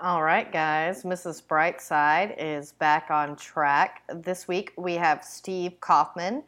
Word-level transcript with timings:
All 0.00 0.22
right, 0.22 0.52
guys. 0.52 1.02
Mrs. 1.02 1.42
Brightside 1.42 2.36
is 2.38 2.70
back 2.70 3.10
on 3.10 3.34
track. 3.34 4.04
This 4.14 4.46
week 4.46 4.72
we 4.76 4.94
have 4.94 5.24
Steve 5.24 5.80
Kaufman. 5.80 6.44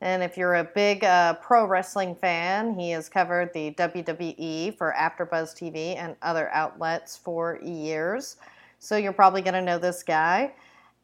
And 0.00 0.22
if 0.22 0.38
you're 0.38 0.54
a 0.54 0.64
big 0.64 1.04
uh, 1.04 1.34
pro 1.34 1.66
wrestling 1.66 2.14
fan, 2.14 2.72
he 2.78 2.92
has 2.92 3.10
covered 3.10 3.52
the 3.52 3.72
WWE 3.72 4.74
for 4.78 4.94
AfterBuzz 4.98 5.52
TV 5.52 5.98
and 5.98 6.16
other 6.22 6.48
outlets 6.54 7.14
for 7.14 7.58
years. 7.62 8.38
So 8.78 8.96
you're 8.96 9.12
probably 9.12 9.42
going 9.42 9.52
to 9.52 9.60
know 9.60 9.76
this 9.76 10.02
guy. 10.02 10.54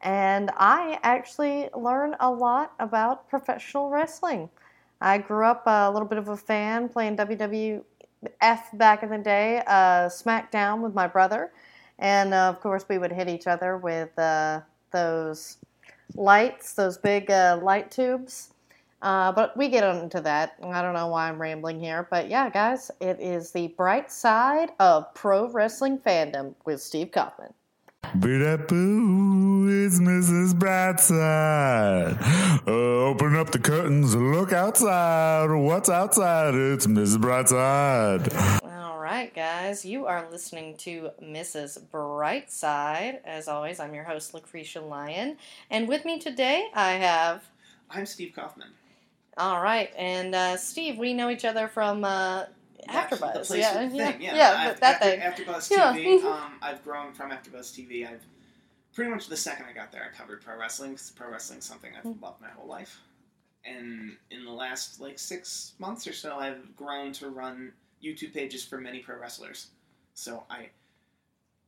And 0.01 0.49
I 0.57 0.97
actually 1.03 1.69
learned 1.75 2.15
a 2.19 2.31
lot 2.31 2.73
about 2.79 3.29
professional 3.29 3.91
wrestling. 3.91 4.49
I 5.01 5.19
grew 5.19 5.45
up 5.45 5.61
a 5.67 5.91
little 5.91 6.07
bit 6.07 6.17
of 6.17 6.29
a 6.29 6.37
fan 6.37 6.89
playing 6.89 7.17
WWF 7.17 7.83
back 8.73 9.03
in 9.03 9.09
the 9.11 9.19
day, 9.19 9.61
uh, 9.67 10.09
SmackDown 10.09 10.81
with 10.81 10.95
my 10.95 11.05
brother. 11.05 11.51
And 12.01 12.33
uh, 12.33 12.49
of 12.49 12.59
course, 12.59 12.83
we 12.89 12.97
would 12.97 13.11
hit 13.11 13.29
each 13.29 13.47
other 13.47 13.77
with 13.77 14.17
uh, 14.17 14.61
those 14.91 15.57
lights, 16.15 16.73
those 16.73 16.97
big 16.97 17.29
uh, 17.31 17.59
light 17.61 17.91
tubes. 17.91 18.49
Uh, 19.03 19.31
but 19.31 19.55
we 19.55 19.69
get 19.69 19.83
into 19.83 20.19
that. 20.21 20.55
I 20.63 20.81
don't 20.81 20.93
know 20.93 21.07
why 21.07 21.29
I'm 21.29 21.41
rambling 21.41 21.79
here. 21.79 22.07
But 22.09 22.29
yeah, 22.29 22.49
guys, 22.49 22.91
it 22.99 23.19
is 23.19 23.51
the 23.51 23.69
bright 23.69 24.11
side 24.11 24.71
of 24.79 25.13
pro 25.13 25.49
wrestling 25.49 25.97
fandom 25.97 26.53
with 26.65 26.81
Steve 26.81 27.11
Kaufman. 27.11 27.53
Boo, 28.15 29.85
it's 29.85 29.99
Mrs. 29.99 30.53
Brightside. 30.53 32.19
Uh, 32.67 32.71
open 32.71 33.35
up 33.35 33.51
the 33.51 33.59
curtains, 33.59 34.15
look 34.15 34.51
outside. 34.51 35.49
What's 35.51 35.89
outside? 35.89 36.55
It's 36.55 36.87
Mrs. 36.87 37.17
Brightside. 37.17 38.60
All 39.01 39.07
right, 39.07 39.33
guys, 39.33 39.83
you 39.83 40.05
are 40.05 40.27
listening 40.29 40.77
to 40.77 41.09
Mrs. 41.19 41.81
Brightside. 41.91 43.21
As 43.25 43.47
always, 43.47 43.79
I'm 43.79 43.95
your 43.95 44.03
host, 44.03 44.35
Lucretia 44.35 44.79
Lyon. 44.79 45.37
And 45.71 45.87
with 45.87 46.05
me 46.05 46.19
today, 46.19 46.67
I 46.75 46.91
have. 46.91 47.43
I'm 47.89 48.05
Steve 48.05 48.33
Kaufman. 48.35 48.67
All 49.37 49.59
right, 49.59 49.89
and 49.97 50.35
uh, 50.35 50.55
Steve, 50.55 50.99
we 50.99 51.15
know 51.15 51.31
each 51.31 51.45
other 51.45 51.67
from 51.67 52.03
uh, 52.03 52.43
AfterBuzz. 52.87 53.47
the 53.47 53.57
yeah, 53.57 53.81
yeah, 53.81 54.17
yeah. 54.19 54.35
yeah, 54.35 54.73
that 54.75 55.01
after, 55.01 55.05
thing. 55.09 55.47
AfterBuzz 55.47 55.71
Yeah. 55.71 55.93
TV. 55.93 56.23
um, 56.31 56.59
I've 56.61 56.83
grown 56.83 57.11
from 57.13 57.31
AfterBuzz 57.31 57.73
TV. 57.73 58.07
I've 58.07 58.21
pretty 58.93 59.09
much 59.09 59.25
the 59.29 59.35
second 59.35 59.65
I 59.67 59.73
got 59.73 59.91
there, 59.91 60.03
I 60.07 60.15
covered 60.15 60.43
pro 60.43 60.59
wrestling. 60.59 60.91
Cause 60.91 61.11
Pro 61.15 61.27
wrestling 61.31 61.57
is 61.57 61.65
something 61.65 61.91
I've 61.97 62.03
Mm. 62.03 62.21
loved 62.21 62.39
my 62.39 62.49
whole 62.49 62.67
life. 62.69 62.99
And 63.65 64.15
in 64.29 64.45
the 64.45 64.51
last 64.51 65.01
like 65.01 65.17
six 65.17 65.73
months 65.79 66.05
or 66.05 66.13
so, 66.13 66.37
I've 66.37 66.75
grown 66.75 67.13
to 67.13 67.29
run 67.29 67.73
YouTube 68.03 68.33
pages 68.33 68.63
for 68.63 68.77
many 68.79 68.99
pro 68.99 69.17
wrestlers. 69.17 69.67
So 70.13 70.43
I, 70.49 70.69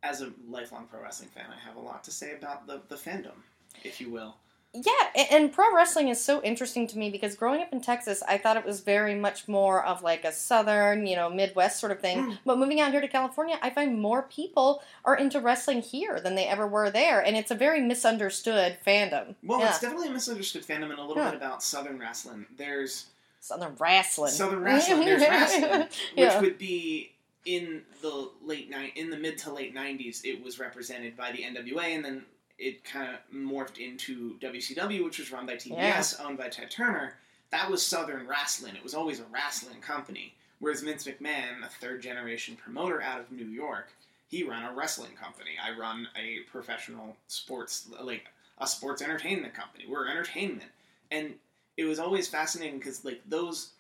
as 0.02 0.22
a 0.22 0.32
lifelong 0.50 0.88
pro 0.88 1.02
wrestling 1.02 1.30
fan, 1.30 1.46
I 1.50 1.60
have 1.68 1.76
a 1.76 1.80
lot 1.80 2.04
to 2.06 2.12
say 2.12 2.34
about 2.36 2.68
the 2.68 2.82
the 2.90 2.96
fandom, 2.96 3.44
if 3.84 4.00
you 4.02 4.10
will. 4.10 4.36
Yeah, 4.76 5.26
and 5.30 5.54
pro 5.54 5.72
wrestling 5.76 6.08
is 6.08 6.20
so 6.20 6.42
interesting 6.42 6.88
to 6.88 6.98
me 6.98 7.12
because 7.12 7.36
growing 7.36 7.62
up 7.62 7.72
in 7.72 7.80
Texas, 7.80 8.24
I 8.28 8.40
thought 8.40 8.58
it 8.58 8.66
was 8.66 8.80
very 8.80 9.14
much 9.14 9.48
more 9.48 9.86
of 9.86 10.02
like 10.02 10.26
a 10.26 10.32
southern, 10.32 11.06
you 11.06 11.16
know, 11.16 11.30
Midwest 11.30 11.80
sort 11.80 11.92
of 11.92 12.00
thing. 12.00 12.18
Mm. 12.18 12.38
But 12.44 12.58
moving 12.58 12.82
out 12.82 12.92
here 12.92 13.00
to 13.00 13.08
California, 13.08 13.60
I 13.62 13.70
find 13.70 14.02
more 14.02 14.24
people 14.24 14.82
are 15.06 15.16
into 15.16 15.40
wrestling 15.40 15.84
here 15.84 16.20
than 16.20 16.34
they 16.34 16.48
ever 16.48 16.66
were 16.68 16.90
there, 16.90 17.20
and 17.20 17.38
it's 17.38 17.52
a 17.52 17.56
very 17.56 17.82
misunderstood 17.82 18.78
fandom. 18.86 19.36
Well, 19.44 19.60
yeah. 19.60 19.70
it's 19.70 19.80
definitely 19.80 20.08
a 20.08 20.14
misunderstood 20.14 20.66
fandom, 20.66 20.90
and 20.90 20.98
a 20.98 21.04
little 21.04 21.22
Yeah. 21.22 21.30
bit 21.30 21.38
about 21.38 21.62
Southern 21.62 22.00
wrestling. 22.00 22.48
There's 22.58 23.06
southern 23.44 23.76
wrestling. 23.76 24.32
Southern 24.32 24.64
wrestling. 24.64 25.02
There's 25.06 25.22
wrestling, 25.30 25.80
which 25.82 26.00
Yeah. 26.16 26.40
would 26.42 26.58
be 26.58 27.12
in 27.46 27.82
the 28.02 28.30
late 28.42 28.70
ni- 28.70 28.94
in 28.96 29.10
the 29.10 29.18
mid 29.18 29.38
to 29.40 29.52
late 29.54 29.76
'90s. 29.76 30.24
It 30.24 30.42
was 30.44 30.60
represented 30.60 31.18
by 31.18 31.32
the 31.34 31.44
NWA, 31.44 31.94
and 31.96 32.06
then 32.06 32.26
it 32.58 32.84
kind 32.86 33.10
of 33.14 33.20
morphed 33.36 33.78
into 33.80 34.38
WCW, 34.40 35.04
which 35.04 35.20
was 35.20 35.32
run 35.32 35.46
by 35.46 35.56
TBS, 35.56 36.24
owned 36.24 36.38
by 36.38 36.48
Ted 36.50 36.72
Turner. 36.72 37.16
That 37.52 37.70
was 37.70 37.86
Southern 37.86 38.28
wrestling. 38.28 38.76
It 38.76 38.84
was 38.84 38.94
always 38.94 39.20
a 39.20 39.26
wrestling 39.26 39.82
company. 39.82 40.34
Whereas 40.60 40.82
Vince 40.82 41.06
McMahon, 41.06 41.64
a 41.66 41.70
third 41.82 42.02
generation 42.02 42.56
promoter 42.56 43.02
out 43.02 43.20
of 43.20 43.32
New 43.32 43.46
York, 43.46 43.90
he 44.30 44.44
ran 44.44 44.64
a 44.64 44.74
wrestling 44.74 45.12
company. 45.22 45.52
I 45.62 45.78
run 45.78 46.08
a 46.16 46.40
professional 46.50 47.18
sports 47.28 47.88
like 48.02 48.26
a 48.60 48.66
sports 48.68 49.02
entertainment 49.02 49.54
company. 49.54 49.86
We're 49.90 50.08
entertainment, 50.08 50.72
and 51.12 51.34
it 51.78 51.86
was 51.86 52.00
always 52.00 52.28
fascinating 52.28 52.78
because 52.80 53.04
like 53.06 53.22
those 53.28 53.72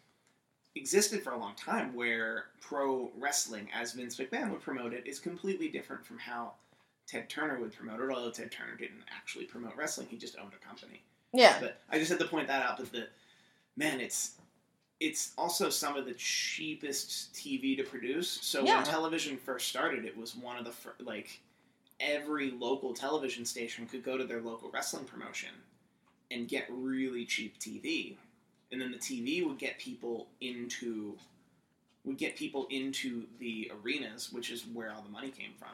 existed 0.75 1.21
for 1.21 1.33
a 1.33 1.37
long 1.37 1.53
time 1.55 1.93
where 1.95 2.45
pro 2.59 3.11
wrestling 3.19 3.67
as 3.73 3.93
Vince 3.93 4.17
McMahon 4.17 4.49
would 4.51 4.61
promote 4.61 4.93
it 4.93 5.05
is 5.05 5.19
completely 5.19 5.67
different 5.67 6.03
from 6.05 6.17
how 6.17 6.53
Ted 7.05 7.29
Turner 7.29 7.59
would 7.59 7.73
promote 7.73 7.99
it, 7.99 8.09
although 8.09 8.31
Ted 8.31 8.51
Turner 8.51 8.75
didn't 8.75 9.03
actually 9.15 9.45
promote 9.45 9.75
wrestling, 9.75 10.07
he 10.09 10.17
just 10.17 10.37
owned 10.39 10.53
a 10.59 10.65
company. 10.65 11.01
yeah. 11.33 11.57
But 11.59 11.79
I 11.91 11.99
just 11.99 12.09
had 12.09 12.19
to 12.19 12.25
point 12.25 12.47
that 12.47 12.63
out 12.63 12.77
that 12.77 12.91
the 12.91 13.07
man, 13.77 13.99
it's 13.99 14.35
it's 14.99 15.33
also 15.37 15.69
some 15.69 15.97
of 15.97 16.05
the 16.05 16.13
cheapest 16.13 17.33
TV 17.33 17.75
to 17.75 17.83
produce. 17.83 18.29
So 18.41 18.63
Yeah. 18.63 18.77
when 18.77 18.85
television 18.85 19.37
first 19.37 19.67
started, 19.67 20.05
it 20.05 20.15
was 20.15 20.33
one 20.35 20.55
of 20.57 20.63
the 20.65 20.71
fir- 20.71 20.95
like 20.99 21.41
every 21.99 22.51
local 22.51 22.93
television 22.93 23.43
station 23.45 23.85
could 23.85 24.01
go 24.03 24.17
to 24.17 24.23
their 24.23 24.41
local 24.41 24.69
wrestling 24.71 25.05
promotion 25.05 25.49
and 26.33 26.47
get 26.47 26.65
really 26.69 27.25
cheap 27.25 27.59
TV, 27.59 28.15
and 28.71 28.81
then 28.81 28.91
the 28.91 28.97
TV 28.97 29.45
would 29.45 29.57
get 29.59 29.77
people 29.77 30.27
into 30.41 31.17
would 32.05 32.17
get 32.17 32.35
people 32.35 32.67
into 32.69 33.23
the 33.39 33.71
arenas, 33.81 34.29
which 34.33 34.51
is 34.51 34.65
where 34.73 34.91
all 34.91 35.01
the 35.01 35.09
money 35.09 35.29
came 35.31 35.51
from. 35.57 35.69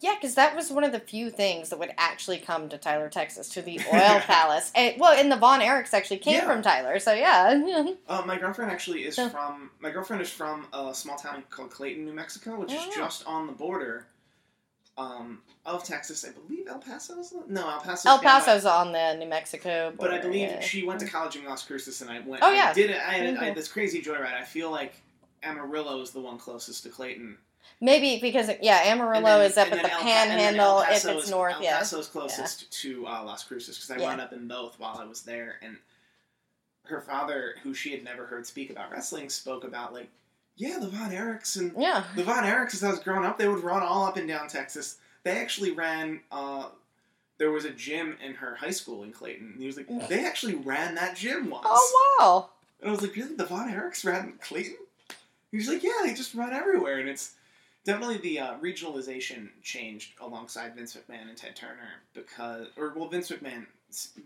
Yeah, 0.00 0.14
because 0.14 0.34
that 0.36 0.54
was 0.54 0.70
one 0.70 0.84
of 0.84 0.92
the 0.92 1.00
few 1.00 1.28
things 1.30 1.70
that 1.70 1.78
would 1.78 1.92
actually 1.98 2.38
come 2.38 2.68
to 2.68 2.78
Tyler, 2.78 3.08
Texas, 3.08 3.48
to 3.48 3.62
the 3.62 3.80
Oil 3.92 4.20
Palace. 4.20 4.70
And, 4.74 4.94
well, 5.00 5.18
and 5.18 5.32
the 5.32 5.36
Von 5.36 5.60
Erichs 5.60 5.92
actually 5.94 6.18
came 6.18 6.34
Yeah. 6.34 6.44
from 6.46 6.62
Tyler, 6.62 6.98
so 6.98 7.14
yeah. 7.14 7.94
Uh, 8.08 8.22
my 8.26 8.36
girlfriend 8.38 8.70
actually 8.70 9.04
is 9.04 9.16
from. 9.18 9.70
My 9.80 9.90
girlfriend 9.90 10.20
is 10.22 10.30
from 10.30 10.66
a 10.72 10.94
small 10.94 11.16
town 11.16 11.42
called 11.50 11.70
Clayton, 11.70 12.04
New 12.04 12.12
Mexico, 12.12 12.60
which 12.60 12.70
Oh, 12.72 12.88
is 12.88 12.94
just 12.94 13.26
on 13.26 13.46
the 13.46 13.52
border 13.52 14.06
um, 14.98 15.40
of 15.64 15.84
Texas. 15.84 16.24
I 16.26 16.30
believe 16.32 16.66
El 16.68 16.78
Paso 16.78 17.14
Paso's. 17.16 17.32
No, 17.48 17.70
El 17.70 17.80
Paso. 17.80 18.08
El 18.10 18.16
down 18.20 18.24
by- 18.24 18.70
on 18.70 18.92
the 18.92 19.14
New 19.18 19.28
Mexico 19.28 19.92
But 19.98 20.12
I 20.12 20.18
believe 20.18 20.50
yeah. 20.50 20.60
she 20.60 20.84
went 20.84 21.00
to 21.00 21.06
college 21.06 21.36
in 21.36 21.44
Las 21.44 21.64
Cruces, 21.64 22.02
and 22.02 22.10
I 22.10 22.20
went. 22.20 22.42
Oh, 22.42 22.50
yeah. 22.52 22.68
I 22.70 22.72
did 22.74 22.90
it. 22.90 22.96
I 22.98 23.12
had, 23.14 23.26
I 23.26 23.38
Mhm. 23.38 23.42
had 23.44 23.54
this 23.54 23.68
crazy 23.68 24.02
joyride. 24.02 24.34
I 24.34 24.44
feel 24.44 24.70
like 24.70 24.94
Amarillo 25.42 26.00
is 26.02 26.10
the 26.10 26.20
one 26.20 26.36
closest 26.38 26.82
to 26.82 26.88
Clayton. 26.90 27.38
Maybe 27.80 28.18
because, 28.20 28.50
yeah, 28.60 28.80
Amarillo 28.84 29.22
then- 29.38 29.42
is 29.50 29.56
up 29.56 29.70
at 29.70 29.82
the 29.82 29.92
El 29.92 30.00
Pa- 30.00 30.06
and 30.08 30.30
then 30.30 30.38
panhandle 30.38 30.80
El 30.82 30.82
if 30.82 31.04
it's 31.04 31.04
is- 31.04 31.30
north, 31.30 31.54
El 31.54 31.62
yeah. 31.62 31.78
Paso's 31.78 32.08
closest 32.08 32.70
to 32.82 33.06
uh, 33.06 33.22
Las 33.24 33.44
Cruces 33.44 33.76
because 33.76 33.90
I 33.90 33.96
Yeah. 33.98 34.08
wound 34.08 34.20
up 34.20 34.32
in 34.32 34.48
both 34.48 34.78
while 34.80 34.98
I 34.98 35.04
was 35.04 35.22
there, 35.22 35.58
and 35.62 35.76
her 36.84 37.00
father, 37.02 37.54
who 37.62 37.74
she 37.74 37.92
had 37.92 38.02
never 38.02 38.26
heard 38.26 38.46
speak 38.46 38.70
about 38.70 38.90
wrestling, 38.90 39.28
spoke 39.28 39.62
about 39.64 39.92
like, 39.92 40.08
yeah, 40.58 40.78
the 40.78 40.88
Von 40.88 41.10
Erichs 41.10 41.56
and 41.56 41.72
Yeah. 41.76 42.04
the 42.14 42.24
Von 42.24 42.44
Erichs. 42.44 42.74
As 42.74 42.84
I 42.84 42.90
was 42.90 43.00
growing 43.00 43.24
up, 43.24 43.38
they 43.38 43.48
would 43.48 43.62
run 43.62 43.82
all 43.82 44.04
up 44.04 44.16
and 44.16 44.28
down 44.28 44.48
Texas. 44.48 44.98
They 45.24 45.38
actually 45.38 45.70
ran. 45.72 46.20
Uh, 46.30 46.68
there 47.38 47.50
was 47.52 47.64
a 47.64 47.70
gym 47.70 48.16
in 48.24 48.34
her 48.34 48.56
high 48.56 48.70
school 48.70 49.04
in 49.04 49.12
Clayton. 49.12 49.52
And 49.52 49.60
he 49.60 49.66
was 49.66 49.76
like, 49.76 49.86
they 50.08 50.26
actually 50.26 50.56
ran 50.56 50.96
that 50.96 51.16
gym 51.16 51.48
once. 51.50 51.66
Oh, 51.68 52.16
wow. 52.20 52.50
And 52.80 52.88
I 52.88 52.92
was 52.92 53.00
like, 53.00 53.14
really? 53.14 53.34
The 53.36 53.46
Von 53.46 53.68
Erichs 53.70 54.04
ran 54.04 54.24
in 54.24 54.32
Clayton? 54.40 54.76
He 55.52 55.56
was 55.56 55.68
like, 55.68 55.82
yeah, 55.82 55.92
they 56.04 56.14
just 56.14 56.34
run 56.34 56.52
everywhere. 56.52 56.98
And 56.98 57.08
it's 57.08 57.34
definitely 57.84 58.18
the 58.18 58.40
uh, 58.40 58.54
regionalization 58.58 59.50
changed 59.62 60.14
alongside 60.20 60.74
Vince 60.74 60.96
McMahon 60.96 61.28
and 61.28 61.36
Ted 61.36 61.54
Turner 61.54 62.02
because, 62.12 62.66
or 62.76 62.92
well, 62.96 63.08
Vince 63.08 63.30
McMahon, 63.30 63.66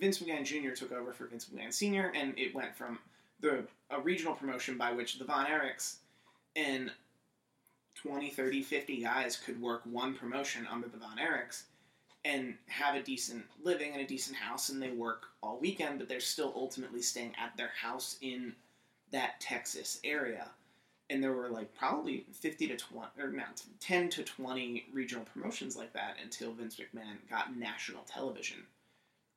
Vince 0.00 0.18
McMahon 0.20 0.44
Jr. 0.44 0.70
took 0.70 0.90
over 0.92 1.12
for 1.12 1.26
Vince 1.26 1.46
McMahon 1.46 1.72
Sr. 1.72 2.12
and 2.14 2.36
it 2.38 2.54
went 2.54 2.74
from 2.74 2.98
the 3.40 3.64
a 3.90 4.00
regional 4.00 4.34
promotion 4.34 4.78
by 4.78 4.90
which 4.92 5.18
the 5.18 5.24
Von 5.24 5.46
Erichs 5.46 5.96
and 6.56 6.90
20, 7.94 8.30
30, 8.30 8.62
50 8.62 9.02
guys 9.02 9.36
could 9.36 9.60
work 9.60 9.82
one 9.84 10.14
promotion 10.14 10.66
under 10.70 10.88
the 10.88 10.96
Von 10.96 11.18
Erichs 11.18 11.64
and 12.24 12.54
have 12.66 12.94
a 12.94 13.02
decent 13.02 13.44
living 13.62 13.92
and 13.92 14.00
a 14.00 14.06
decent 14.06 14.36
house 14.36 14.68
and 14.68 14.80
they 14.80 14.90
work 14.90 15.26
all 15.42 15.58
weekend 15.58 15.98
but 15.98 16.08
they're 16.08 16.20
still 16.20 16.52
ultimately 16.54 17.02
staying 17.02 17.32
at 17.36 17.56
their 17.56 17.70
house 17.80 18.16
in 18.20 18.54
that 19.10 19.40
Texas 19.40 20.00
area. 20.04 20.48
And 21.10 21.22
there 21.22 21.32
were 21.32 21.50
like 21.50 21.74
probably 21.74 22.24
50 22.32 22.68
to 22.68 22.76
20 22.76 23.08
or 23.20 23.28
not 23.30 23.62
10 23.80 24.08
to 24.10 24.22
20 24.22 24.86
regional 24.92 25.24
promotions 25.24 25.76
like 25.76 25.92
that 25.92 26.16
until 26.22 26.52
Vince 26.52 26.76
McMahon 26.76 27.18
got 27.28 27.56
national 27.56 28.02
television 28.04 28.58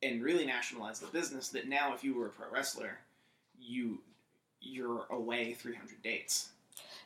and 0.02 0.24
really 0.24 0.46
nationalized 0.46 1.02
the 1.02 1.08
business 1.08 1.50
that 1.50 1.68
now 1.68 1.94
if 1.94 2.04
you 2.04 2.16
were 2.16 2.28
a 2.28 2.30
pro 2.30 2.50
wrestler 2.52 3.00
you 3.60 4.00
you're 4.62 5.06
away 5.10 5.54
300 5.54 6.02
dates 6.02 6.50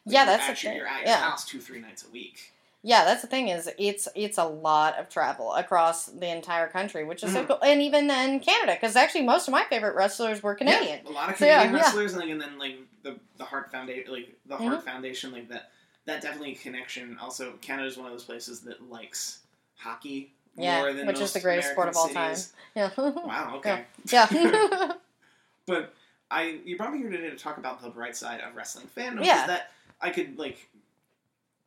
Like, 0.05 0.13
Yeah, 0.13 0.25
that's 0.25 0.43
the 0.45 0.49
your, 0.51 0.55
thing. 0.55 0.77
you're 0.77 0.87
at 0.87 0.99
your 1.01 1.07
Yeah. 1.09 1.17
house 1.21 1.45
two 1.45 1.59
three 1.59 1.79
nights 1.79 2.05
a 2.07 2.09
week 2.11 2.53
Yeah, 2.81 3.03
that's 3.05 3.21
the 3.21 3.27
thing 3.27 3.49
is 3.49 3.69
it's 3.77 4.07
it's 4.15 4.37
a 4.37 4.45
lot 4.45 4.97
of 4.97 5.09
travel 5.09 5.53
across 5.53 6.05
the 6.05 6.27
entire 6.29 6.67
country, 6.69 7.03
which 7.03 7.23
is 7.23 7.33
so 7.33 7.43
Mhm. 7.43 7.47
cool. 7.47 7.59
And 7.61 7.81
even 7.81 8.09
in 8.09 8.39
Canada, 8.39 8.73
because 8.79 8.95
actually 8.95 9.23
most 9.23 9.47
of 9.49 9.51
my 9.51 9.65
favorite 9.65 9.95
wrestlers 9.95 10.41
were 10.41 10.55
Canadian. 10.55 11.01
Yeah, 11.03 11.11
a 11.11 11.13
lot 11.13 11.29
of 11.29 11.37
So, 11.37 11.45
yeah, 11.45 11.57
Canadian 11.57 11.75
yeah. 11.75 11.81
wrestlers, 11.83 12.13
and, 12.13 12.41
then 12.41 12.57
like 12.57 12.77
the 13.03 13.19
the 13.37 13.43
Hart 13.45 13.69
Foundation, 13.71 14.11
like 14.13 14.33
the 14.45 14.55
Mm-hmm. 14.55 14.67
Hart 14.67 14.83
Foundation, 14.85 15.31
like 15.33 15.49
that 15.49 15.71
that 16.05 16.21
definitely 16.21 16.55
connection. 16.55 17.17
Also, 17.21 17.51
Canada 17.61 17.87
is 17.87 17.97
one 17.97 18.05
of 18.07 18.13
those 18.13 18.23
places 18.23 18.61
that 18.61 18.89
likes 18.89 19.39
hockey 19.77 20.31
Yeah, 20.55 20.77
more 20.79 20.93
than 20.93 21.05
which 21.05 21.19
is 21.19 21.33
the 21.33 21.39
greatest 21.41 21.71
sport 21.71 21.89
of 21.89 21.97
all 21.97 22.09
American 22.09 22.35
cities. 22.37 22.53
Yeah. 22.75 22.89
Wow. 22.97 23.55
Okay. 23.57 23.85
yeah. 24.05 24.27
But 25.65 25.93
I, 26.31 26.59
you 26.65 26.77
brought 26.77 26.93
me 26.93 26.99
here 26.99 27.09
today 27.09 27.29
to 27.29 27.35
talk 27.35 27.57
about 27.57 27.81
the 27.81 27.89
bright 27.89 28.15
side 28.15 28.39
of 28.41 28.55
wrestling 28.55 28.87
fandom. 28.95 29.25
Yeah. 29.25 29.41
Is 29.41 29.47
that 29.47 29.71
I 30.01 30.09
could 30.09 30.37
like, 30.37 30.69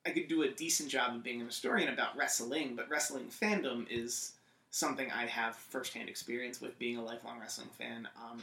I 0.06 0.10
could 0.10 0.28
do 0.28 0.42
a 0.42 0.48
decent 0.48 0.88
job 0.88 1.14
of 1.14 1.22
being 1.22 1.40
an 1.40 1.46
historian 1.46 1.92
about 1.92 2.16
wrestling, 2.16 2.74
but 2.76 2.88
wrestling 2.88 3.26
fandom 3.26 3.86
is 3.90 4.32
something 4.70 5.10
I 5.10 5.26
have 5.26 5.54
firsthand 5.56 6.08
experience 6.08 6.60
with, 6.60 6.78
being 6.78 6.96
a 6.96 7.02
lifelong 7.04 7.38
wrestling 7.40 7.68
fan. 7.78 8.08
Um, 8.16 8.42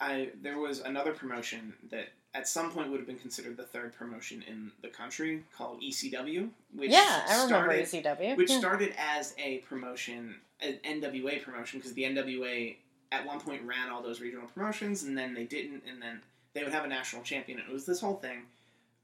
I 0.00 0.30
there 0.42 0.58
was 0.58 0.80
another 0.80 1.12
promotion 1.12 1.74
that 1.90 2.08
at 2.34 2.46
some 2.46 2.70
point 2.70 2.90
would 2.90 2.98
have 3.00 3.06
been 3.06 3.18
considered 3.18 3.56
the 3.56 3.64
third 3.64 3.94
promotion 3.96 4.44
in 4.46 4.70
the 4.82 4.88
country 4.88 5.42
called 5.56 5.80
ECW, 5.82 6.48
which 6.76 6.90
yeah, 6.90 7.24
I 7.28 7.44
remember 7.44 7.84
started, 7.84 8.04
ECW. 8.04 8.36
which 8.36 8.50
Yeah. 8.50 8.58
started 8.58 8.94
as 8.96 9.34
a 9.38 9.58
promotion, 9.58 10.36
an 10.60 10.78
NWA 10.84 11.42
promotion, 11.42 11.80
because 11.80 11.94
the 11.94 12.04
NWA 12.04 12.76
at 13.10 13.26
one 13.26 13.40
point 13.40 13.62
ran 13.62 13.88
all 13.88 14.02
those 14.02 14.20
regional 14.20 14.46
promotions, 14.46 15.02
and 15.02 15.16
then 15.18 15.34
they 15.34 15.44
didn't, 15.44 15.82
and 15.88 16.00
then 16.00 16.20
they 16.54 16.62
would 16.62 16.72
have 16.72 16.84
a 16.84 16.88
national 16.88 17.22
champion. 17.22 17.58
It 17.58 17.72
was 17.72 17.86
this 17.86 18.00
whole 18.00 18.16
thing. 18.16 18.42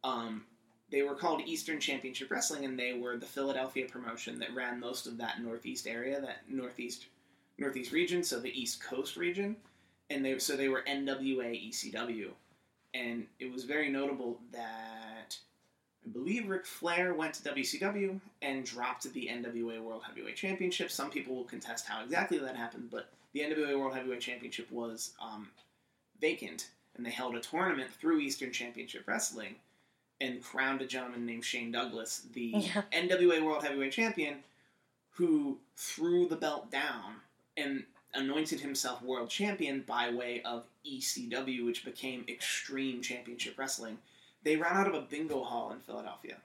Um, 0.03 0.45
they 0.91 1.03
were 1.03 1.15
called 1.15 1.43
Eastern 1.47 1.81
Championship 1.81 2.31
Wrestling, 2.31 2.65
and 2.65 2.79
they 2.79 2.93
were 2.93 3.17
the 3.17 3.27
Philadelphia 3.27 3.87
promotion 3.87 4.39
that 4.39 4.55
ran 4.55 4.79
most 4.79 5.07
of 5.07 5.17
that 5.19 5.41
Northeast 5.41 5.87
area, 5.87 6.21
that 6.21 6.43
Northeast 6.49 7.07
Northeast 7.57 7.93
region, 7.93 8.23
so 8.23 8.41
the 8.41 8.61
East 8.61 8.83
Coast 8.83 9.17
region, 9.17 9.57
and 10.11 10.25
they 10.25 10.39
so 10.39 10.57
they 10.57 10.69
were 10.69 10.85
NWA 10.89 11.69
ECW, 11.69 12.31
and 12.93 13.27
it 13.39 13.53
was 13.53 13.65
very 13.65 13.91
notable 13.91 14.41
that 14.53 15.37
I 16.05 16.11
believe 16.11 16.49
Ric 16.49 16.67
Flair 16.67 17.15
went 17.15 17.35
to 17.35 17.55
WCW 17.55 18.21
and 18.43 18.65
dropped 18.65 19.11
the 19.13 19.29
NWA 19.29 19.81
World 19.81 20.03
Heavyweight 20.07 20.37
Championship. 20.37 20.91
Some 20.91 21.11
people 21.11 21.35
will 21.35 21.45
contest 21.45 21.87
how 21.87 22.03
exactly 22.03 22.39
that 22.39 22.57
happened, 22.57 22.91
but 22.91 23.09
the 23.33 23.41
NWA 23.41 23.79
World 23.79 23.95
Heavyweight 23.95 24.21
Championship 24.21 24.71
was 24.71 25.13
um, 25.21 25.49
vacant, 26.21 26.71
and 26.97 27.05
they 27.05 27.11
held 27.11 27.35
a 27.35 27.41
tournament 27.41 27.91
through 27.91 28.21
Eastern 28.21 28.53
Championship 28.53 29.05
Wrestling 29.07 29.57
and 30.21 30.43
crowned 30.43 30.81
a 30.81 30.87
gentleman 30.87 31.27
named 31.27 31.45
Shane 31.45 31.73
Douglas, 31.73 32.23
the 32.33 32.53
Yeah. 32.57 32.83
NWA 32.93 33.43
World 33.45 33.65
Heavyweight 33.65 33.93
Champion, 33.93 34.37
who 35.11 35.59
threw 35.77 36.27
the 36.29 36.37
belt 36.37 36.71
down 36.71 37.17
and 37.57 37.85
anointed 38.15 38.61
himself 38.61 39.03
world 39.03 39.29
champion 39.29 39.81
by 39.83 40.09
way 40.11 40.41
of 40.43 40.65
ECW, 40.87 41.65
which 41.67 41.85
became 41.85 42.25
Extreme 42.29 43.03
Championship 43.03 43.59
Wrestling. 43.59 43.99
They 44.45 44.57
ran 44.57 44.77
out 44.77 44.87
of 44.87 44.95
a 44.95 45.01
bingo 45.01 45.43
hall 45.43 45.73
in 45.73 45.81
Philadelphia. 45.81 46.37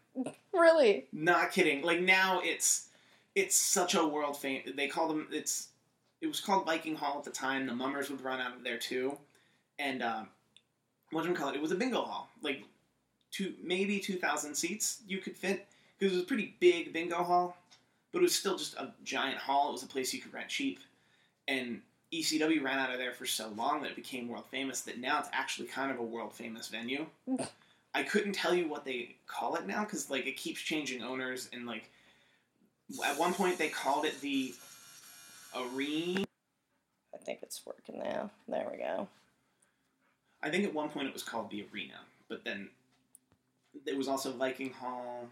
really? 0.51 1.05
Not 1.11 1.51
kidding. 1.51 1.83
Like 1.83 2.01
now, 2.01 2.41
it's 2.43 2.87
it's 3.35 3.55
such 3.55 3.93
a 3.93 4.05
world 4.07 4.37
fame. 4.37 4.61
They 4.75 4.87
call 4.87 5.07
them. 5.07 5.27
It's 5.31 5.67
it 6.21 6.27
was 6.27 6.39
called 6.39 6.65
Viking 6.65 6.95
Hall 6.95 7.17
at 7.19 7.23
the 7.23 7.29
time. 7.31 7.67
The 7.67 7.75
Mummers 7.75 8.09
would 8.09 8.21
run 8.21 8.39
out 8.41 8.55
of 8.55 8.63
there 8.63 8.77
too, 8.77 9.17
and 9.77 10.01
um, 10.01 10.27
what 11.11 11.23
do 11.23 11.29
you 11.29 11.35
call 11.35 11.49
it? 11.49 11.55
It 11.55 11.61
was 11.61 11.71
a 11.71 11.75
bingo 11.75 12.01
hall, 12.01 12.29
like 12.41 12.63
two 13.31 13.53
maybe 13.63 13.99
two 13.99 14.17
thousand 14.17 14.55
seats 14.55 15.01
you 15.07 15.19
could 15.19 15.35
fit 15.35 15.67
because 15.97 16.13
it 16.13 16.15
was 16.17 16.23
a 16.23 16.27
pretty 16.27 16.55
big 16.59 16.93
bingo 16.93 17.23
hall, 17.23 17.57
but 18.11 18.19
it 18.19 18.23
was 18.23 18.35
still 18.35 18.57
just 18.57 18.75
a 18.75 18.91
giant 19.03 19.37
hall. 19.37 19.69
It 19.69 19.73
was 19.73 19.83
a 19.83 19.87
place 19.87 20.13
you 20.13 20.21
could 20.21 20.33
rent 20.33 20.49
cheap, 20.49 20.79
and 21.47 21.81
ECW 22.13 22.63
ran 22.63 22.79
out 22.79 22.91
of 22.91 22.97
there 22.97 23.13
for 23.13 23.25
so 23.25 23.49
long 23.55 23.81
that 23.81 23.91
it 23.91 23.95
became 23.95 24.27
world 24.27 24.45
famous. 24.49 24.81
That 24.81 24.99
now 24.99 25.19
it's 25.19 25.29
actually 25.31 25.67
kind 25.67 25.91
of 25.91 25.99
a 25.99 26.03
world 26.03 26.33
famous 26.33 26.67
venue. 26.67 27.05
I 27.93 28.03
couldn't 28.03 28.33
tell 28.33 28.53
you 28.53 28.67
what 28.67 28.85
they 28.85 29.15
call 29.27 29.55
it 29.55 29.65
now 29.65 29.83
because 29.83 30.09
like 30.09 30.27
it 30.27 30.37
keeps 30.37 30.61
changing 30.61 31.01
owners 31.01 31.49
and 31.53 31.65
like 31.65 31.89
at 33.05 33.17
one 33.17 33.33
point 33.33 33.57
they 33.57 33.69
called 33.69 34.05
it 34.05 34.19
the 34.21 34.53
arena. 35.55 36.25
I 37.13 37.17
think 37.17 37.39
it's 37.41 37.61
working 37.65 37.99
now. 37.99 38.29
There 38.47 38.67
we 38.71 38.77
go. 38.77 39.07
I 40.41 40.49
think 40.49 40.63
at 40.65 40.73
one 40.73 40.89
point 40.89 41.07
it 41.07 41.13
was 41.13 41.23
called 41.23 41.49
the 41.49 41.65
arena, 41.73 41.99
but 42.27 42.43
then 42.43 42.69
it 43.85 43.97
was 43.97 44.07
also 44.07 44.31
Viking 44.31 44.71
Hall. 44.71 45.27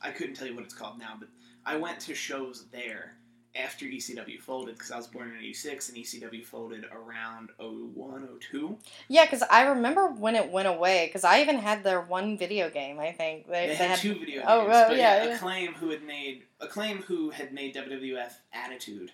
I 0.00 0.10
couldn't 0.10 0.34
tell 0.34 0.46
you 0.46 0.54
what 0.54 0.64
it's 0.64 0.74
called 0.74 0.98
now, 0.98 1.14
but 1.18 1.28
I 1.64 1.76
went 1.76 2.00
to 2.00 2.14
shows 2.14 2.66
there 2.72 3.14
after 3.54 3.86
ECW 3.86 4.40
folded 4.40 4.74
because 4.76 4.90
I 4.90 4.96
was 4.96 5.06
born 5.06 5.30
in 5.30 5.38
'86 5.38 5.88
and 5.88 5.98
ECW 5.98 6.44
folded 6.44 6.84
around 6.92 7.50
01, 7.58 8.28
02. 8.40 8.76
Yeah, 9.08 9.24
because 9.24 9.42
I 9.42 9.62
remember 9.62 10.08
when 10.08 10.36
it 10.36 10.50
went 10.50 10.68
away. 10.68 11.06
Because 11.06 11.24
I 11.24 11.40
even 11.40 11.58
had 11.58 11.82
their 11.82 12.00
one 12.00 12.38
video 12.38 12.70
game. 12.70 12.98
I 13.00 13.12
think 13.12 13.46
they, 13.46 13.68
They, 13.68 13.76
they 13.76 13.88
had, 13.88 13.98
two 13.98 14.18
video 14.18 14.42
oh, 14.46 14.60
games, 14.60 14.66
Oh, 14.66 14.68
well, 14.68 14.96
yeah, 14.96 15.24
yeah. 15.24 15.34
Acclaim 15.34 15.74
who 15.74 15.90
had 15.90 16.02
made 16.02 16.44
Acclaim 16.60 16.98
who 17.02 17.30
had 17.30 17.52
made 17.52 17.74
WWF 17.74 18.32
Attitude, 18.52 19.12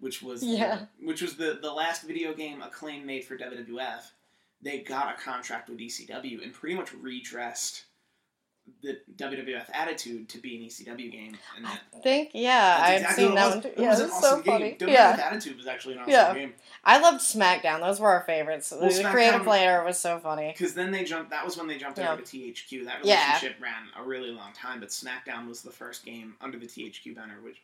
which 0.00 0.22
was 0.22 0.42
Yeah. 0.42 0.86
which 1.00 1.22
was 1.22 1.36
the 1.36 1.58
the 1.62 1.72
last 1.72 2.02
video 2.02 2.34
game 2.34 2.62
Acclaim 2.62 3.06
made 3.06 3.24
for 3.24 3.36
WWF. 3.36 4.10
They 4.62 4.80
got 4.80 5.14
a 5.18 5.22
contract 5.22 5.70
with 5.70 5.78
ECW 5.78 6.42
and 6.42 6.52
pretty 6.52 6.74
much 6.74 6.92
redressed 6.92 7.84
the 8.82 9.00
WWF 9.16 9.64
Attitude 9.72 10.28
to 10.28 10.38
be 10.38 10.56
an 10.56 10.62
ECW 10.62 11.10
game, 11.10 11.36
and 11.56 11.64
that, 11.64 11.80
I 11.94 11.98
think 12.00 12.30
yeah, 12.34 12.78
I've 12.80 13.00
exactly 13.00 13.24
seen 13.24 13.34
that 13.34 13.48
one. 13.56 13.64
It 13.66 13.74
Yeah, 13.78 13.88
was 13.90 14.00
an 14.00 14.10
awesome 14.10 14.22
so 14.22 14.36
game. 14.42 14.44
funny. 14.44 14.76
WWF 14.78 14.92
Yeah, 14.92 15.20
Attitude 15.28 15.56
was 15.56 15.66
actually 15.66 15.94
an 15.94 16.00
awesome 16.00 16.12
Yeah. 16.12 16.34
game 16.34 16.54
I 16.84 16.98
loved 16.98 17.20
SmackDown. 17.20 17.80
Those 17.80 17.98
were 17.98 18.10
our 18.10 18.20
favorites. 18.22 18.68
the 18.70 18.76
SmackDown- 18.76 19.10
creative 19.12 19.46
later 19.46 19.82
was 19.82 19.98
so 19.98 20.20
funny. 20.20 20.52
because 20.52 20.74
then 20.74 20.92
they 20.92 21.04
jumped. 21.04 21.30
That 21.30 21.44
was 21.44 21.56
when 21.56 21.66
they 21.66 21.78
jumped 21.78 21.98
Yeah. 21.98 22.12
over 22.12 22.22
to 22.22 22.26
THQ. 22.26 22.84
That 22.84 23.04
Yeah. 23.04 23.26
relationship 23.26 23.60
ran 23.60 23.88
a 23.96 24.02
really 24.04 24.30
long 24.30 24.52
time, 24.52 24.78
but 24.78 24.90
SmackDown 24.90 25.48
was 25.48 25.62
the 25.62 25.72
first 25.72 26.04
game 26.04 26.36
under 26.40 26.58
the 26.58 26.66
THQ 26.68 27.14
banner, 27.14 27.40
which 27.40 27.60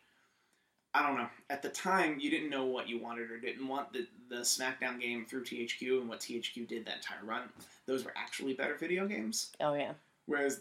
I 0.96 1.06
don't 1.06 1.19
know. 1.19 1.28
At 1.50 1.60
the 1.60 1.69
time, 1.69 2.19
you 2.19 2.31
didn't 2.31 2.48
know 2.48 2.64
what 2.64 2.88
you 2.88 2.98
wanted 2.98 3.31
or 3.31 3.38
didn't 3.38 3.69
want. 3.69 3.93
The 3.93 4.06
the 4.31 4.37
SmackDown 4.37 4.98
game 4.98 5.26
through 5.26 5.44
THQ 5.44 6.00
and 6.00 6.08
what 6.08 6.20
THQ 6.20 6.66
did 6.66 6.87
that 6.87 6.96
entire 6.96 7.22
run, 7.22 7.50
those 7.84 8.02
were 8.02 8.14
actually 8.16 8.54
better 8.54 8.76
video 8.76 9.06
games. 9.06 9.52
Oh 9.60 9.75
yeah, 9.75 9.93
Whereas 10.25 10.60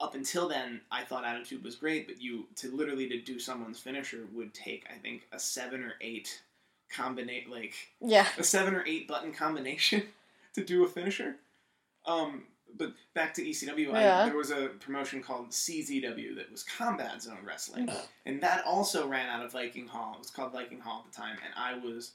up 0.00 0.14
until 0.14 0.48
then, 0.48 0.80
I 0.90 1.04
thought 1.04 1.26
Attitude 1.26 1.62
was 1.62 1.74
great, 1.74 2.06
but 2.06 2.22
you 2.22 2.46
to 2.56 2.74
literally 2.74 3.06
to 3.10 3.20
do 3.20 3.38
someone's 3.38 3.78
finisher 3.78 4.26
would 4.32 4.54
take 4.54 4.86
I 4.90 4.96
think 4.96 5.26
a 5.32 5.38
seven 5.38 5.82
or 5.82 5.92
eight 6.00 6.42
combinate 6.90 7.50
like 7.50 7.74
yeah. 8.00 8.28
a 8.38 8.44
seven 8.44 8.74
or 8.74 8.84
eight 8.86 9.06
button 9.06 9.32
combination 9.32 10.04
to 10.54 10.64
do 10.64 10.84
a 10.84 10.88
finisher. 10.88 11.36
Um, 12.06 12.44
but 12.76 12.92
back 13.14 13.34
to 13.34 13.42
ECW, 13.42 13.92
I- 13.94 14.26
there 14.28 14.36
was 14.36 14.50
a 14.50 14.68
promotion 14.80 15.22
called 15.22 15.50
CZW 15.50 16.34
that 16.36 16.50
was 16.50 16.62
Combat 16.62 17.22
Zone 17.22 17.38
Wrestling, 17.44 17.86
mm. 17.88 18.06
and 18.24 18.40
that 18.42 18.64
also 18.64 19.06
ran 19.06 19.28
out 19.28 19.44
of 19.44 19.52
Viking 19.52 19.86
Hall. 19.86 20.14
It 20.14 20.20
was 20.20 20.30
called 20.30 20.52
Viking 20.52 20.80
Hall 20.80 21.04
at 21.06 21.12
the 21.12 21.16
time, 21.16 21.36
and 21.44 21.54
I 21.56 21.78
was 21.78 22.12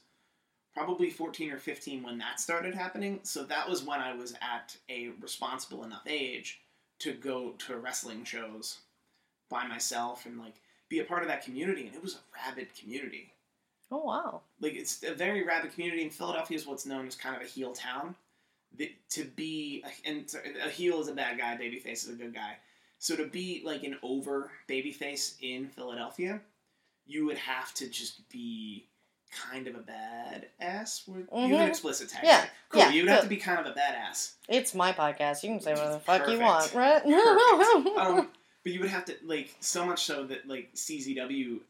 probably 0.74 1.10
14 1.10 1.50
or 1.52 1.58
15 1.58 2.02
when 2.02 2.18
that 2.18 2.40
started 2.40 2.74
happening. 2.74 3.20
So 3.22 3.44
that 3.44 3.68
was 3.68 3.82
when 3.82 4.00
I 4.00 4.14
was 4.14 4.34
at 4.40 4.76
a 4.88 5.10
responsible 5.20 5.84
enough 5.84 6.06
age 6.06 6.60
to 7.00 7.12
go 7.12 7.50
to 7.52 7.76
wrestling 7.76 8.24
shows 8.24 8.78
by 9.50 9.66
myself 9.66 10.24
and 10.24 10.38
like 10.38 10.54
be 10.88 11.00
a 11.00 11.04
part 11.04 11.22
of 11.22 11.28
that 11.28 11.44
community, 11.44 11.86
and 11.86 11.94
it 11.94 12.02
was 12.02 12.14
a 12.14 12.20
rabid 12.48 12.74
community 12.74 13.32
Oh 13.92 13.98
wow. 14.04 14.40
like 14.58 14.74
it's 14.74 15.02
a 15.02 15.12
very 15.12 15.44
rabid 15.44 15.72
community. 15.74 16.02
And 16.02 16.12
Philadelphia 16.12 16.56
is 16.56 16.66
what's 16.66 16.86
known 16.86 17.06
as 17.06 17.14
kind 17.14 17.36
of 17.36 17.42
a 17.42 17.44
heel 17.44 17.72
town. 17.72 18.14
The, 18.78 18.90
to 19.10 19.24
be 19.24 19.84
and 20.04 20.24
a 20.64 20.68
heel 20.70 21.00
is 21.00 21.08
a 21.08 21.12
bad 21.14 21.38
guy, 21.38 21.56
babyface 21.60 22.04
is 22.04 22.08
a 22.08 22.14
good 22.14 22.34
guy. 22.34 22.56
So 22.98 23.16
to 23.16 23.26
be 23.26 23.62
like 23.64 23.82
an 23.84 23.96
over 24.02 24.50
babyface 24.68 25.34
in 25.40 25.68
Philadelphia, 25.68 26.40
you 27.06 27.26
would 27.26 27.38
have 27.38 27.74
to 27.74 27.88
just 27.88 28.28
be 28.30 28.86
kind 29.30 29.66
of 29.66 29.74
a 29.74 29.80
bad 29.80 30.46
ass. 30.60 31.02
Use 31.06 31.26
Mhm. 31.32 31.54
an 31.54 31.68
explicit 31.68 32.08
tag. 32.10 32.22
Yeah. 32.24 32.46
Cool. 32.68 32.80
yeah, 32.82 32.90
You'd 32.90 33.08
have 33.08 33.22
to 33.22 33.28
be 33.28 33.36
kind 33.38 33.58
of 33.58 33.66
a 33.66 33.78
badass. 33.78 34.34
It's 34.48 34.74
my 34.74 34.92
podcast. 34.92 35.42
You 35.42 35.50
can 35.50 35.60
say 35.60 35.72
whatever 35.72 35.92
the 35.94 36.00
fuck 36.00 36.28
you 36.28 36.38
want, 36.38 36.72
right? 36.74 37.02
Um, 37.98 38.30
but 38.62 38.72
you 38.72 38.80
would 38.80 38.90
have 38.90 39.04
to 39.06 39.16
like 39.24 39.54
so 39.60 39.84
much 39.84 40.04
so 40.04 40.24
that 40.26 40.46
like 40.46 40.70
CZW 40.74 41.60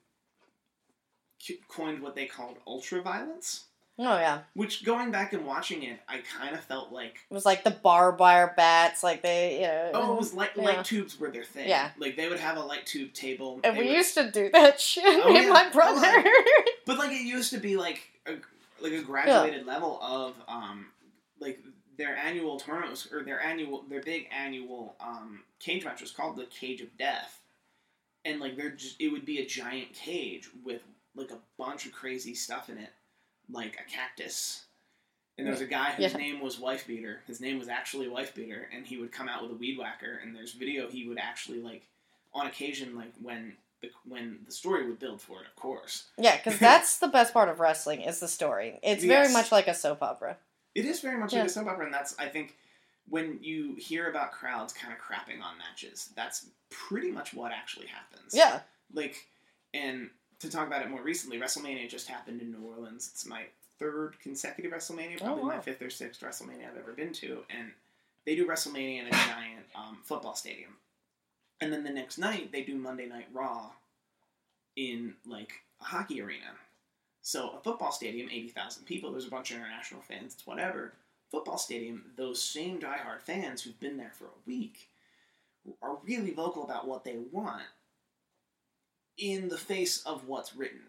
coined 1.69 2.01
what 2.03 2.15
they 2.15 2.27
called 2.27 2.57
ultra 2.67 3.03
violence. 3.03 3.65
Oh 3.99 4.17
yeah. 4.19 4.41
Which 4.55 4.85
going 4.85 5.11
back 5.11 5.33
and 5.33 5.45
watching 5.47 5.83
it, 5.83 6.01
I 6.09 6.19
kind 6.39 6.55
of 6.55 6.63
felt 6.65 6.93
like 6.93 7.17
It 7.31 7.35
was 7.35 7.45
like 7.47 7.65
the 7.65 7.71
barbed 7.71 8.21
wire 8.21 8.53
bats, 8.57 9.03
like 9.03 9.23
they, 9.23 9.57
you 9.57 9.67
know. 9.67 9.91
oh, 9.95 10.13
it 10.15 10.19
was 10.19 10.35
light 10.35 10.51
Yeah. 10.57 10.63
light 10.65 10.85
tubes 10.85 11.19
were 11.21 11.31
their 11.31 11.45
thing. 11.45 11.69
Yeah. 11.69 11.91
like 11.99 12.17
they 12.17 12.29
would 12.29 12.41
have 12.41 12.57
a 12.57 12.63
light 12.63 12.87
tube 12.87 13.13
table. 13.13 13.61
And 13.65 13.77
we 13.77 13.87
would- 13.87 13.97
used 13.97 14.15
to 14.15 14.31
do 14.31 14.51
that 14.53 14.81
shit, 14.89 15.05
Oh, 15.07 15.31
me 15.33 15.39
and 15.39 15.47
yeah. 15.47 15.53
my 15.53 15.67
Oh, 15.69 15.73
brother. 15.73 16.25
but 16.87 16.99
like 16.99 17.11
it 17.13 17.23
used 17.25 17.51
to 17.53 17.59
be 17.59 17.77
like 17.77 18.03
a 18.27 18.35
like 18.81 18.93
a 18.93 19.03
graduated 19.03 19.65
level 19.67 19.99
of 20.03 20.35
um 20.49 20.87
like 21.39 21.61
their 21.99 22.17
annual 22.17 22.59
tournament 22.59 22.91
was, 22.91 23.09
or 23.13 23.23
their 23.23 23.41
annual 23.41 23.85
their 23.89 24.01
big 24.03 24.29
annual 24.37 24.97
um 25.01 25.41
cage 25.61 25.85
match 25.85 26.01
was 26.01 26.11
called 26.11 26.37
the 26.37 26.47
Cage 26.47 26.81
of 26.81 26.97
Death, 26.99 27.41
and 28.25 28.41
like 28.41 28.57
they're 28.57 28.71
just 28.71 29.01
it 29.01 29.09
would 29.09 29.25
be 29.27 29.39
a 29.39 29.47
giant 29.47 29.93
cage 29.93 30.49
with 30.65 30.83
like 31.15 31.31
a 31.31 31.39
bunch 31.59 31.85
of 31.87 31.93
crazy 31.93 32.35
stuff 32.35 32.69
in 32.71 32.79
it, 32.79 32.91
like 33.53 33.79
a 33.81 33.91
cactus. 33.91 34.65
And 35.39 35.47
there 35.47 35.53
was 35.53 35.61
a 35.63 35.67
guy 35.67 35.93
whose 35.93 36.13
Yeah. 36.13 36.19
name 36.19 36.41
was 36.41 36.59
Wife 36.59 36.87
Beater. 36.87 37.23
His 37.27 37.41
name 37.41 37.59
was 37.59 37.69
actually 37.69 38.09
Wife 38.09 38.35
Beater, 38.35 38.69
and 38.75 38.87
he 38.87 38.97
would 38.99 39.13
come 39.13 39.29
out 39.29 39.43
with 39.43 39.53
a 39.53 39.55
weed 39.55 39.79
whacker. 39.79 40.21
And 40.23 40.35
there's 40.37 40.53
video 40.53 40.89
he 40.89 41.09
would 41.09 41.19
actually 41.19 41.61
like, 41.61 41.89
on 42.35 42.47
occasion, 42.47 42.95
like 42.97 43.13
when 43.21 43.57
the 43.81 43.91
when 44.05 44.39
the 44.47 44.53
story 44.53 44.87
would 44.87 44.99
build 44.99 45.21
for 45.21 45.41
it, 45.43 45.47
of 45.47 45.57
course. 45.57 46.05
Yeah, 46.19 46.37
because 46.37 46.59
that's 46.59 46.99
the 46.99 47.09
best 47.09 47.33
part 47.33 47.49
of 47.49 47.61
wrestling 47.61 48.03
is 48.03 48.21
the 48.21 48.29
story. 48.29 48.79
It's 48.83 49.05
very 49.05 49.33
much 49.33 49.51
like 49.53 49.69
a 49.69 49.75
soap 49.75 50.03
opera. 50.03 50.37
It 50.75 50.85
is 50.85 51.01
very 51.01 51.19
much 51.19 51.33
Yeah. 51.33 51.41
like 51.41 51.49
a 51.49 51.53
soap 51.53 51.67
opera, 51.67 51.87
and 51.87 51.95
that's 51.95 52.17
I 52.19 52.29
think 52.29 52.57
when 53.09 53.39
you 53.43 53.75
hear 53.75 54.09
about 54.09 54.33
crowds 54.33 54.73
kind 54.73 54.93
of 54.95 55.01
crapping 55.01 55.43
on 55.43 55.59
matches, 55.59 56.11
that's 56.15 56.47
pretty 56.71 57.11
much 57.11 57.35
what 57.35 57.51
actually 57.53 57.87
happens. 57.87 58.33
Yeah. 58.35 58.61
Like, 58.95 59.27
and 59.75 60.11
to 60.43 60.51
talk 60.51 60.67
about 60.67 60.83
it 60.83 60.91
more 60.91 61.03
recently, 61.03 61.39
WrestleMania 61.39 61.89
just 61.89 62.09
happened 62.09 62.41
in 62.43 62.51
New 62.51 62.67
Orleans. 62.67 63.09
It's 63.13 63.25
my 63.25 63.45
third 63.79 64.17
consecutive 64.21 64.73
WrestleMania, 64.73 65.17
Oh, 65.21 65.25
probably 65.25 65.45
my 65.45 65.61
fifth 65.61 65.83
or 65.83 65.91
sixth 65.91 66.21
WrestleMania 66.21 66.69
I've 66.69 66.77
ever 66.77 66.93
been 66.93 67.13
to, 67.15 67.45
and 67.49 67.71
they 68.27 68.35
do 68.35 68.47
WrestleMania 68.47 69.01
in 69.01 69.07
a 69.07 69.11
giant 69.11 69.67
um, 69.75 69.99
football 70.03 70.35
stadium, 70.35 70.77
and 71.61 71.73
then 71.73 71.85
the 71.85 71.91
next 71.91 72.19
night 72.19 72.51
they 72.53 72.63
do 72.63 72.77
Monday 72.77 73.07
Night 73.07 73.29
Raw 73.33 73.71
in 74.77 75.15
like 75.27 75.63
a 75.81 75.85
hockey 75.85 76.21
arena. 76.21 76.57
So 77.23 77.51
a 77.51 77.61
football 77.63 77.93
stadium, 77.93 78.29
eighty 78.31 78.49
thousand 78.49 78.85
people. 78.85 79.13
There's 79.13 79.27
a 79.27 79.31
bunch 79.31 79.53
of 79.53 79.59
international 79.59 80.03
fans. 80.03 80.35
It's 80.35 80.47
whatever. 80.47 80.93
Football 81.31 81.57
stadium. 81.57 82.05
Those 82.17 82.43
same 82.43 82.81
diehard 82.81 83.23
fans 83.23 83.63
who've 83.63 83.79
been 83.79 83.97
there 83.97 84.13
for 84.19 84.25
a 84.25 84.41
week 84.47 84.89
are 85.81 85.99
really 86.05 86.33
vocal 86.33 86.65
about 86.65 86.89
what 86.89 87.05
they 87.05 87.17
want 87.31 87.63
in 89.19 89.49
the 89.49 89.59
face 89.59 90.03
of 90.05 90.27
what's 90.27 90.57
written. 90.57 90.81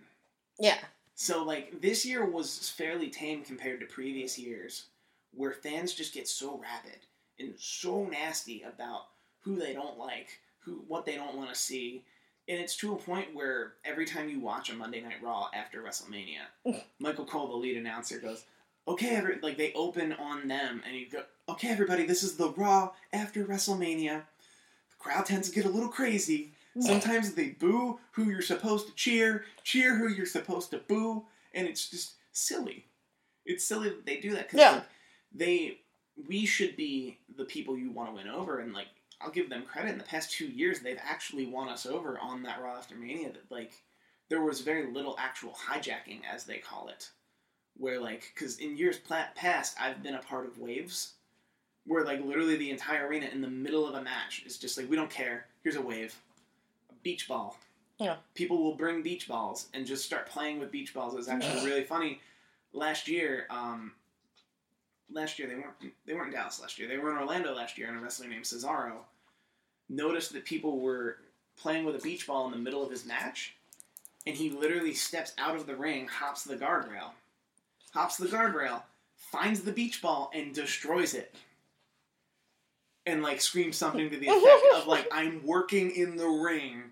Yeah. 0.60 0.78
So 1.16 1.44
like 1.44 1.82
this 1.82 2.06
year 2.06 2.26
was 2.26 2.70
fairly 2.70 3.10
tame 3.10 3.44
compared 3.44 3.80
to 3.80 3.86
previous 3.86 4.38
years, 4.38 4.86
where 5.34 5.52
fans 5.52 5.94
just 5.94 6.14
get 6.14 6.28
so 6.28 6.60
rabid 6.60 7.00
and 7.40 7.54
so 7.58 8.06
nasty 8.06 8.64
about 8.64 9.08
who 9.42 9.56
they 9.56 9.74
don't 9.74 9.98
like, 9.98 10.40
who 10.60 10.84
what 10.88 11.06
they 11.06 11.16
don't 11.16 11.36
want 11.36 11.50
to 11.50 11.60
see, 11.60 12.04
and 12.48 12.60
it's 12.60 12.76
to 12.78 12.94
a 12.94 12.98
point 12.98 13.34
where 13.34 13.74
every 13.86 14.06
time 14.06 14.30
you 14.30 14.40
watch 14.40 14.70
a 14.70 14.76
Monday 14.76 15.02
Night 15.02 15.22
Raw 15.22 15.50
after 15.54 15.82
WrestleMania, 15.82 16.82
Michael 17.00 17.26
Cole, 17.26 17.48
the 17.48 17.56
lead 17.56 17.78
announcer, 17.78 18.20
goes, 18.20 18.46
"Okay, 18.88 19.16
every, 19.16 19.40
like 19.42 19.58
they 19.58 19.72
open 19.74 20.14
on 20.14 20.48
them, 20.48 20.82
and 20.86 20.96
you 20.96 21.10
go, 21.10 21.24
okay, 21.48 21.70
everybody, 21.70 22.06
this 22.06 22.24
is 22.24 22.36
the 22.36 22.50
Raw 22.50 22.92
after 23.12 23.46
WrestleMania." 23.46 24.24
The 24.90 24.98
crowd 25.00 25.26
tends 25.26 25.50
to 25.50 25.56
get 25.56 25.66
a 25.66 25.70
little 25.70 25.90
crazy. 25.90 26.54
Sometimes 26.80 27.34
they 27.34 27.50
boo 27.50 28.00
who 28.12 28.26
you're 28.30 28.42
supposed 28.42 28.88
to 28.88 28.96
cheer, 28.96 29.46
cheer 29.64 29.96
who 29.96 30.08
you're 30.08 30.26
supposed 30.26 30.72
to 30.72 30.78
boo, 30.80 31.24
and 31.54 31.68
it's 31.68 31.90
just 31.90 32.14
silly. 32.32 32.86
It's 33.46 33.64
silly 33.66 33.90
that 33.90 34.06
they 34.06 34.18
do 34.18 34.32
that 34.32 34.48
because 34.50 34.60
Yeah. 34.60 34.84
they 35.34 35.80
we 36.28 36.46
should 36.46 36.76
be 36.76 37.18
the 37.38 37.46
people 37.46 37.78
you 37.78 37.90
want 37.92 38.10
to 38.10 38.16
win 38.16 38.28
over, 38.28 38.60
and 38.60 38.74
like 38.74 38.88
I'll 39.22 39.32
give 39.32 39.50
them 39.50 39.66
credit. 39.66 39.92
In 39.92 39.98
the 39.98 40.04
past 40.04 40.32
two 40.32 40.48
years, 40.48 40.80
they've 40.80 41.00
actually 41.02 41.46
won 41.46 41.70
us 41.70 41.86
over 41.86 42.20
on 42.20 42.44
that 42.44 42.62
Raw 42.62 42.76
after 42.78 42.96
Mania. 42.96 43.32
That 43.32 43.50
like 43.52 43.72
there 44.30 44.42
was 44.42 44.62
very 44.62 44.92
little 44.92 45.16
actual 45.20 45.54
hijacking, 45.54 46.22
as 46.32 46.44
they 46.46 46.58
call 46.58 46.88
it, 46.90 47.10
where 47.78 48.00
like 48.00 48.32
because 48.34 48.58
in 48.60 48.78
years 48.78 48.98
past 49.36 49.76
I've 49.80 50.02
been 50.04 50.16
a 50.16 50.20
part 50.22 50.46
of 50.48 50.58
waves. 50.60 51.14
Where 51.86 52.06
like 52.06 52.24
literally 52.24 52.56
the 52.56 52.70
entire 52.72 53.08
arena 53.08 53.28
in 53.28 53.42
the 53.42 53.50
middle 53.50 53.86
of 53.86 53.94
a 53.96 54.02
match 54.02 54.42
is 54.46 54.58
just 54.58 54.78
like 54.78 54.90
we 54.90 54.96
don't 54.96 55.10
care. 55.10 55.48
Here's 55.64 55.76
a 55.76 55.82
wave, 55.82 56.16
beach 57.04 57.28
ball. 57.28 57.58
Yeah. 58.00 58.16
People 58.34 58.64
will 58.64 58.76
bring 58.76 59.04
beach 59.04 59.28
balls 59.28 59.68
and 59.74 59.86
just 59.86 60.06
start 60.06 60.28
playing 60.28 60.60
with 60.60 60.72
beach 60.72 60.94
balls. 60.94 61.14
It 61.14 61.18
was 61.18 61.28
actually 61.28 61.66
really 61.66 61.84
funny. 61.84 62.20
Last 62.74 63.08
year, 63.08 63.46
um, 63.50 63.94
last 65.12 65.38
year 65.38 65.48
they 65.48 65.56
weren't 65.56 65.94
they 66.06 66.14
weren't 66.14 66.28
in 66.28 66.34
Dallas 66.34 66.60
last 66.60 66.80
year. 66.80 66.88
They 66.88 66.98
were 66.98 67.12
in 67.12 67.18
Orlando 67.18 67.54
last 67.54 67.78
year, 67.78 67.88
and 67.88 67.98
a 67.98 68.02
wrestler 68.02 68.28
named 68.28 68.46
Cesaro 68.46 68.98
noticed 69.90 70.34
that 70.34 70.46
people 70.46 70.80
were 70.80 71.18
playing 71.56 71.86
with 71.86 71.96
a 71.96 72.00
beach 72.00 72.26
ball 72.26 72.46
in 72.46 72.52
the 72.52 72.58
middle 72.58 72.84
of 72.84 72.90
his 72.90 73.06
match, 73.06 73.56
and 74.26 74.36
he 74.36 74.50
literally 74.50 74.94
steps 74.94 75.34
out 75.38 75.56
of 75.56 75.68
the 75.68 75.76
ring, 75.76 76.08
hops 76.08 76.44
the 76.44 76.56
guardrail, 76.56 77.12
hops 77.94 78.18
the 78.18 78.28
guardrail, 78.28 78.82
finds 79.16 79.62
the 79.62 79.72
beach 79.72 80.02
ball, 80.02 80.32
and 80.34 80.54
destroys 80.54 81.14
it. 81.14 81.36
And 83.06 83.22
like 83.22 83.42
screams 83.42 83.78
something 83.78 84.10
to 84.10 84.18
the 84.18 84.30
effect 84.30 84.64
of 84.76 84.88
like, 84.88 85.08
"I'm 85.12 85.46
working 85.46 85.92
in 85.92 86.16
the 86.16 86.28
ring. 86.28 86.84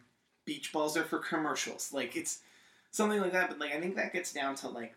Beach 0.45 0.71
balls 0.73 0.97
are 0.97 1.03
for 1.03 1.19
commercials." 1.19 1.91
Like 1.93 2.15
it's 2.15 2.39
something 2.91 3.19
like 3.19 3.33
that. 3.33 3.49
But 3.49 3.59
like 3.59 3.73
I 3.73 3.79
think 3.79 3.95
that 3.95 4.13
gets 4.13 4.33
down 4.33 4.55
to 4.55 4.69
like 4.69 4.95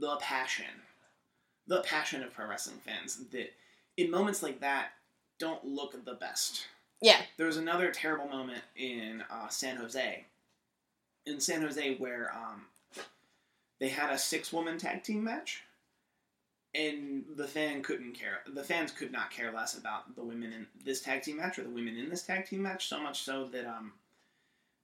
the 0.00 0.16
passion, 0.16 0.66
the 1.66 1.80
passion 1.80 2.22
of 2.22 2.32
pro 2.32 2.46
wrestling 2.48 2.78
fans 2.84 3.16
that 3.32 3.52
in 3.96 4.10
moments 4.10 4.42
like 4.42 4.60
that 4.60 4.90
don't 5.38 5.64
look 5.64 6.04
the 6.04 6.14
best. 6.14 6.66
Yeah. 7.00 7.20
There 7.36 7.46
was 7.46 7.56
another 7.56 7.90
terrible 7.90 8.28
moment 8.28 8.62
in 8.76 9.22
uh, 9.30 9.48
San 9.48 9.76
Jose. 9.76 10.24
In 11.26 11.40
San 11.40 11.62
Jose, 11.62 11.96
where 11.96 12.32
um, 12.34 12.62
they 13.78 13.88
had 13.88 14.10
a 14.10 14.18
six-woman 14.18 14.78
tag 14.78 15.04
team 15.04 15.22
match, 15.22 15.62
and 16.74 17.24
the 17.36 17.46
fan 17.46 17.82
couldn't 17.82 18.14
care. 18.14 18.40
The 18.46 18.64
fans 18.64 18.90
could 18.90 19.12
not 19.12 19.30
care 19.30 19.52
less 19.52 19.76
about 19.76 20.16
the 20.16 20.24
women 20.24 20.52
in 20.52 20.66
this 20.84 21.00
tag 21.00 21.22
team 21.22 21.36
match 21.36 21.58
or 21.58 21.64
the 21.64 21.70
women 21.70 21.96
in 21.96 22.08
this 22.08 22.22
tag 22.22 22.46
team 22.46 22.62
match. 22.62 22.88
So 22.88 23.00
much 23.00 23.22
so 23.22 23.44
that, 23.52 23.66
um, 23.66 23.92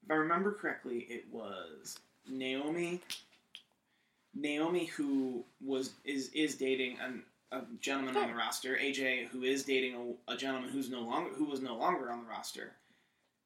if 0.05 0.11
I 0.11 0.15
remember 0.15 0.53
correctly, 0.53 1.07
it 1.09 1.25
was 1.33 1.99
Naomi. 2.29 3.01
Naomi, 4.35 4.87
who 4.87 5.45
was 5.65 5.93
is 6.05 6.29
is 6.31 6.57
dating 6.57 6.99
an, 7.01 7.23
a 7.53 7.63
gentleman 7.81 8.17
on 8.17 8.29
the 8.29 8.35
roster, 8.35 8.77
AJ, 8.77 9.29
who 9.29 9.43
is 9.43 9.63
dating 9.65 10.17
a, 10.29 10.33
a 10.33 10.37
gentleman 10.37 10.71
who's 10.71 10.91
no 10.91 11.01
longer 11.03 11.31
who 11.31 11.45
was 11.45 11.61
no 11.61 11.77
longer 11.77 12.11
on 12.11 12.25
the 12.25 12.29
roster, 12.29 12.73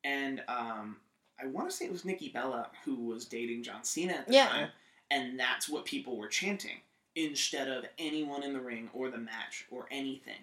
and 0.04 0.42
um, 0.48 0.96
I 1.40 1.46
want 1.46 1.68
to 1.70 1.76
say 1.76 1.84
it 1.84 1.92
was 1.92 2.04
Nikki 2.06 2.30
Bella 2.30 2.68
who 2.84 2.94
was 2.94 3.26
dating 3.26 3.62
John 3.64 3.84
Cena 3.84 4.14
at 4.14 4.26
the 4.28 4.32
Yeah. 4.34 4.48
time, 4.48 4.68
and 5.10 5.38
that's 5.38 5.68
what 5.68 5.84
people 5.84 6.16
were 6.16 6.28
chanting 6.28 6.80
instead 7.14 7.68
of 7.68 7.84
anyone 7.98 8.42
in 8.42 8.52
the 8.54 8.60
ring 8.60 8.88
or 8.94 9.10
the 9.10 9.18
match 9.18 9.66
or 9.70 9.86
anything, 9.90 10.40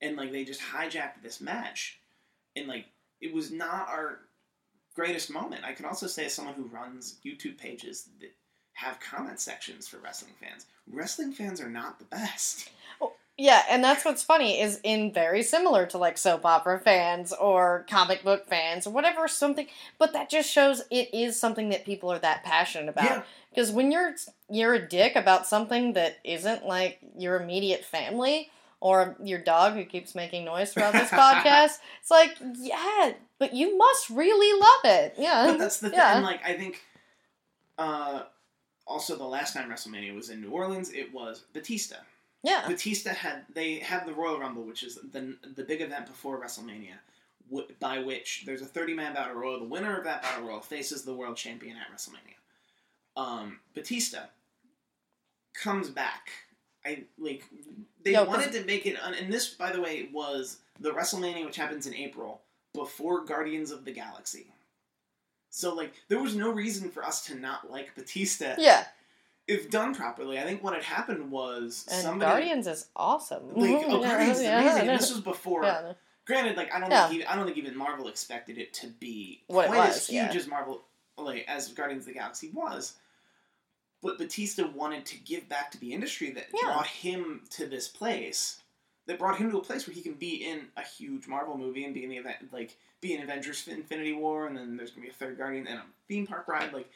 and 0.00 0.16
like 0.16 0.32
they 0.32 0.44
just 0.44 0.62
hijacked 0.62 1.22
this 1.22 1.42
match, 1.42 1.98
and 2.56 2.66
like 2.68 2.86
it 3.20 3.34
was 3.34 3.50
not 3.50 3.86
our 3.88 4.20
greatest 4.94 5.30
moment. 5.30 5.64
I 5.64 5.72
can 5.72 5.84
also 5.84 6.06
say 6.06 6.26
as 6.26 6.34
someone 6.34 6.54
who 6.54 6.64
runs 6.64 7.18
YouTube 7.24 7.58
pages 7.58 8.08
that 8.20 8.32
have 8.74 9.00
comment 9.00 9.40
sections 9.40 9.86
for 9.86 9.98
wrestling 9.98 10.34
fans. 10.40 10.66
Wrestling 10.90 11.32
fans 11.32 11.60
are 11.60 11.70
not 11.70 11.98
the 11.98 12.04
best. 12.04 12.70
Oh, 13.00 13.12
yeah, 13.36 13.62
and 13.68 13.82
that's 13.82 14.04
what's 14.04 14.22
funny 14.22 14.60
is 14.60 14.80
in 14.84 15.12
very 15.12 15.42
similar 15.42 15.86
to 15.86 15.98
like 15.98 16.18
soap 16.18 16.44
opera 16.44 16.78
fans 16.78 17.32
or 17.32 17.84
comic 17.88 18.22
book 18.22 18.46
fans 18.46 18.86
or 18.86 18.92
whatever 18.92 19.26
something, 19.26 19.66
but 19.98 20.12
that 20.12 20.30
just 20.30 20.50
shows 20.50 20.82
it 20.90 21.12
is 21.12 21.38
something 21.38 21.70
that 21.70 21.84
people 21.84 22.12
are 22.12 22.18
that 22.20 22.44
passionate 22.44 22.88
about. 22.88 23.04
Yeah. 23.04 23.22
Because 23.50 23.72
when 23.72 23.90
you're 23.90 24.14
you're 24.50 24.74
a 24.74 24.88
dick 24.88 25.16
about 25.16 25.46
something 25.46 25.94
that 25.94 26.18
isn't 26.24 26.66
like 26.66 26.98
your 27.16 27.40
immediate 27.40 27.84
family 27.84 28.50
or 28.84 29.16
your 29.24 29.38
dog 29.38 29.72
who 29.72 29.84
keeps 29.86 30.14
making 30.14 30.44
noise 30.44 30.70
throughout 30.70 30.92
this 30.92 31.08
podcast, 31.08 31.78
it's 32.02 32.10
like 32.10 32.36
yeah, 32.58 33.14
but 33.38 33.54
you 33.54 33.78
must 33.78 34.10
really 34.10 34.60
love 34.60 34.80
it. 35.00 35.14
Yeah, 35.18 35.46
But 35.46 35.58
that's 35.58 35.80
the 35.80 35.88
thing. 35.88 35.98
And 35.98 36.22
like 36.22 36.44
I 36.44 36.52
think, 36.52 36.82
uh, 37.78 38.24
also 38.86 39.16
the 39.16 39.24
last 39.24 39.54
time 39.54 39.70
WrestleMania 39.70 40.14
was 40.14 40.28
in 40.28 40.42
New 40.42 40.50
Orleans, 40.50 40.92
it 40.92 41.14
was 41.14 41.44
Batista. 41.54 41.96
yeah, 42.42 42.68
Batista 42.68 43.14
had 43.14 43.46
they 43.54 43.78
have 43.78 44.04
the 44.04 44.12
Royal 44.12 44.38
Rumble, 44.38 44.64
which 44.64 44.82
is 44.82 44.96
the 45.12 45.34
the 45.56 45.64
big 45.64 45.80
event 45.80 46.04
before 46.04 46.38
WrestleMania, 46.38 46.98
by 47.80 48.00
which 48.00 48.42
there's 48.44 48.60
a 48.60 48.66
30 48.66 48.92
man 48.92 49.14
battle 49.14 49.34
royal. 49.34 49.60
The 49.60 49.64
winner 49.64 49.96
of 49.96 50.04
that 50.04 50.20
battle 50.22 50.46
royal 50.46 50.60
faces 50.60 51.04
the 51.04 51.14
world 51.14 51.38
champion 51.38 51.78
at 51.78 51.90
WrestleMania. 51.90 52.36
Um, 53.16 53.60
Batista 53.74 54.24
comes 55.54 55.88
back. 55.88 56.28
I 56.86 57.04
like 57.18 57.44
they 58.02 58.12
Yo, 58.12 58.24
wanted 58.24 58.52
to 58.52 58.64
make 58.64 58.84
it, 58.86 58.96
un- 59.02 59.14
and 59.14 59.32
this, 59.32 59.48
by 59.48 59.72
the 59.72 59.80
way, 59.80 60.08
was 60.12 60.58
the 60.80 60.90
WrestleMania 60.90 61.44
which 61.46 61.56
happens 61.56 61.86
in 61.86 61.94
April 61.94 62.40
before 62.74 63.24
Guardians 63.24 63.70
of 63.70 63.84
the 63.84 63.92
Galaxy. 63.92 64.46
So 65.50 65.74
like 65.74 65.92
there 66.08 66.18
was 66.20 66.34
no 66.34 66.50
reason 66.50 66.90
for 66.90 67.04
us 67.04 67.24
to 67.26 67.34
not 67.36 67.70
like 67.70 67.94
Batista 67.94 68.56
yeah. 68.58 68.84
if 69.46 69.70
done 69.70 69.94
properly. 69.94 70.38
I 70.38 70.42
think 70.42 70.62
what 70.64 70.74
had 70.74 70.82
happened 70.82 71.30
was 71.30 71.86
And 71.90 72.02
somebody 72.02 72.30
Guardians 72.30 72.66
is 72.66 72.86
awesome. 72.96 73.54
like 73.54 73.70
oh, 73.70 74.00
yeah, 74.02 74.08
Guardians 74.08 74.40
is 74.40 74.46
amazing. 74.46 74.86
yeah. 74.86 74.96
This 74.96 75.10
was 75.10 75.20
before. 75.20 75.62
Yeah. 75.64 75.92
Granted, 76.26 76.56
like 76.56 76.74
I 76.74 76.80
don't 76.80 76.90
Yeah. 76.90 77.04
think 77.04 77.14
even, 77.20 77.26
I 77.28 77.36
don't 77.36 77.44
think 77.46 77.58
even 77.58 77.76
Marvel 77.76 78.08
expected 78.08 78.58
it 78.58 78.72
to 78.74 78.88
be 78.88 79.42
What 79.46 79.66
it 79.66 79.68
quite 79.68 79.86
was, 79.88 79.96
as 79.98 80.06
huge 80.08 80.32
yeah. 80.32 80.36
as 80.36 80.46
Marvel 80.48 80.82
like 81.16 81.44
as 81.46 81.68
Guardians 81.68 82.02
of 82.02 82.08
the 82.08 82.18
Galaxy 82.18 82.50
was. 82.52 82.94
But 84.04 84.18
Batista 84.18 84.66
wanted 84.68 85.06
to 85.06 85.16
give 85.16 85.48
back 85.48 85.70
to 85.72 85.78
the 85.80 85.92
industry 85.94 86.30
that 86.32 86.48
Yeah. 86.52 86.66
brought 86.66 86.86
him 86.86 87.46
to 87.50 87.66
this 87.66 87.88
place. 87.88 88.60
That 89.06 89.18
brought 89.18 89.38
him 89.38 89.50
to 89.50 89.58
a 89.58 89.62
place 89.64 89.86
where 89.86 89.94
he 89.94 90.02
can 90.02 90.14
be 90.14 90.44
in 90.46 90.70
a 90.76 90.82
huge 90.82 91.26
Marvel 91.26 91.56
movie 91.58 91.84
and 91.84 91.92
be 91.94 92.04
in 92.04 92.10
the 92.10 92.18
event 92.18 92.52
like 92.52 92.76
be 93.00 93.14
in 93.14 93.22
Avengers 93.22 93.66
Infinity 93.68 94.12
War 94.12 94.46
and 94.46 94.56
then 94.56 94.76
there's 94.76 94.90
gonna 94.90 95.02
be 95.02 95.10
a 95.10 95.12
third 95.14 95.36
Guardian 95.38 95.66
and 95.66 95.78
a 95.78 95.84
theme 96.08 96.26
park 96.26 96.48
ride 96.48 96.72
like 96.72 96.90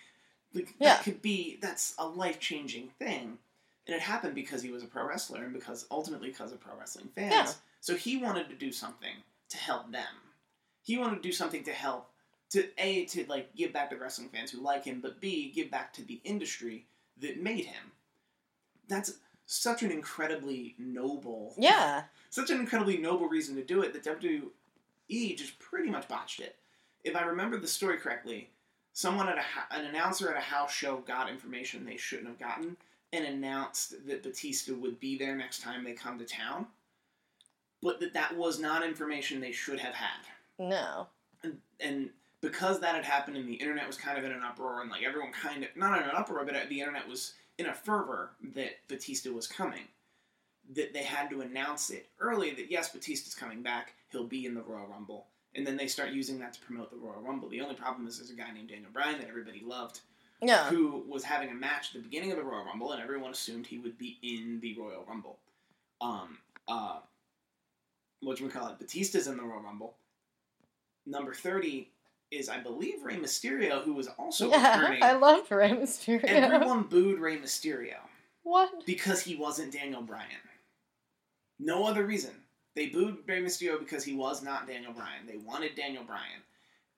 like 0.54 0.74
Yeah. 0.78 0.94
that 0.94 1.02
could 1.04 1.20
be 1.22 1.56
that's 1.56 1.94
a 1.98 2.06
life 2.06 2.38
changing 2.40 2.90
thing. 2.90 3.38
and 3.86 3.94
it 3.96 4.02
happened 4.02 4.34
because 4.34 4.60
he 4.62 4.70
was 4.70 4.82
a 4.82 4.86
pro 4.86 5.06
wrestler 5.06 5.44
and 5.44 5.52
because 5.54 5.86
ultimately 5.90 6.28
because 6.28 6.52
of 6.52 6.60
pro 6.60 6.76
wrestling 6.76 7.08
fans. 7.14 7.32
Yeah. 7.32 7.52
So 7.80 7.96
he 7.96 8.18
wanted 8.18 8.50
to 8.50 8.54
do 8.54 8.70
something 8.70 9.22
to 9.48 9.56
help 9.56 9.90
them. 9.92 10.14
He 10.82 10.98
wanted 10.98 11.16
to 11.16 11.22
do 11.22 11.32
something 11.32 11.64
to 11.64 11.72
help 11.72 12.10
to 12.50 12.68
a 12.78 13.06
to 13.06 13.24
like 13.28 13.54
give 13.54 13.72
back 13.72 13.88
to 13.90 13.96
wrestling 13.96 14.28
fans 14.28 14.50
who 14.50 14.60
like 14.60 14.84
him, 14.84 15.00
but 15.00 15.20
b 15.20 15.50
give 15.50 15.70
back 15.70 15.92
to 15.94 16.02
the 16.02 16.20
industry 16.24 16.86
that 17.20 17.42
made 17.42 17.64
him. 17.66 17.92
That's 18.88 19.14
such 19.46 19.82
an 19.82 19.90
incredibly 19.90 20.74
noble 20.78 21.54
Yeah. 21.58 22.04
such 22.30 22.50
an 22.50 22.60
incredibly 22.60 22.98
noble 22.98 23.28
reason 23.28 23.54
to 23.56 23.64
do 23.64 23.82
it 23.82 23.92
that 23.92 24.04
WWE 24.04 25.36
just 25.36 25.58
pretty 25.58 25.90
much 25.90 26.06
botched 26.08 26.40
it. 26.40 26.56
If 27.04 27.16
I 27.16 27.22
remember 27.22 27.58
the 27.58 27.66
story 27.66 27.96
correctly, 27.98 28.50
someone 28.92 29.28
at 29.28 29.38
a 29.38 29.74
an 29.74 29.86
announcer 29.86 30.30
at 30.30 30.36
a 30.36 30.44
house 30.44 30.72
show 30.72 30.98
got 30.98 31.30
information 31.30 31.84
they 31.84 31.96
shouldn't 31.96 32.28
have 32.28 32.38
gotten 32.38 32.76
and 33.12 33.24
announced 33.24 34.06
that 34.06 34.22
Batista 34.22 34.74
would 34.74 35.00
be 35.00 35.16
there 35.16 35.34
next 35.34 35.62
time 35.62 35.82
they 35.84 35.92
come 35.92 36.18
to 36.18 36.24
town, 36.26 36.66
but 37.82 38.00
that 38.00 38.12
that 38.12 38.36
was 38.36 38.58
not 38.58 38.84
information 38.84 39.40
they 39.40 39.52
should 39.52 39.78
have 39.80 39.94
had. 39.94 40.26
No. 40.58 41.06
And, 41.42 41.58
and 41.80 42.10
because 42.40 42.80
that 42.80 42.94
had 42.94 43.04
happened 43.04 43.36
and 43.36 43.48
the 43.48 43.54
internet 43.54 43.86
was 43.86 43.96
kind 43.96 44.18
of 44.18 44.24
in 44.24 44.32
an 44.32 44.42
uproar 44.44 44.80
and 44.82 44.90
like 44.90 45.02
everyone 45.02 45.32
kind 45.32 45.64
of 45.64 45.70
not 45.76 45.98
in 46.00 46.04
an 46.08 46.14
uproar 46.16 46.44
but 46.44 46.54
the 46.68 46.80
internet 46.80 47.08
was 47.08 47.34
in 47.58 47.66
a 47.66 47.74
fervor 47.74 48.30
that 48.54 48.72
Batista 48.88 49.30
was 49.30 49.46
coming 49.46 49.82
that 50.74 50.92
they 50.92 51.02
had 51.02 51.30
to 51.30 51.40
announce 51.40 51.90
it 51.90 52.06
early 52.20 52.50
that 52.52 52.70
yes 52.70 52.90
Batista's 52.92 53.34
coming 53.34 53.62
back 53.62 53.94
he'll 54.10 54.24
be 54.24 54.46
in 54.46 54.54
the 54.54 54.62
Royal 54.62 54.86
Rumble 54.86 55.26
and 55.54 55.66
then 55.66 55.76
they 55.76 55.88
start 55.88 56.10
using 56.10 56.38
that 56.38 56.52
to 56.52 56.60
promote 56.60 56.90
the 56.90 56.96
Royal 56.96 57.20
Rumble 57.22 57.48
the 57.48 57.60
only 57.60 57.74
problem 57.74 58.06
is 58.06 58.18
there's 58.18 58.30
a 58.30 58.34
guy 58.34 58.52
named 58.52 58.68
Daniel 58.68 58.90
Bryan 58.92 59.18
that 59.18 59.28
everybody 59.28 59.62
loved 59.64 60.00
Yeah. 60.42 60.68
who 60.68 61.04
was 61.08 61.24
having 61.24 61.50
a 61.50 61.54
match 61.54 61.88
at 61.88 61.94
the 61.94 62.08
beginning 62.08 62.30
of 62.30 62.36
the 62.36 62.44
Royal 62.44 62.64
Rumble, 62.64 62.92
and 62.92 63.02
everyone 63.02 63.32
assumed 63.32 63.66
he 63.66 63.78
would 63.78 63.98
be 63.98 64.18
in 64.22 64.60
the 64.60 64.78
Royal 64.78 65.04
Rumble. 65.08 65.38
Um, 66.00 66.38
uh, 66.68 66.98
what 68.20 68.40
we 68.40 68.48
call 68.48 68.68
it? 68.68 68.78
Batista's 68.78 69.26
in 69.26 69.36
the 69.36 69.42
Royal 69.42 69.62
Rumble. 69.62 69.94
Number 71.06 71.34
thirty 71.34 71.90
is, 72.30 72.48
I 72.48 72.58
believe, 72.60 73.02
Rey 73.02 73.16
Mysterio, 73.16 73.82
who 73.82 73.94
was 73.94 74.08
also 74.08 74.50
Yeah. 74.50 74.78
returning. 74.80 75.02
I 75.02 75.12
loved 75.12 75.50
Rey 75.50 75.70
Mysterio. 75.70 76.24
Everyone 76.24 76.82
booed 76.84 77.18
Rey 77.20 77.38
Mysterio 77.38 77.96
What? 78.42 78.84
because 78.86 79.20
he 79.22 79.34
wasn't 79.36 79.72
Daniel 79.72 80.02
Bryan. 80.02 80.26
No 81.58 81.84
other 81.86 82.04
reason. 82.04 82.32
They 82.74 82.86
booed 82.86 83.18
Rey 83.26 83.42
Mysterio 83.42 83.78
because 83.78 84.04
he 84.04 84.14
was 84.14 84.42
not 84.42 84.66
Daniel 84.68 84.92
Bryan. 84.92 85.26
They 85.26 85.38
wanted 85.38 85.74
Daniel 85.74 86.04
Bryan. 86.04 86.42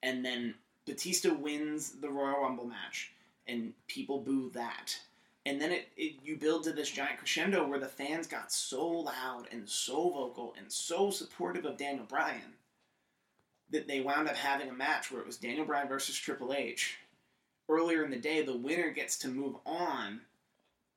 And 0.03 0.23
then 0.23 0.55
Batista 0.85 1.33
wins 1.33 1.91
the 2.01 2.09
Royal 2.09 2.41
Rumble 2.41 2.65
match, 2.65 3.11
and 3.47 3.73
people 3.87 4.19
boo 4.19 4.49
that. 4.53 4.95
And 5.45 5.59
then 5.59 5.71
it, 5.71 5.87
it 5.97 6.15
you 6.23 6.37
build 6.37 6.63
to 6.65 6.71
this 6.71 6.89
giant 6.91 7.17
crescendo 7.17 7.67
where 7.67 7.79
the 7.79 7.87
fans 7.87 8.27
got 8.27 8.51
so 8.51 8.87
loud 8.87 9.45
and 9.51 9.67
so 9.67 10.09
vocal 10.09 10.53
and 10.57 10.71
so 10.71 11.09
supportive 11.09 11.65
of 11.65 11.77
Daniel 11.77 12.05
Bryan 12.05 12.53
that 13.71 13.87
they 13.87 14.01
wound 14.01 14.27
up 14.27 14.35
having 14.35 14.69
a 14.69 14.73
match 14.73 15.11
where 15.11 15.21
it 15.21 15.27
was 15.27 15.37
Daniel 15.37 15.65
Bryan 15.65 15.87
versus 15.87 16.17
Triple 16.17 16.53
H. 16.53 16.97
Earlier 17.69 18.03
in 18.03 18.11
the 18.11 18.17
day, 18.17 18.41
the 18.41 18.57
winner 18.57 18.91
gets 18.91 19.17
to 19.19 19.27
move 19.29 19.55
on 19.65 20.21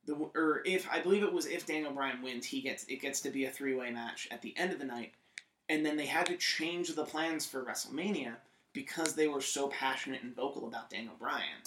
the 0.05 0.13
or 0.35 0.61
if 0.65 0.87
I 0.91 0.99
believe 0.99 1.23
it 1.23 1.33
was 1.33 1.45
if 1.45 1.65
Daniel 1.65 1.91
Bryan 1.91 2.21
wins, 2.21 2.45
he 2.45 2.61
gets 2.61 2.83
it 2.85 3.01
gets 3.01 3.21
to 3.21 3.29
be 3.29 3.45
a 3.45 3.51
three 3.51 3.75
way 3.75 3.91
match 3.91 4.27
at 4.31 4.41
the 4.41 4.55
end 4.57 4.71
of 4.71 4.79
the 4.79 4.85
night, 4.85 5.13
and 5.69 5.85
then 5.85 5.97
they 5.97 6.05
had 6.05 6.27
to 6.27 6.37
change 6.37 6.93
the 6.93 7.05
plans 7.05 7.45
for 7.45 7.63
WrestleMania 7.63 8.35
because 8.73 9.15
they 9.15 9.27
were 9.27 9.41
so 9.41 9.67
passionate 9.69 10.21
and 10.21 10.35
vocal 10.35 10.67
about 10.67 10.89
Daniel 10.89 11.15
Bryan. 11.17 11.61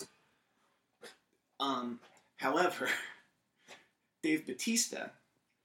Um, 1.58 2.00
however, 2.36 2.88
Dave 4.22 4.46
Batista 4.46 5.08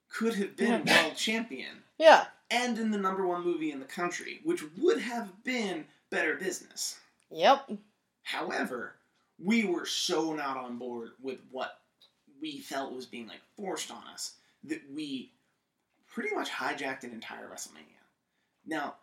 could 0.09 0.35
have 0.35 0.55
been 0.55 0.85
world 0.85 1.15
champion 1.15 1.83
Yeah. 1.97 2.25
And 2.53 2.77
in 2.77 2.91
the 2.91 2.97
number 2.97 3.25
one 3.25 3.43
movie 3.43 3.71
in 3.71 3.79
the 3.79 3.85
country, 3.85 4.39
which 4.43 4.63
would 4.77 4.99
have 4.99 5.43
been 5.43 5.85
better 6.11 6.35
business. 6.35 6.99
Yep. 7.31 7.71
However, 8.21 8.93
we 9.43 9.65
were 9.65 9.85
so 9.85 10.33
not 10.33 10.55
on 10.55 10.77
board 10.77 11.11
with 11.21 11.39
what 11.51 11.79
we 12.39 12.59
felt 12.59 12.93
was 12.93 13.07
being 13.07 13.27
like 13.27 13.41
forced 13.57 13.89
on 13.89 14.03
us 14.13 14.35
that 14.65 14.81
we 14.93 15.31
pretty 16.07 16.33
much 16.35 16.49
hijacked 16.49 17.03
an 17.03 17.11
entire 17.11 17.49
WrestleMania. 17.49 18.03
Now, 18.65 18.95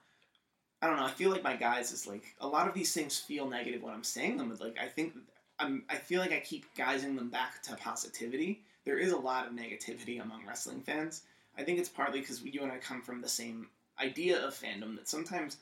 I 0.81 0.87
don't 0.87 0.97
know. 0.97 1.05
I 1.05 1.11
feel 1.11 1.31
like 1.31 1.43
my 1.43 1.57
guys 1.57 1.93
is 1.93 2.07
like 2.07 2.25
a 2.41 2.47
lot 2.47 2.69
of 2.69 2.75
these 2.75 2.95
things 2.95 3.19
feel 3.19 3.49
negative 3.49 3.83
when 3.83 3.93
I'm 3.93 4.05
saying 4.05 4.37
them. 4.37 4.49
But 4.49 4.61
like 4.61 4.79
I 4.81 4.87
think 4.87 5.15
I'm. 5.59 5.85
I 5.91 5.97
feel 5.97 6.21
like 6.21 6.33
I 6.33 6.41
keep 6.41 6.65
guising 6.75 7.17
them 7.17 7.29
back 7.29 7.63
to 7.65 7.77
positivity. 7.77 8.63
There 8.87 8.99
is 8.99 9.13
a 9.13 9.19
lot 9.19 9.47
of 9.47 9.53
negativity 9.53 10.23
among 10.23 10.47
wrestling 10.47 10.81
fans. 10.81 11.23
I 11.61 11.65
think 11.65 11.79
it's 11.79 11.89
partly 11.91 12.21
because 12.21 12.43
you 12.43 12.63
and 12.63 12.73
I 12.73 12.79
come 12.79 13.03
from 13.03 13.21
the 13.21 13.29
same 13.29 13.69
idea 14.01 14.45
of 14.45 14.55
fandom 14.55 14.97
that 14.97 15.09
sometimes 15.09 15.59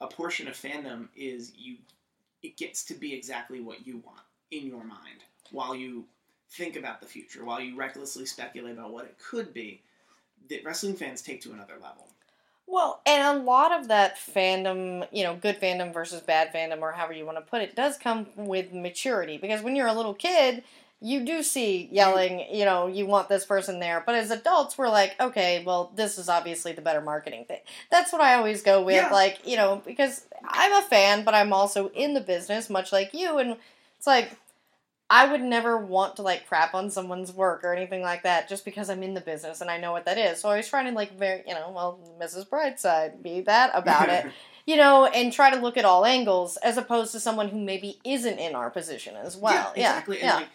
a 0.00 0.06
portion 0.06 0.46
of 0.46 0.54
fandom 0.54 1.08
is 1.16 1.52
you 1.56 1.76
it 2.42 2.56
gets 2.56 2.84
to 2.84 2.94
be 2.94 3.14
exactly 3.14 3.60
what 3.60 3.86
you 3.86 4.02
want 4.06 4.20
in 4.50 4.66
your 4.66 4.84
mind 4.84 5.24
while 5.50 5.74
you 5.74 6.04
think 6.50 6.76
about 6.76 7.00
the 7.00 7.06
future, 7.06 7.44
while 7.44 7.60
you 7.60 7.74
recklessly 7.74 8.26
speculate 8.26 8.74
about 8.74 8.92
what 8.92 9.06
it 9.06 9.16
could 9.18 9.52
be, 9.52 9.80
that 10.48 10.64
wrestling 10.64 10.94
fans 10.94 11.20
take 11.20 11.40
to 11.40 11.52
another 11.52 11.74
level. 11.74 12.06
Well, 12.66 13.00
and 13.06 13.38
a 13.38 13.42
lot 13.42 13.72
of 13.72 13.88
that 13.88 14.18
fandom, 14.18 15.08
you 15.10 15.24
know, 15.24 15.34
good 15.34 15.60
fandom 15.60 15.92
versus 15.92 16.20
bad 16.20 16.52
fandom, 16.52 16.82
or 16.82 16.92
however 16.92 17.14
you 17.14 17.24
want 17.24 17.38
to 17.38 17.42
put 17.42 17.62
it, 17.62 17.74
does 17.74 17.96
come 17.96 18.26
with 18.36 18.72
maturity. 18.72 19.38
Because 19.38 19.62
when 19.62 19.74
you're 19.74 19.88
a 19.88 19.94
little 19.94 20.14
kid, 20.14 20.62
you 21.00 21.24
do 21.24 21.42
see 21.42 21.88
yelling, 21.92 22.44
you 22.50 22.64
know, 22.64 22.88
you 22.88 23.06
want 23.06 23.28
this 23.28 23.44
person 23.44 23.78
there. 23.78 24.02
But 24.04 24.16
as 24.16 24.30
adults, 24.32 24.76
we're 24.76 24.88
like, 24.88 25.14
okay, 25.20 25.62
well, 25.64 25.92
this 25.94 26.18
is 26.18 26.28
obviously 26.28 26.72
the 26.72 26.82
better 26.82 27.00
marketing 27.00 27.44
thing. 27.44 27.60
That's 27.90 28.12
what 28.12 28.20
I 28.20 28.34
always 28.34 28.62
go 28.62 28.82
with. 28.82 28.96
Yeah. 28.96 29.10
Like, 29.10 29.38
you 29.46 29.56
know, 29.56 29.80
because 29.86 30.26
I'm 30.44 30.72
a 30.72 30.86
fan, 30.86 31.24
but 31.24 31.34
I'm 31.34 31.52
also 31.52 31.88
in 31.90 32.14
the 32.14 32.20
business, 32.20 32.68
much 32.68 32.92
like 32.92 33.14
you. 33.14 33.38
And 33.38 33.56
it's 33.96 34.06
like, 34.08 34.36
I 35.10 35.30
would 35.30 35.40
never 35.40 35.78
want 35.78 36.16
to 36.16 36.22
like 36.22 36.46
crap 36.48 36.74
on 36.74 36.90
someone's 36.90 37.32
work 37.32 37.64
or 37.64 37.72
anything 37.72 38.02
like 38.02 38.24
that 38.24 38.48
just 38.48 38.64
because 38.64 38.90
I'm 38.90 39.02
in 39.02 39.14
the 39.14 39.22
business 39.22 39.60
and 39.62 39.70
I 39.70 39.78
know 39.78 39.92
what 39.92 40.04
that 40.04 40.18
is. 40.18 40.40
So 40.40 40.50
I 40.50 40.56
was 40.58 40.68
trying 40.68 40.86
to 40.86 40.92
like 40.92 41.16
very, 41.16 41.42
you 41.46 41.54
know, 41.54 41.70
well, 41.74 41.98
Mrs. 42.20 42.46
Brightside, 42.48 43.22
be 43.22 43.40
that 43.42 43.70
about 43.72 44.10
it, 44.10 44.26
you 44.66 44.76
know, 44.76 45.06
and 45.06 45.32
try 45.32 45.48
to 45.54 45.60
look 45.60 45.78
at 45.78 45.86
all 45.86 46.04
angles 46.04 46.58
as 46.58 46.76
opposed 46.76 47.12
to 47.12 47.20
someone 47.20 47.48
who 47.48 47.58
maybe 47.58 47.98
isn't 48.04 48.38
in 48.38 48.54
our 48.54 48.68
position 48.68 49.14
as 49.16 49.34
well. 49.36 49.72
yeah, 49.76 49.80
Yeah, 49.82 49.90
exactly. 49.92 50.18
yeah, 50.18 50.30
And 50.32 50.40
like, 50.40 50.48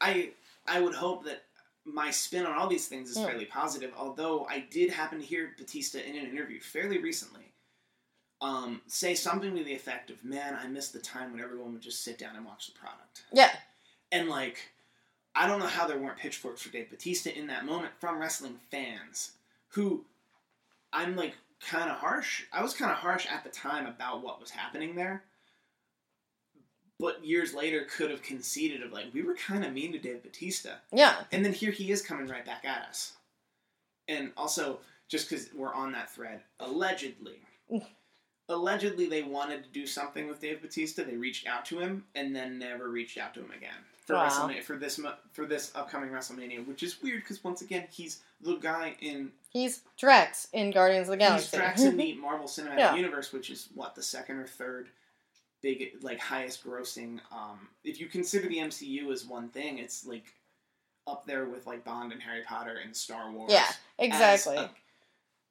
I 0.00 0.30
I 0.66 0.80
would 0.80 0.94
hope 0.94 1.24
that 1.24 1.44
my 1.84 2.10
spin 2.10 2.46
on 2.46 2.56
all 2.56 2.68
these 2.68 2.86
things 2.88 3.10
is 3.10 3.16
Mm. 3.18 3.26
fairly 3.26 3.46
positive. 3.46 3.92
Although 3.96 4.44
I 4.46 4.60
did 4.60 4.90
happen 4.90 5.18
to 5.18 5.24
hear 5.24 5.54
Batista 5.58 5.98
in 5.98 6.14
an 6.16 6.26
interview 6.26 6.60
fairly 6.60 6.98
recently. 6.98 7.52
Um, 8.42 8.80
say 8.86 9.14
something 9.14 9.54
to 9.56 9.64
the 9.64 9.74
effect 9.74 10.08
of, 10.10 10.24
"Man, 10.24 10.54
I 10.54 10.66
miss 10.66 10.88
the 10.88 10.98
time 11.00 11.32
when 11.32 11.42
everyone 11.42 11.72
would 11.74 11.82
just 11.82 12.02
sit 12.02 12.16
down 12.18 12.36
and 12.36 12.44
watch 12.46 12.66
the 12.68 12.78
product." 12.78 13.24
yeah, 13.32 13.54
And 14.12 14.28
like, 14.28 14.72
I 15.34 15.46
don't 15.46 15.60
know 15.60 15.66
how 15.66 15.86
there 15.86 15.98
weren't 15.98 16.18
pitchforks 16.18 16.62
for 16.62 16.70
Dave 16.70 16.88
Batista 16.90 17.30
in 17.30 17.46
that 17.48 17.64
moment 17.66 17.92
from 18.00 18.18
wrestling 18.18 18.58
fans 18.70 19.32
who 19.68 20.06
I'm 20.92 21.16
like 21.16 21.36
kind 21.60 21.90
of 21.90 21.98
harsh. 21.98 22.44
I 22.52 22.62
was 22.62 22.72
kind 22.74 22.90
of 22.90 22.96
harsh 22.98 23.26
at 23.26 23.44
the 23.44 23.50
time 23.50 23.86
about 23.86 24.22
what 24.22 24.40
was 24.40 24.50
happening 24.50 24.94
there. 24.94 25.24
But 27.00 27.24
years 27.24 27.54
later 27.54 27.86
could 27.96 28.10
have 28.10 28.22
conceded 28.22 28.82
of 28.82 28.92
like 28.92 29.06
we 29.14 29.22
were 29.22 29.34
kind 29.34 29.64
of 29.64 29.72
mean 29.72 29.92
to 29.92 29.98
Dave 29.98 30.22
Batista. 30.22 30.74
yeah, 30.92 31.22
And 31.32 31.44
then 31.44 31.52
here 31.52 31.70
he 31.70 31.90
is 31.90 32.02
coming 32.02 32.26
right 32.26 32.44
back 32.44 32.64
at 32.64 32.82
us. 32.88 33.14
And 34.08 34.32
also, 34.36 34.80
just 35.08 35.28
because 35.30 35.48
we're 35.54 35.72
on 35.74 35.92
that 35.92 36.10
thread, 36.10 36.40
allegedly, 36.58 37.38
mm. 37.72 37.84
allegedly 38.48 39.06
they 39.06 39.22
wanted 39.22 39.62
to 39.64 39.70
do 39.70 39.86
something 39.86 40.26
with 40.28 40.40
Dave 40.40 40.60
Batista. 40.62 41.04
They 41.04 41.16
reached 41.16 41.46
out 41.46 41.64
to 41.66 41.78
him 41.78 42.04
and 42.14 42.34
then 42.34 42.58
never 42.58 42.88
reached 42.88 43.18
out 43.18 43.34
to 43.34 43.40
him 43.40 43.50
again 43.56 43.72
for 44.06 44.14
Wow. 44.14 44.28
WrestleMania 44.28 44.62
for 44.62 44.76
this 44.76 45.00
for 45.32 45.46
this 45.46 45.70
upcoming 45.74 46.10
WrestleMania, 46.10 46.66
which 46.66 46.82
is 46.82 47.00
weird 47.02 47.22
because 47.22 47.42
once 47.44 47.62
again 47.62 47.86
he's 47.90 48.20
the 48.40 48.56
guy 48.56 48.96
in 49.00 49.30
he's 49.50 49.82
Drax 49.98 50.48
in 50.52 50.70
Guardians 50.70 51.08
of 51.08 51.12
the 51.12 51.16
Galaxy. 51.18 51.44
he's. 51.50 51.60
Drax 51.60 51.82
in 51.82 51.96
the 51.96 52.14
Marvel 52.20 52.46
Cinematic 52.46 52.78
Yeah. 52.78 52.96
Universe, 52.96 53.32
which 53.32 53.50
is 53.50 53.68
what 53.74 53.94
the 53.94 54.02
second 54.02 54.36
or 54.36 54.46
third 54.46 54.88
big 55.62 55.92
like 56.02 56.18
highest 56.18 56.64
grossing. 56.64 57.20
Um, 57.32 57.68
if 57.84 58.00
you 58.00 58.06
consider 58.06 58.48
the 58.48 58.58
MCU 58.58 59.10
as 59.12 59.24
one 59.24 59.48
thing, 59.48 59.78
it's 59.78 60.06
like 60.06 60.24
up 61.06 61.24
there 61.26 61.46
with 61.46 61.66
like 61.66 61.84
Bond 61.84 62.12
and 62.12 62.22
Harry 62.22 62.42
Potter 62.42 62.78
and 62.84 62.94
Star 62.96 63.30
Wars. 63.30 63.50
yeah, 63.52 63.66
exactly. 63.98 64.56
As 64.56 64.64
a, 64.64 64.70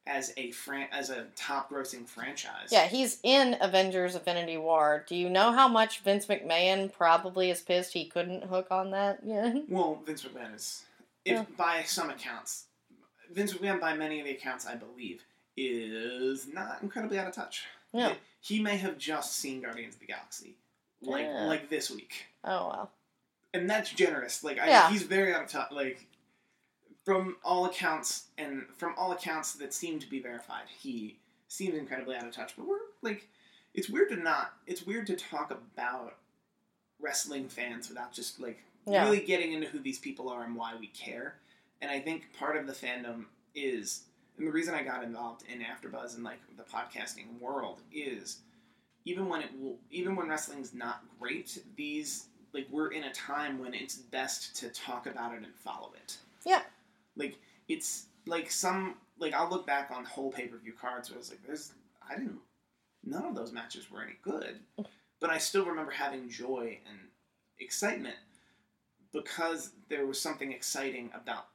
as 0.07 0.33
a 0.37 0.51
fran- 0.51 0.87
as 0.91 1.09
a 1.11 1.25
top 1.35 1.69
grossing 1.69 2.07
franchise. 2.07 2.69
yeah, 2.71 2.87
he's 2.87 3.19
in 3.23 3.57
Avengers: 3.61 4.15
Infinity 4.15 4.57
War. 4.57 5.03
Do 5.07 5.15
you 5.15 5.29
know 5.29 5.51
how 5.51 5.67
much 5.67 5.99
Vince 5.99 6.25
McMahon 6.25 6.91
probably 6.91 7.49
is 7.51 7.61
pissed 7.61 7.93
he 7.93 8.05
couldn't 8.05 8.43
hook 8.45 8.67
on 8.71 8.91
that? 8.91 9.19
Yeah. 9.23 9.53
Well, 9.69 10.01
Vince 10.05 10.23
McMahon 10.23 10.55
is, 10.55 10.83
if 11.25 11.33
Yeah. 11.33 11.45
by 11.57 11.83
some 11.83 12.09
accounts, 12.09 12.65
Vince 13.31 13.53
McMahon, 13.53 13.79
by 13.79 13.93
many 13.95 14.19
of 14.19 14.25
the 14.25 14.31
accounts 14.31 14.65
I 14.65 14.75
believe, 14.75 15.21
is 15.57 16.47
not 16.47 16.79
incredibly 16.81 17.19
out 17.19 17.27
of 17.27 17.35
touch. 17.35 17.65
Yeah. 17.93 18.13
He 18.41 18.59
may 18.61 18.77
have 18.77 18.97
just 18.97 19.35
seen 19.37 19.61
Guardians 19.61 19.95
of 19.95 19.99
the 19.99 20.05
Galaxy, 20.07 20.55
like 21.01 21.25
Yeah. 21.25 21.45
like 21.45 21.69
this 21.69 21.89
week. 21.91 22.25
Oh 22.43 22.69
well. 22.69 22.91
and 23.53 23.67
that's 23.69 23.89
generous. 23.91 24.43
Like, 24.43 24.59
I, 24.59 24.67
Yeah. 24.67 24.89
he's 24.91 25.01
very 25.03 25.33
out 25.33 25.43
of 25.43 25.49
touch. 25.49 25.71
Like, 25.71 26.05
from 27.03 27.37
all 27.43 27.65
accounts 27.65 28.25
and 28.37 28.67
from 28.77 28.93
all 28.95 29.11
accounts 29.11 29.53
that 29.53 29.73
seem 29.73 29.99
to 29.99 30.07
be 30.07 30.19
verified, 30.19 30.65
he 30.69 31.17
seems 31.47 31.75
incredibly 31.75 32.15
out 32.15 32.27
of 32.27 32.31
touch. 32.31 32.53
But 32.55 32.67
we're 32.67 32.77
like, 33.01 33.27
it's 33.73 33.89
weird 33.89 34.09
to 34.09 34.17
not. 34.17 34.53
It's 34.67 34.83
weird 34.85 35.07
to 35.07 35.15
talk 35.15 35.49
about 35.51 36.17
wrestling 36.99 37.49
fans 37.49 37.89
without 37.89 38.11
just 38.13 38.39
like 38.39 38.63
Yeah. 38.85 39.03
really 39.05 39.21
getting 39.21 39.53
into 39.53 39.67
who 39.67 39.79
these 39.79 39.97
people 39.99 40.29
are 40.29 40.43
and 40.43 40.55
why 40.55 40.75
we 40.75 40.87
care. 40.87 41.39
And 41.81 41.89
I 41.89 41.99
think 41.99 42.33
part 42.33 42.55
of 42.55 42.67
the 42.67 42.73
fandom 42.73 43.25
is, 43.55 44.03
and 44.39 44.47
the 44.47 44.51
reason 44.51 44.73
I 44.73 44.83
got 44.83 45.03
involved 45.03 45.43
in 45.51 45.59
AfterBuzz 45.59 46.15
and 46.15 46.23
like 46.23 46.39
the 46.57 46.63
podcasting 46.63 47.39
world 47.39 47.81
is, 47.91 48.39
even 49.03 49.27
when 49.27 49.41
it 49.41 49.49
will, 49.59 49.77
even 49.91 50.15
when 50.15 50.29
wrestling's 50.29 50.73
not 50.73 51.03
great, 51.19 51.61
these 51.75 52.27
like 52.53 52.65
we're 52.71 52.91
in 52.91 53.03
a 53.03 53.13
time 53.13 53.59
when 53.59 53.73
it's 53.73 53.97
best 53.97 54.55
to 54.55 54.69
talk 54.69 55.07
about 55.07 55.33
it 55.33 55.43
and 55.43 55.53
follow 55.53 55.91
it. 55.95 56.17
Yeah. 56.45 56.61
Like 57.17 57.37
it's 57.67 58.05
like 58.25 58.49
some 58.49 58.95
like 59.19 59.33
I'll 59.33 59.49
look 59.49 59.67
back 59.67 59.91
on 59.91 60.05
whole 60.05 60.31
pay 60.31 60.47
per 60.47 60.57
view 60.57 60.73
cards 60.79 61.09
where 61.09 61.17
I 61.17 61.19
was 61.19 61.29
like, 61.29 61.45
there's 61.45 61.73
I 62.09 62.15
didn't 62.15 62.39
none 63.03 63.25
of 63.25 63.35
those 63.35 63.51
matches 63.51 63.91
were 63.91 64.01
any 64.01 64.15
good, 64.21 64.59
but 65.19 65.29
I 65.29 65.37
still 65.37 65.65
remember 65.65 65.91
having 65.91 66.29
joy 66.29 66.79
and 66.89 66.99
excitement 67.59 68.15
because 69.11 69.71
there 69.89 70.05
was 70.05 70.19
something 70.19 70.51
exciting 70.51 71.09
about 71.13 71.47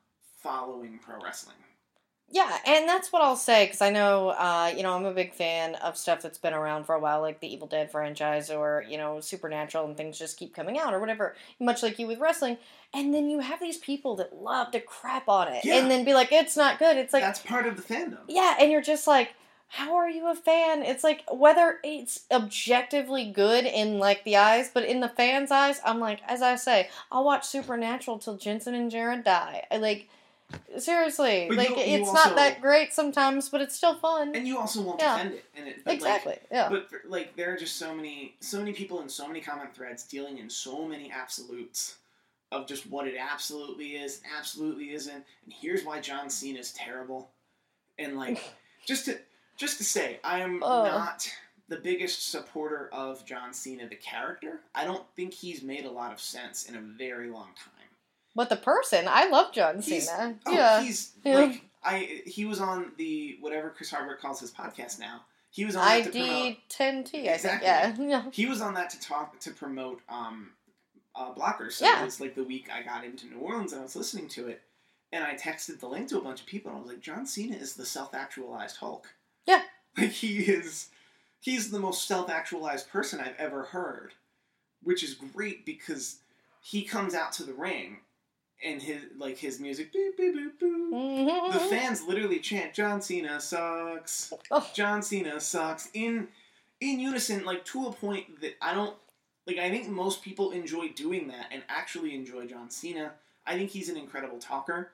following 0.42 0.98
pro 0.98 1.18
wrestling. 1.22 1.56
Yeah, 2.30 2.58
and 2.66 2.88
that's 2.88 3.12
what 3.12 3.22
I'll 3.22 3.36
say 3.36 3.66
because 3.66 3.80
I 3.80 3.90
know, 3.90 4.30
uh, 4.30 4.72
you 4.76 4.82
know, 4.82 4.94
I'm 4.96 5.04
a 5.04 5.12
big 5.12 5.34
fan 5.34 5.76
of 5.76 5.96
stuff 5.96 6.20
that's 6.20 6.38
been 6.38 6.54
around 6.54 6.84
for 6.84 6.94
a 6.94 6.98
while, 6.98 7.20
like 7.20 7.38
the 7.40 7.52
Evil 7.52 7.68
Dead 7.68 7.92
franchise 7.92 8.50
or 8.50 8.84
you 8.88 8.96
know 8.98 9.20
Supernatural, 9.20 9.84
and 9.86 9.96
things 9.96 10.18
just 10.18 10.36
keep 10.36 10.54
coming 10.54 10.78
out 10.78 10.92
or 10.94 10.98
whatever. 11.00 11.36
Much 11.60 11.82
like 11.82 11.98
you 11.98 12.06
with 12.08 12.18
wrestling, 12.18 12.56
and 12.92 13.14
then 13.14 13.28
you 13.30 13.38
have 13.40 13.60
these 13.60 13.76
people 13.78 14.16
that 14.16 14.34
love 14.34 14.72
to 14.72 14.80
crap 14.80 15.28
on 15.28 15.48
it, 15.48 15.64
Yeah. 15.64 15.76
and 15.76 15.90
then 15.90 16.04
be 16.04 16.14
like, 16.14 16.32
"It's 16.32 16.56
not 16.56 16.78
good." 16.80 16.96
It's 16.96 17.12
like, 17.12 17.22
That's 17.22 17.38
part 17.40 17.66
of 17.66 17.76
the 17.76 17.82
fandom. 17.94 18.18
yeah, 18.26 18.56
and 18.58 18.72
you're 18.72 18.82
just 18.82 19.06
like, 19.06 19.34
how 19.68 19.94
are 19.96 20.08
you 20.08 20.28
a 20.28 20.34
fan? 20.34 20.82
It's 20.82 21.04
like 21.04 21.22
whether 21.30 21.78
it's 21.84 22.24
objectively 22.32 23.30
good 23.30 23.64
in 23.64 23.98
like 23.98 24.24
the 24.24 24.36
eyes, 24.36 24.70
but 24.72 24.84
in 24.84 25.00
the 25.00 25.08
fans' 25.08 25.50
eyes, 25.50 25.80
I'm 25.84 26.00
like, 26.00 26.20
as 26.26 26.42
I 26.42 26.56
say, 26.56 26.88
I'll 27.12 27.24
watch 27.24 27.44
Supernatural 27.46 28.18
till 28.18 28.36
Jensen 28.36 28.74
and 28.74 28.90
Jared 28.90 29.24
die. 29.24 29.66
I 29.70 29.76
like 29.78 30.08
seriously, 30.78 31.46
But 31.48 31.56
like 31.56 31.70
you- 31.70 31.76
you 31.76 31.82
it's 32.00 32.08
also- 32.08 32.28
not 32.30 32.36
that 32.36 32.60
great 32.60 32.92
sometimes, 32.92 33.48
but 33.48 33.60
it's 33.60 33.74
still 33.76 33.94
fun. 33.98 34.34
And 34.34 34.46
you 34.46 34.58
also 34.58 34.82
won't 34.82 35.00
Yeah. 35.00 35.16
defend 35.16 35.34
it. 35.34 35.44
And 35.54 35.68
it 35.68 35.76
but, 35.84 35.86
like, 35.92 35.96
exactly. 35.96 36.38
yeah. 36.50 36.68
But 36.68 36.88
for- 36.88 37.02
like 37.06 37.36
there 37.36 37.52
are 37.52 37.56
just 37.56 37.76
so 37.76 37.94
many 37.94 38.36
so 38.40 38.58
many 38.58 38.72
people 38.72 39.00
in 39.00 39.08
so 39.08 39.26
many 39.26 39.40
comment 39.40 39.74
threads 39.74 40.02
dealing 40.04 40.38
in 40.38 40.50
so 40.50 40.84
many 40.84 41.10
absolutes 41.10 41.96
of 42.52 42.66
just 42.66 42.86
what 42.86 43.08
it 43.08 43.16
absolutely 43.16 43.96
is, 43.96 44.20
absolutely 44.36 44.92
isn't, 44.92 45.24
and 45.44 45.52
here's 45.52 45.82
why 45.84 46.00
John 46.00 46.30
Cena 46.30 46.60
is 46.60 46.72
terrible. 46.72 47.30
And 47.98 48.16
like 48.18 48.38
just 48.86 49.06
to 49.06 49.18
just 49.56 49.78
to 49.78 49.84
say, 49.84 50.18
I 50.24 50.40
am 50.40 50.62
Ugh. 50.62 50.86
not 50.86 51.30
the 51.68 51.76
biggest 51.76 52.30
supporter 52.30 52.90
of 52.92 53.24
John 53.24 53.54
Cena 53.54 53.88
the 53.88 53.96
character. 53.96 54.60
I 54.74 54.84
don't 54.84 55.06
think 55.16 55.32
he's 55.32 55.62
made 55.62 55.84
a 55.86 55.90
lot 55.90 56.12
of 56.12 56.20
sense 56.20 56.66
in 56.66 56.74
a 56.76 56.80
very 56.80 57.28
long 57.30 57.54
time. 57.56 57.73
But 58.34 58.48
the 58.48 58.56
person, 58.56 59.06
I 59.08 59.26
love 59.28 59.52
John 59.52 59.80
He's- 59.80 60.08
Cena. 60.08 60.38
Oh, 60.46 60.52
yeah. 60.52 60.80
he's 60.82 61.12
Yeah. 61.24 61.34
like 61.38 61.62
I 61.84 62.22
he 62.26 62.44
was 62.44 62.60
on 62.60 62.92
the 62.96 63.36
whatever 63.40 63.70
Chris 63.70 63.90
Hardwick 63.90 64.20
calls 64.20 64.40
his 64.40 64.50
podcast 64.52 64.98
now. 64.98 65.24
He 65.50 65.64
was 65.64 65.76
on 65.76 65.84
that 65.86 66.04
to 66.04 66.10
promote 66.10 66.28
ID 66.30 66.60
10T, 66.68 67.28
I 67.28 67.32
Exactly. 67.34 67.68
think. 67.96 68.10
Yeah. 68.10 68.22
Yeah. 68.24 68.30
he 68.32 68.46
was 68.46 68.60
on 68.60 68.74
that 68.74 68.90
to 68.90 69.00
talk 69.00 69.38
to 69.40 69.50
promote 69.52 70.00
um 70.08 70.50
uh, 71.16 71.32
blockers 71.32 71.72
so 71.74 71.84
Yeah. 71.84 72.02
it 72.02 72.04
was 72.04 72.18
like 72.20 72.34
the 72.34 72.42
week 72.42 72.68
i 72.72 72.82
got 72.82 73.04
into 73.04 73.26
new 73.28 73.38
orleans 73.38 73.72
and 73.72 73.80
i 73.80 73.84
was 73.84 73.94
listening 73.94 74.26
to 74.30 74.48
it 74.48 74.62
and 75.12 75.22
i 75.22 75.34
texted 75.36 75.78
the 75.78 75.86
link 75.86 76.08
to 76.08 76.18
a 76.18 76.20
bunch 76.20 76.40
of 76.40 76.46
people 76.48 76.72
and 76.72 76.78
i 76.78 76.82
was 76.82 76.90
like 76.90 77.00
john 77.02 77.24
cena 77.24 77.54
is 77.54 77.74
the 77.76 77.86
self-actualized 77.86 78.78
hulk 78.78 79.14
Yeah. 79.46 79.62
like 79.96 80.10
he 80.10 80.38
is 80.40 80.88
he's 81.38 81.70
the 81.70 81.78
most 81.78 82.08
self-actualized 82.08 82.88
person 82.90 83.20
i've 83.20 83.36
ever 83.38 83.62
heard 83.62 84.14
which 84.82 85.04
is 85.04 85.14
great 85.14 85.64
because 85.64 86.16
he 86.60 86.82
comes 86.82 87.14
out 87.14 87.30
to 87.34 87.44
the 87.44 87.54
ring 87.54 87.98
and 88.64 88.80
his 88.82 89.02
like 89.18 89.36
his 89.38 89.60
music 89.60 89.92
beep, 89.92 90.16
beep, 90.16 90.34
boop. 90.34 90.58
Mhm. 90.60 91.52
the 91.52 91.58
fans 91.60 92.02
literally 92.02 92.38
chant 92.38 92.72
john 92.74 93.00
cena 93.02 93.40
sucks 93.40 94.32
Oh. 94.50 94.68
John 94.74 95.02
Cena 95.02 95.40
sucks 95.40 95.88
in 95.94 96.28
in 96.80 96.98
unison, 97.00 97.44
like 97.44 97.64
to 97.66 97.86
a 97.86 97.92
point 97.92 98.40
that 98.40 98.56
I 98.60 98.74
don't 98.74 98.94
like. 99.46 99.58
I 99.58 99.70
think 99.70 99.88
most 99.88 100.22
people 100.22 100.50
enjoy 100.50 100.88
doing 100.88 101.28
that 101.28 101.46
and 101.52 101.62
actually 101.68 102.14
enjoy 102.14 102.46
John 102.46 102.68
Cena. 102.68 103.12
I 103.46 103.56
think 103.56 103.70
he's 103.70 103.88
an 103.88 103.96
incredible 103.96 104.38
talker. 104.38 104.90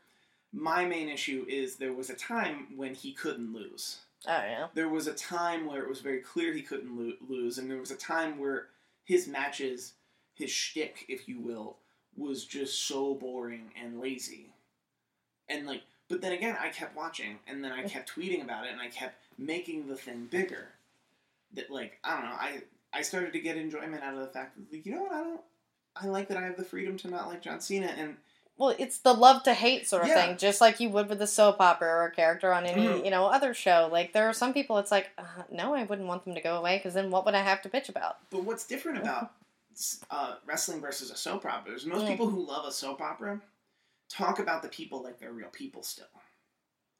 My 0.52 0.84
main 0.84 1.08
issue 1.08 1.44
is 1.48 1.76
there 1.76 1.92
was 1.92 2.10
a 2.10 2.14
time 2.14 2.68
when 2.76 2.94
he 2.94 3.12
couldn't 3.12 3.52
lose. 3.52 3.98
Oh, 4.26 4.30
yeah. 4.32 4.66
There 4.74 4.88
was 4.88 5.06
a 5.06 5.14
time 5.14 5.66
where 5.66 5.82
it 5.82 5.88
was 5.88 6.00
very 6.00 6.18
clear 6.20 6.52
he 6.52 6.62
couldn't 6.62 6.96
lo- 6.96 7.16
lose, 7.28 7.56
and 7.58 7.70
there 7.70 7.78
was 7.78 7.90
a 7.90 7.96
time 7.96 8.38
where 8.38 8.68
his 9.04 9.26
matches, 9.26 9.94
his 10.34 10.50
shtick, 10.50 11.06
if 11.08 11.26
you 11.28 11.40
will, 11.40 11.78
was 12.20 12.44
just 12.44 12.86
so 12.86 13.14
boring 13.14 13.70
and 13.80 14.00
lazy. 14.00 14.52
And 15.48 15.66
like, 15.66 15.82
but 16.08 16.20
then 16.20 16.32
again, 16.32 16.56
I 16.60 16.68
kept 16.68 16.96
watching, 16.96 17.38
and 17.46 17.64
then 17.64 17.72
I 17.72 17.82
kept 17.84 18.14
tweeting 18.14 18.42
about 18.42 18.66
it, 18.66 18.72
and 18.72 18.80
I 18.80 18.88
kept 18.88 19.14
making 19.38 19.88
the 19.88 19.96
thing 19.96 20.28
bigger. 20.30 20.68
That 21.54 21.70
like, 21.70 21.98
I 22.04 22.12
don't 22.20 22.24
know, 22.30 22.36
I 22.36 22.62
I 22.92 23.02
started 23.02 23.32
to 23.32 23.40
get 23.40 23.56
enjoyment 23.56 24.02
out 24.02 24.14
of 24.14 24.20
the 24.20 24.26
fact 24.26 24.56
that 24.56 24.72
like, 24.72 24.86
you 24.86 24.94
know 24.94 25.02
what, 25.02 25.12
I 25.12 25.20
don't, 25.22 25.40
I 25.96 26.06
like 26.06 26.28
that 26.28 26.36
I 26.36 26.42
have 26.42 26.56
the 26.56 26.64
freedom 26.64 26.96
to 26.98 27.08
not 27.08 27.28
like 27.28 27.42
John 27.42 27.60
Cena, 27.60 27.88
and 27.98 28.16
Well, 28.56 28.74
it's 28.78 28.98
the 28.98 29.14
love 29.14 29.42
to 29.44 29.54
hate 29.54 29.88
sort 29.88 30.02
of 30.02 30.08
Yeah. 30.08 30.26
thing, 30.26 30.36
just 30.36 30.60
like 30.60 30.78
you 30.80 30.90
would 30.90 31.08
with 31.08 31.22
a 31.22 31.26
soap 31.26 31.60
opera 31.60 31.88
or 31.88 32.04
a 32.04 32.10
character 32.12 32.52
on 32.52 32.66
any 32.66 32.82
Mhm. 32.82 33.04
you 33.04 33.10
know 33.10 33.26
other 33.26 33.54
show. 33.54 33.88
Like 33.90 34.12
there 34.12 34.28
are 34.28 34.32
some 34.34 34.52
people, 34.52 34.78
it's 34.78 34.90
like, 34.92 35.10
uh, 35.18 35.24
no, 35.50 35.74
I 35.74 35.84
wouldn't 35.84 36.06
want 36.06 36.24
them 36.24 36.34
to 36.34 36.40
go 36.40 36.56
away 36.58 36.76
because 36.76 36.94
then 36.94 37.10
what 37.10 37.24
would 37.24 37.34
I 37.34 37.40
have 37.42 37.62
to 37.62 37.68
bitch 37.68 37.88
about? 37.88 38.18
But 38.30 38.44
what's 38.44 38.66
different 38.66 38.98
about 39.02 39.32
uh, 40.10 40.36
wrestling 40.46 40.80
versus 40.80 41.10
a 41.10 41.16
soap 41.16 41.44
opera 41.46 41.72
is 41.74 41.86
most 41.86 42.04
Mm. 42.04 42.08
people 42.08 42.28
who 42.28 42.44
love 42.46 42.66
a 42.66 42.72
soap 42.72 43.00
opera 43.00 43.40
talk 44.08 44.38
about 44.38 44.62
the 44.62 44.68
people 44.68 45.02
like 45.02 45.18
they're 45.18 45.32
real 45.32 45.48
people 45.48 45.82
still. 45.82 46.06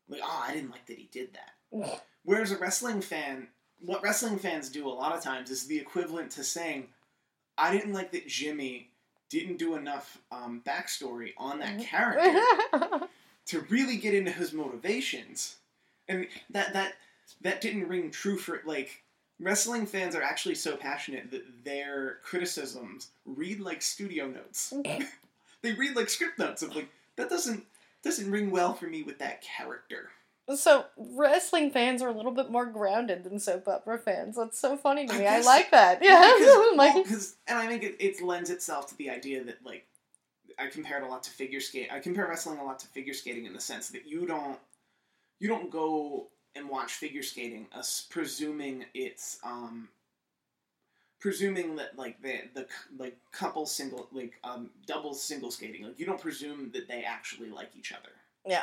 Like, 0.08 0.20
oh, 0.24 0.44
I 0.48 0.52
didn't 0.54 0.70
like 0.70 0.86
that 0.86 0.98
he 0.98 1.08
did 1.12 1.34
that. 1.34 1.52
Mm. 1.72 2.00
Whereas 2.24 2.52
a 2.52 2.58
wrestling 2.58 3.00
fan, 3.00 3.48
what 3.80 4.02
wrestling 4.02 4.38
fans 4.38 4.68
do 4.68 4.86
a 4.88 4.90
lot 4.90 5.16
of 5.16 5.22
times 5.22 5.50
is 5.50 5.66
the 5.66 5.78
equivalent 5.78 6.30
to 6.32 6.44
saying, 6.44 6.88
I 7.56 7.72
didn't 7.72 7.92
like 7.94 8.12
that 8.12 8.26
Jimmy 8.26 8.90
didn't 9.28 9.58
do 9.58 9.74
enough 9.76 10.18
um, 10.32 10.62
backstory 10.66 11.32
on 11.38 11.60
that 11.60 11.78
Mhm. 11.78 11.84
character 11.84 13.08
to 13.46 13.60
really 13.70 13.96
get 13.96 14.14
into 14.14 14.30
his 14.32 14.52
motivations, 14.52 15.56
and 16.08 16.26
that 16.50 16.72
that 16.72 16.94
that 17.42 17.60
didn't 17.60 17.86
ring 17.88 18.10
true 18.10 18.36
for 18.36 18.60
like 18.64 19.02
wrestling 19.40 19.86
fans 19.86 20.14
are 20.14 20.22
actually 20.22 20.54
so 20.54 20.76
passionate 20.76 21.30
that 21.30 21.64
their 21.64 22.18
criticisms 22.22 23.08
read 23.24 23.60
like 23.60 23.82
studio 23.82 24.26
notes. 24.28 24.72
Eh. 24.84 25.04
they 25.62 25.72
read 25.72 25.96
like 25.96 26.08
script 26.08 26.38
notes 26.38 26.62
of 26.62 26.74
like 26.76 26.88
that 27.16 27.28
doesn't 27.28 27.64
doesn't 28.02 28.30
ring 28.30 28.50
well 28.50 28.72
for 28.74 28.86
me 28.86 29.02
with 29.02 29.18
that 29.18 29.42
character. 29.42 30.10
so 30.54 30.86
wrestling 30.96 31.70
fans 31.70 32.00
are 32.02 32.08
a 32.08 32.12
little 32.16 32.32
bit 32.32 32.50
more 32.50 32.64
grounded 32.66 33.24
than 33.24 33.38
soap 33.38 33.68
opera 33.68 33.98
fans. 33.98 34.36
That's 34.36 34.58
so 34.58 34.76
funny 34.76 35.06
to 35.06 35.12
me. 35.12 35.20
I, 35.26 35.36
guess- 35.36 35.46
like 35.46 35.70
that. 35.70 35.98
Yeah, 36.02 36.32
because, 36.38 36.76
Like- 36.76 36.94
well, 36.94 37.20
and 37.48 37.58
I 37.58 37.66
think 37.66 37.82
it, 37.82 37.96
it 38.00 38.22
lends 38.22 38.48
itself 38.50 38.88
to 38.88 38.96
the 38.96 39.10
idea 39.10 39.44
that 39.44 39.58
like 39.64 39.86
I 40.58 40.66
compare 40.66 40.98
it 40.98 41.04
a 41.04 41.08
lot 41.08 41.22
to 41.24 41.30
figure 41.30 41.60
skate. 41.60 41.90
I 41.92 42.00
compare 42.00 42.26
wrestling 42.26 42.58
a 42.58 42.64
lot 42.64 42.78
to 42.80 42.86
figure 42.88 43.14
skating 43.14 43.46
in 43.46 43.52
the 43.52 43.60
sense 43.60 43.88
that 43.90 44.06
you 44.06 44.26
don't 44.26 44.58
you 45.38 45.48
don't 45.48 45.70
go 45.70 46.28
and 46.54 46.68
watch 46.68 46.92
figure 46.92 47.22
skating 47.22 47.66
as 47.76 48.06
presuming 48.10 48.84
it's 48.94 49.38
um 49.44 49.88
presuming 51.20 51.76
that 51.76 51.96
like 51.98 52.20
the 52.22 52.40
the 52.54 52.66
like 52.98 53.16
couple 53.32 53.66
single 53.66 54.08
like 54.12 54.34
um 54.44 54.70
double 54.86 55.14
single 55.14 55.50
skating 55.50 55.84
like 55.84 55.98
you 55.98 56.06
don't 56.06 56.20
presume 56.20 56.70
that 56.72 56.88
they 56.88 57.02
actually 57.02 57.50
like 57.50 57.70
each 57.78 57.92
other 57.92 58.10
Yeah. 58.46 58.62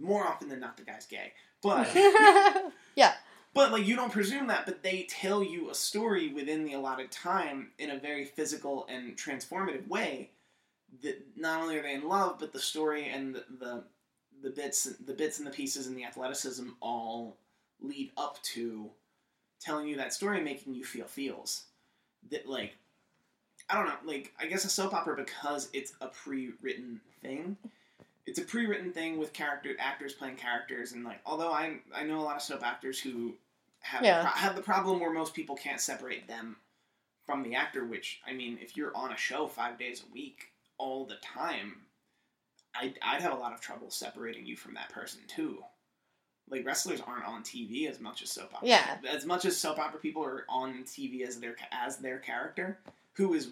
more 0.00 0.26
often 0.26 0.48
than 0.48 0.60
not 0.60 0.76
the 0.76 0.84
guy's 0.84 1.06
gay 1.06 1.32
but 1.62 1.88
yeah, 2.96 3.14
but 3.54 3.70
like 3.70 3.86
you 3.86 3.94
don't 3.94 4.10
presume 4.12 4.48
that, 4.48 4.66
but 4.66 4.82
they 4.82 5.06
tell 5.08 5.44
you 5.44 5.70
a 5.70 5.74
story 5.74 6.32
within 6.32 6.64
the 6.64 6.72
allotted 6.72 7.12
time 7.12 7.70
in 7.78 7.90
a 7.90 7.98
very 7.98 8.24
physical 8.24 8.84
and 8.88 9.16
transformative 9.16 9.86
way. 9.86 10.30
That 11.02 11.22
not 11.36 11.62
only 11.62 11.78
are 11.78 11.82
they 11.82 11.94
in 11.94 12.08
love, 12.08 12.38
but 12.40 12.52
the 12.52 12.58
story 12.58 13.08
and 13.08 13.34
the 13.34 13.44
the, 13.60 13.84
the 14.42 14.50
bits 14.50 14.84
the 15.06 15.14
bits 15.14 15.38
and 15.38 15.46
the 15.46 15.50
pieces 15.52 15.86
and 15.86 15.96
the 15.96 16.04
athleticism 16.04 16.68
all 16.80 17.36
lead 17.80 18.10
up 18.16 18.40
to 18.42 18.90
telling 19.60 19.86
you 19.86 19.96
that 19.96 20.12
story 20.12 20.36
and 20.36 20.44
making 20.44 20.74
you 20.74 20.84
feel 20.84 21.06
feels. 21.06 21.64
That 22.30 22.46
like 22.48 22.76
I 23.70 23.74
don't 23.76 23.86
know, 23.86 23.94
like 24.04 24.32
I 24.38 24.46
guess 24.46 24.64
a 24.64 24.68
soap 24.68 24.94
opera 24.94 25.16
because 25.16 25.68
it's 25.72 25.92
a 26.00 26.08
pre-written 26.08 27.00
thing. 27.22 27.56
It's 28.26 28.38
a 28.38 28.42
pre-written 28.44 28.92
thing 28.92 29.18
with 29.18 29.32
character 29.32 29.70
actors 29.78 30.12
playing 30.12 30.36
characters, 30.36 30.92
and 30.92 31.04
like 31.04 31.20
although 31.26 31.52
I 31.52 31.78
I 31.94 32.04
know 32.04 32.20
a 32.20 32.22
lot 32.22 32.36
of 32.36 32.42
soap 32.42 32.64
actors 32.64 33.00
who 33.00 33.34
have 33.80 34.04
Yeah. 34.04 34.18
the 34.22 34.28
pro- 34.28 34.38
have 34.38 34.56
the 34.56 34.62
problem 34.62 35.00
where 35.00 35.12
most 35.12 35.34
people 35.34 35.56
can't 35.56 35.80
separate 35.80 36.28
them 36.28 36.56
from 37.26 37.42
the 37.42 37.54
actor. 37.54 37.84
Which 37.84 38.20
I 38.26 38.32
mean, 38.32 38.58
if 38.60 38.76
you're 38.76 38.96
on 38.96 39.12
a 39.12 39.16
show 39.16 39.46
five 39.48 39.78
days 39.78 40.02
a 40.08 40.12
week 40.12 40.52
all 40.78 41.04
the 41.04 41.16
time, 41.16 41.82
I'd, 42.74 42.98
I'd 43.02 43.22
have 43.22 43.32
a 43.32 43.36
lot 43.36 43.52
of 43.52 43.60
trouble 43.60 43.90
separating 43.90 44.46
you 44.46 44.56
from 44.56 44.74
that 44.74 44.90
person 44.90 45.20
too. 45.26 45.62
Like 46.50 46.66
wrestlers 46.66 47.00
aren't 47.00 47.24
on 47.24 47.42
TV 47.42 47.88
as 47.88 48.00
much 48.00 48.22
as 48.22 48.30
soap 48.30 48.54
opera. 48.54 48.68
Yeah. 48.68 48.96
As 49.08 49.24
much 49.24 49.44
as 49.44 49.56
soap 49.56 49.78
opera 49.78 50.00
people 50.00 50.24
are 50.24 50.44
on 50.48 50.84
TV 50.84 51.26
as 51.26 51.38
their 51.38 51.56
as 51.70 51.98
their 51.98 52.18
character, 52.18 52.78
who 53.14 53.34
is 53.34 53.50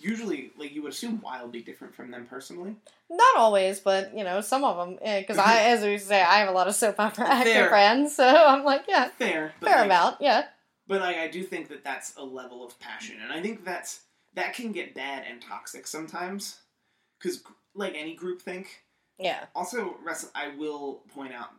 usually 0.00 0.50
like 0.56 0.74
you 0.74 0.82
would 0.82 0.92
assume 0.92 1.20
wildly 1.20 1.60
different 1.60 1.94
from 1.94 2.10
them 2.10 2.26
personally. 2.26 2.76
Not 3.10 3.36
always, 3.36 3.80
but 3.80 4.16
you 4.16 4.24
know, 4.24 4.40
some 4.40 4.64
of 4.64 4.76
them. 4.76 5.20
Because 5.20 5.38
eh, 5.38 5.42
I, 5.44 5.60
as 5.70 5.82
we 5.82 5.98
say, 5.98 6.22
I 6.22 6.38
have 6.38 6.48
a 6.48 6.52
lot 6.52 6.68
of 6.68 6.74
soap 6.74 6.98
opera 6.98 7.28
actor 7.28 7.50
Fair. 7.50 7.68
friends, 7.68 8.16
so 8.16 8.26
I'm 8.26 8.64
like, 8.64 8.84
yeah, 8.88 9.08
Fair, 9.18 9.52
fair 9.60 9.76
like, 9.76 9.84
amount, 9.86 10.16
yeah. 10.20 10.46
But 10.86 11.00
like, 11.00 11.16
I 11.16 11.28
do 11.28 11.42
think 11.42 11.68
that 11.68 11.84
that's 11.84 12.14
a 12.16 12.24
level 12.24 12.64
of 12.64 12.78
passion, 12.80 13.16
and 13.22 13.32
I 13.32 13.40
think 13.40 13.64
that's 13.64 14.00
that 14.34 14.54
can 14.54 14.72
get 14.72 14.94
bad 14.94 15.24
and 15.28 15.40
toxic 15.40 15.86
sometimes, 15.86 16.58
because 17.18 17.42
like 17.74 17.94
any 17.96 18.14
group 18.14 18.40
think. 18.42 18.84
Yeah. 19.18 19.44
Also, 19.54 19.96
wrestling. 20.04 20.32
I 20.34 20.48
will 20.56 21.02
point 21.14 21.32
out 21.32 21.50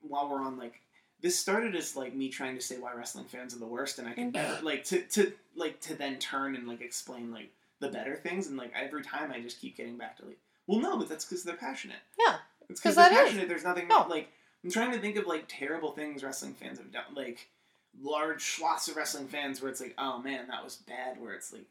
while 0.00 0.28
we're 0.28 0.42
on 0.42 0.58
like 0.58 0.80
this 1.20 1.38
started 1.38 1.74
as 1.74 1.96
like 1.96 2.14
me 2.14 2.28
trying 2.28 2.54
to 2.56 2.60
say 2.60 2.76
why 2.78 2.92
wrestling 2.92 3.24
fans 3.26 3.54
are 3.54 3.58
the 3.58 3.66
worst, 3.66 3.98
and 3.98 4.08
I 4.08 4.12
can 4.12 4.32
mm-hmm. 4.32 4.32
better 4.32 4.62
like 4.62 4.84
to 4.84 5.02
to 5.02 5.32
like 5.56 5.80
to 5.82 5.94
then 5.94 6.18
turn 6.18 6.56
and 6.56 6.66
like 6.68 6.80
explain 6.80 7.32
like 7.32 7.50
the 7.80 7.88
better 7.88 8.16
things, 8.16 8.46
and 8.46 8.56
like 8.56 8.72
every 8.74 9.02
time 9.02 9.32
I 9.32 9.40
just 9.40 9.60
keep 9.60 9.76
getting 9.76 9.96
back 9.96 10.16
to 10.18 10.26
like, 10.26 10.38
well, 10.66 10.80
no, 10.80 10.96
but 10.98 11.08
that's 11.08 11.24
because 11.24 11.44
they're 11.44 11.56
passionate. 11.56 11.96
Yeah. 12.18 12.36
It's 12.68 12.80
'Cause 12.80 12.94
because 12.94 12.96
they're 12.96 13.10
that 13.10 13.12
is. 13.12 13.28
passionate. 13.30 13.48
There's 13.48 13.64
nothing 13.64 13.88
No. 13.88 14.06
like 14.08 14.28
I'm 14.64 14.70
trying 14.70 14.92
to 14.92 14.98
think 14.98 15.16
of 15.16 15.26
like 15.26 15.44
terrible 15.48 15.92
things 15.92 16.24
wrestling 16.24 16.54
fans 16.54 16.78
have 16.78 16.90
done, 16.92 17.04
like 17.14 17.48
large 18.02 18.42
swaths 18.42 18.88
of 18.88 18.96
wrestling 18.96 19.28
fans 19.28 19.60
where 19.60 19.70
it's 19.70 19.80
like, 19.80 19.94
oh 19.98 20.18
man, 20.18 20.48
that 20.48 20.64
was 20.64 20.76
bad. 20.76 21.20
Where 21.20 21.34
it's 21.34 21.52
like, 21.52 21.66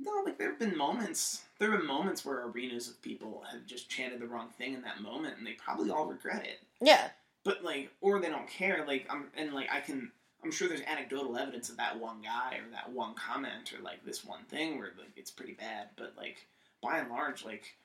no, 0.00 0.22
like 0.24 0.38
there 0.38 0.50
have 0.50 0.58
been 0.58 0.76
moments. 0.76 1.42
There 1.58 1.70
have 1.70 1.80
been 1.80 1.86
moments 1.86 2.24
where 2.24 2.46
arenas 2.46 2.88
of 2.88 3.00
people 3.02 3.44
have 3.52 3.66
just 3.66 3.90
chanted 3.90 4.20
the 4.20 4.26
wrong 4.26 4.48
thing 4.56 4.72
in 4.72 4.82
that 4.82 5.02
moment, 5.02 5.36
and 5.38 5.46
they 5.46 5.52
probably 5.52 5.90
all 5.90 6.06
regret 6.06 6.46
it. 6.46 6.60
Yeah. 6.80 7.08
But 7.44 7.62
like, 7.62 7.90
or 8.00 8.18
they 8.18 8.30
don't 8.30 8.48
care. 8.48 8.84
Like, 8.86 9.06
I'm 9.10 9.26
and 9.36 9.52
like 9.52 9.68
I 9.70 9.80
can. 9.80 10.10
I'm 10.42 10.50
sure 10.50 10.68
there's 10.68 10.80
anecdotal 10.80 11.36
evidence 11.36 11.68
of 11.68 11.76
that 11.76 12.00
one 12.00 12.22
guy 12.22 12.56
or 12.56 12.70
that 12.72 12.90
one 12.90 13.12
comment 13.14 13.74
or 13.74 13.82
like 13.82 14.02
this 14.06 14.24
one 14.24 14.44
thing 14.44 14.78
where 14.78 14.92
like 14.98 15.12
it's 15.16 15.30
pretty 15.30 15.52
bad. 15.52 15.88
But 15.96 16.14
like 16.16 16.46
by 16.82 16.98
and 16.98 17.10
large, 17.10 17.44
like 17.44 17.76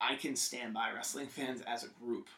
I 0.00 0.14
can 0.14 0.36
stand 0.36 0.72
by 0.72 0.90
wrestling 0.94 1.26
fans 1.26 1.60
as 1.66 1.84
a 1.84 1.88
group, 2.02 2.28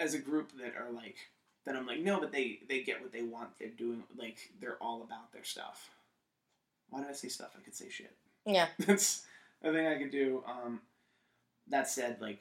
as 0.00 0.14
a 0.14 0.18
group 0.18 0.50
that 0.58 0.74
are 0.76 0.90
like 0.90 1.16
that. 1.64 1.76
I'm 1.76 1.86
like, 1.86 2.00
no, 2.00 2.18
but 2.18 2.32
they 2.32 2.58
they 2.68 2.80
get 2.80 3.00
what 3.00 3.12
they 3.12 3.22
want. 3.22 3.50
They're 3.60 3.68
doing 3.68 4.02
like 4.18 4.50
they're 4.60 4.78
all 4.80 5.02
about 5.02 5.32
their 5.32 5.44
stuff. 5.44 5.90
Why 6.90 7.00
did 7.00 7.10
I 7.10 7.12
say 7.14 7.28
stuff? 7.28 7.50
I 7.58 7.62
could 7.62 7.74
say 7.74 7.88
shit. 7.88 8.14
Yeah. 8.44 8.66
That's 8.78 9.24
a 9.62 9.72
thing 9.72 9.86
I 9.86 9.98
could 9.98 10.10
do. 10.10 10.42
Um, 10.46 10.80
that 11.68 11.88
said, 11.88 12.18
like 12.20 12.40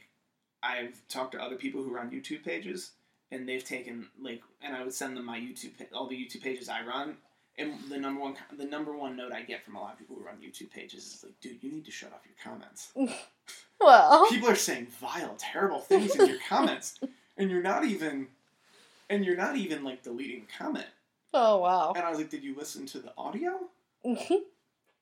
I've 0.61 0.99
talked 1.07 1.33
to 1.33 1.41
other 1.41 1.55
people 1.55 1.81
who 1.83 1.93
run 1.93 2.11
YouTube 2.11 2.43
pages, 2.43 2.91
and 3.31 3.47
they've 3.47 3.63
taken 3.63 4.07
like, 4.21 4.41
and 4.61 4.75
I 4.75 4.83
would 4.83 4.93
send 4.93 5.17
them 5.17 5.25
my 5.25 5.39
YouTube 5.39 5.71
all 5.93 6.07
the 6.07 6.15
YouTube 6.15 6.43
pages 6.43 6.69
I 6.69 6.83
run, 6.85 7.17
and 7.57 7.73
the 7.89 7.97
number 7.97 8.21
one 8.21 8.35
the 8.57 8.65
number 8.65 8.95
one 8.95 9.15
note 9.17 9.31
I 9.31 9.41
get 9.41 9.63
from 9.65 9.75
a 9.75 9.81
lot 9.81 9.93
of 9.93 9.99
people 9.99 10.15
who 10.15 10.23
run 10.25 10.35
YouTube 10.37 10.71
pages 10.71 11.05
is 11.13 11.23
like, 11.23 11.39
dude, 11.41 11.63
you 11.63 11.71
need 11.71 11.85
to 11.85 11.91
shut 11.91 12.13
off 12.13 12.21
your 12.25 12.35
comments. 12.43 12.91
Well, 13.79 14.25
People 14.29 14.49
are 14.49 14.55
saying 14.55 14.87
vile, 15.01 15.35
terrible 15.37 15.79
things 15.79 16.15
in 16.15 16.27
your 16.27 16.39
comments, 16.47 16.97
and 17.37 17.51
you're 17.51 17.61
not 17.61 17.83
even, 17.83 18.27
and 19.09 19.23
you're 19.25 19.35
not 19.35 19.57
even 19.57 19.83
like 19.83 20.01
deleting 20.01 20.47
the 20.47 20.63
comment. 20.63 20.87
oh 21.33 21.57
wow. 21.57 21.91
And 21.95 22.03
I 22.05 22.09
was 22.09 22.17
like, 22.17 22.29
did 22.29 22.43
you 22.43 22.55
listen 22.55 22.85
to 22.87 22.99
the 22.99 23.11
audio? 23.17 23.51
Mm-hmm. 24.05 24.35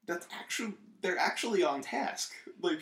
That's 0.07 0.27
actually 0.39 0.73
they're 1.01 1.17
actually 1.17 1.63
on 1.63 1.81
task. 1.81 2.33
Like. 2.61 2.81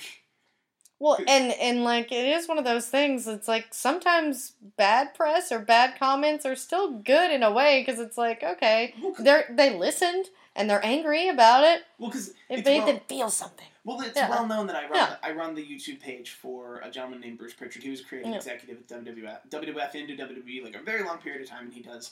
well, 0.99 1.17
and 1.27 1.51
and 1.53 1.83
like 1.83 2.11
it 2.11 2.25
is 2.27 2.47
one 2.47 2.57
of 2.59 2.63
those 2.65 2.87
things. 2.87 3.27
It's 3.27 3.47
like 3.47 3.67
sometimes 3.71 4.53
bad 4.77 5.13
press 5.15 5.51
or 5.51 5.59
bad 5.59 5.97
comments 5.99 6.45
are 6.45 6.55
still 6.55 6.91
good 6.99 7.31
in 7.31 7.41
a 7.43 7.51
way 7.51 7.81
because 7.85 7.99
it's 7.99 8.17
like 8.17 8.43
okay, 8.43 8.93
Well, 9.01 9.15
they're 9.19 9.45
they 9.49 9.75
listened 9.75 10.27
and 10.55 10.69
they're 10.69 10.85
angry 10.85 11.27
about 11.29 11.63
it. 11.63 11.83
Well, 11.97 12.09
because 12.09 12.33
It 12.49 12.65
made 12.65 12.79
well- 12.79 12.87
them 12.87 12.99
feel 13.07 13.29
something. 13.29 13.67
Well, 13.83 13.99
it's 14.01 14.15
Yeah. 14.15 14.29
well 14.29 14.45
known 14.45 14.67
that 14.67 14.75
I 14.75 14.83
run 14.83 14.93
Yeah. 14.95 15.15
I 15.23 15.31
run 15.31 15.55
the 15.55 15.65
YouTube 15.65 15.99
page 16.01 16.31
for 16.31 16.81
a 16.81 16.91
gentleman 16.91 17.19
named 17.21 17.39
Bruce 17.39 17.53
Pritchard. 17.55 17.81
He 17.81 17.89
was 17.89 18.01
creative 18.01 18.29
Yeah. 18.29 18.37
executive 18.37 18.77
at 18.77 18.87
WWF, 18.87 19.49
WWF 19.49 19.95
into 19.95 20.15
WWE 20.15 20.63
like 20.63 20.75
a 20.75 20.83
very 20.83 21.03
long 21.03 21.17
period 21.17 21.41
of 21.41 21.47
time, 21.49 21.65
and 21.65 21.73
he 21.73 21.81
does 21.81 22.11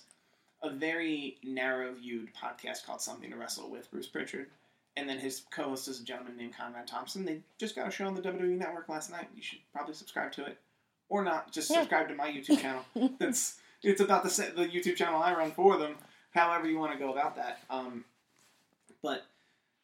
a 0.62 0.70
very 0.70 1.38
narrow 1.44 1.94
viewed 1.94 2.30
podcast 2.34 2.86
called 2.86 3.02
Something 3.02 3.32
to 3.32 3.38
Wrestle 3.38 3.70
with 3.70 3.90
Bruce 3.92 4.08
Pritchard. 4.08 4.48
And 4.98 5.08
then 5.08 5.20
his 5.20 5.44
co-host 5.52 5.88
is 5.88 6.02
a 6.02 6.04
gentleman 6.04 6.36
named 6.36 6.58
Conrad 6.58 6.88
Thompson. 6.88 7.24
They 7.26 7.40
just 7.58 7.76
got 7.76 7.88
a 7.88 7.92
show 7.92 8.06
on 8.06 8.16
the 8.16 8.22
WWE 8.22 8.58
Network 8.58 8.90
last 8.90 9.12
night. 9.12 9.30
You 9.36 9.42
should 9.42 9.60
probably 9.74 9.94
subscribe 9.94 10.32
to 10.34 10.46
it, 10.46 10.58
or 11.08 11.24
not. 11.24 11.52
Just 11.52 11.70
subscribe 11.70 12.10
to 12.10 12.16
my 12.16 12.30
YouTube 12.30 12.60
channel. 12.60 12.84
It's 13.22 13.60
it's 13.82 14.02
about 14.02 14.24
the 14.24 14.52
the 14.56 14.68
YouTube 14.68 14.98
channel 14.98 15.22
I 15.22 15.34
run 15.34 15.52
for 15.52 15.78
them. 15.78 15.96
However 16.32 16.68
you 16.68 16.78
want 16.78 16.92
to 16.92 17.00
go 17.00 17.14
about 17.14 17.38
that. 17.38 17.60
Um, 17.70 18.04
but 19.02 19.26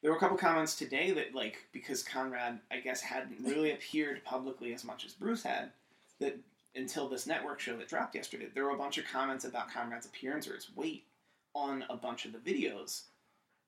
there 0.02 0.12
were 0.12 0.18
a 0.18 0.20
couple 0.20 0.38
comments 0.38 0.76
today 0.76 1.12
that 1.12 1.34
like 1.34 1.66
because 1.72 2.04
Conrad 2.04 2.60
I 2.70 2.80
guess 2.80 3.02
hadn't 3.02 3.44
really 3.44 3.72
appeared 3.72 4.24
publicly 4.26 4.74
as 4.74 4.84
much 4.84 5.06
as 5.06 5.14
Bruce 5.14 5.44
had 5.44 5.72
that 6.20 6.38
until 6.76 7.08
this 7.08 7.26
network 7.28 7.60
show 7.60 7.76
that 7.78 7.88
dropped 7.88 8.16
yesterday 8.16 8.48
there 8.54 8.66
were 8.66 8.72
a 8.72 8.78
bunch 8.78 8.98
of 8.98 9.06
comments 9.06 9.46
about 9.46 9.72
Conrad's 9.72 10.06
appearance 10.06 10.48
or 10.48 10.56
his 10.56 10.70
weight 10.76 11.06
on 11.54 11.84
a 11.90 11.96
bunch 11.96 12.26
of 12.26 12.34
the 12.34 12.40
videos 12.40 13.04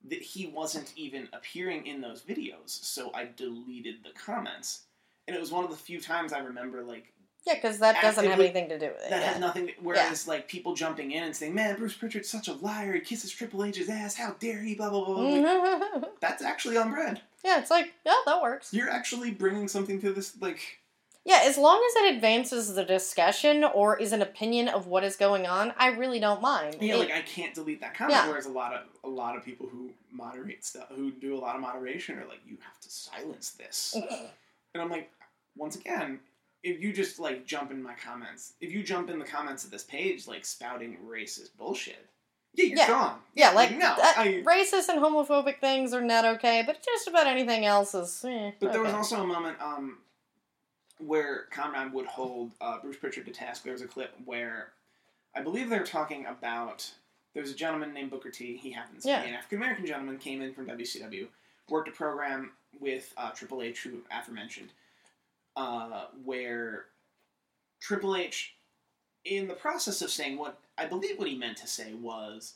that 0.10 0.22
he 0.22 0.48
wasn't 0.48 0.94
even 0.96 1.28
appearing 1.34 1.88
in 1.88 2.02
those 2.02 2.22
videos 2.22 2.70
so 2.70 3.12
I 3.14 3.30
deleted 3.36 3.96
the 4.04 4.12
comments 4.20 4.84
and 5.28 5.36
it 5.36 5.40
was 5.40 5.52
one 5.52 5.64
of 5.64 5.70
the 5.70 5.76
few 5.76 6.00
times 6.00 6.34
I 6.34 6.40
remember 6.40 6.84
like 6.84 7.14
Yeah, 7.46 7.56
because 7.56 7.80
that 7.80 8.02
doesn't 8.02 8.26
have 8.26 8.40
anything 8.40 8.70
to 8.70 8.80
do 8.80 8.88
with 8.88 9.04
it. 9.04 9.10
that 9.10 9.22
yeah. 9.22 9.28
has 9.32 9.40
nothing. 9.40 9.72
Whereas, 9.82 10.28
like 10.28 10.48
people 10.48 10.74
jumping 10.74 11.12
in 11.12 11.24
and 11.24 11.36
saying, 11.36 11.54
"Man, 11.56 11.76
Bruce 11.78 11.94
Pritchard's 11.94 12.30
such 12.30 12.48
a 12.48 12.54
liar. 12.54 12.94
He 12.94 13.00
kisses 13.00 13.32
Triple 13.32 13.64
H's 13.64 13.90
ass. 13.90 14.16
How 14.16 14.36
dare 14.40 14.62
he?" 14.62 14.76
Blah 14.76 14.90
blah 14.90 15.06
blah. 15.06 15.16
blah. 15.16 16.00
Like, 16.02 16.20
that's 16.22 16.44
actually 16.44 16.78
on 16.78 16.92
brand. 16.92 17.22
yeah, 17.44 17.60
it's 17.60 17.72
like 17.72 17.94
yeah, 18.06 18.16
that 18.26 18.42
works. 18.42 18.74
You're 18.74 18.90
actually 18.90 19.32
bringing 19.32 19.68
something 19.68 20.00
to 20.02 20.12
this. 20.12 20.36
Like, 20.42 20.80
Yeah, 21.28 21.42
as 21.44 21.58
long 21.58 21.84
as 21.90 21.96
it 22.04 22.16
advances 22.16 22.74
the 22.74 22.86
discussion 22.86 23.66
or 23.66 24.00
is 24.00 24.14
an 24.14 24.22
opinion 24.22 24.70
of 24.70 24.88
what 24.88 25.04
is 25.04 25.18
going 25.18 25.46
on, 25.46 25.74
I 25.78 25.88
really 25.90 26.22
don't 26.22 26.42
mind. 26.42 26.78
yeah, 26.80 26.96
It- 26.96 27.00
like 27.00 27.12
I 27.12 27.22
can't 27.22 27.54
delete 27.54 27.82
that 27.82 27.94
comment. 27.96 28.16
Yeah. 28.16 28.30
Whereas 28.30 28.46
a 28.46 28.50
lot 28.52 28.74
of 28.74 28.84
a 29.04 29.10
lot 29.10 29.36
of 29.36 29.44
people 29.44 29.68
who 29.68 29.92
moderate 30.10 30.64
stuff, 30.64 30.88
who 30.96 31.12
do 31.12 31.36
a 31.36 31.40
lot 31.40 31.56
of 31.56 31.62
moderation, 31.62 32.18
are 32.18 32.26
like, 32.26 32.40
"You 32.48 32.58
have 32.62 32.80
to 32.80 32.90
silence 32.90 33.52
this." 33.52 33.96
and 34.74 34.82
I'm 34.82 34.90
like, 34.90 35.12
once 35.56 35.76
again. 35.76 36.20
If 36.64 36.82
you 36.82 36.92
just 36.92 37.20
like 37.20 37.46
jump 37.46 37.72
in 37.72 37.82
my 37.84 37.94
comments, 37.94 38.54
if 38.60 38.72
you 38.74 38.82
jump 38.84 39.10
in 39.10 39.20
the 39.20 39.26
comments 39.26 39.64
of 39.64 39.70
this 39.72 39.84
page 39.84 40.28
like 40.28 40.44
spouting 40.44 40.98
racist 41.08 41.56
bullshit, 41.56 42.08
yeah, 42.56 42.66
you're 42.66 42.78
Yeah. 42.80 42.88
gone. 42.88 43.20
yeah, 43.36 43.52
like, 43.52 43.72
no, 43.72 43.96
that- 43.96 44.16
I, 44.18 44.42
racist 44.44 44.90
and 44.90 45.00
homophobic 45.00 45.60
things 45.60 45.94
are 45.94 46.02
not 46.02 46.26
okay, 46.26 46.64
but 46.66 46.82
just 46.84 47.08
about 47.08 47.28
anything 47.28 47.66
else 47.66 47.94
is. 47.94 48.26
Eh, 48.26 48.52
But 48.60 48.74
there 48.74 48.82
was 48.82 48.92
also 48.92 49.22
a 49.22 49.28
moment 49.28 49.62
um, 49.62 50.00
where 51.00 51.44
Conrad 51.52 51.94
would 51.94 52.06
hold 52.08 52.52
uh, 52.62 52.80
Bruce 52.80 52.98
Pritchard 52.98 53.26
to 53.26 53.32
task. 53.32 53.64
There 53.64 53.74
was 53.74 53.82
a 53.82 53.88
clip 53.88 54.14
where 54.26 54.72
I 55.36 55.42
believe 55.42 55.70
they 55.70 55.80
were 55.80 55.86
talking 55.86 56.26
about. 56.26 56.90
There 57.34 57.42
was 57.44 57.52
a 57.52 57.56
gentleman 57.56 57.94
named 57.94 58.10
Booker 58.10 58.32
T. 58.32 58.58
He 58.58 58.72
happens 58.72 59.04
to 59.04 59.10
Yeah. 59.10 59.22
be 59.24 59.30
an 59.30 59.36
African 59.36 59.60
American 59.60 59.86
gentleman. 59.86 60.18
Came 60.18 60.42
in 60.42 60.54
from 60.54 60.66
WCW, 60.68 61.28
worked 61.70 61.88
a 61.88 61.92
program 61.92 62.52
with 62.80 63.14
uh, 63.18 63.32
Triple 63.32 63.62
H, 63.62 63.80
who 63.84 64.02
aforementioned, 64.12 64.70
uh, 65.56 66.06
where 66.24 66.86
Triple 67.80 68.16
H, 68.16 68.56
in 69.26 69.48
the 69.48 69.54
process 69.54 70.02
of 70.02 70.10
saying 70.10 70.38
what 70.38 70.58
I 70.78 70.86
believe 70.86 71.20
what 71.20 71.28
he 71.28 71.36
meant 71.38 71.58
to 71.58 71.68
say 71.68 71.94
was, 71.94 72.56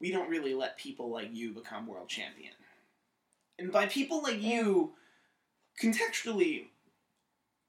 we 0.00 0.10
don't 0.10 0.28
really 0.28 0.54
let 0.54 0.76
people 0.76 1.08
like 1.10 1.28
you 1.32 1.52
become 1.52 1.86
world 1.86 2.08
champion. 2.08 2.52
And 3.58 3.70
by 3.72 3.86
people 3.86 4.22
like 4.22 4.42
you, 4.42 4.92
contextually, 5.80 6.66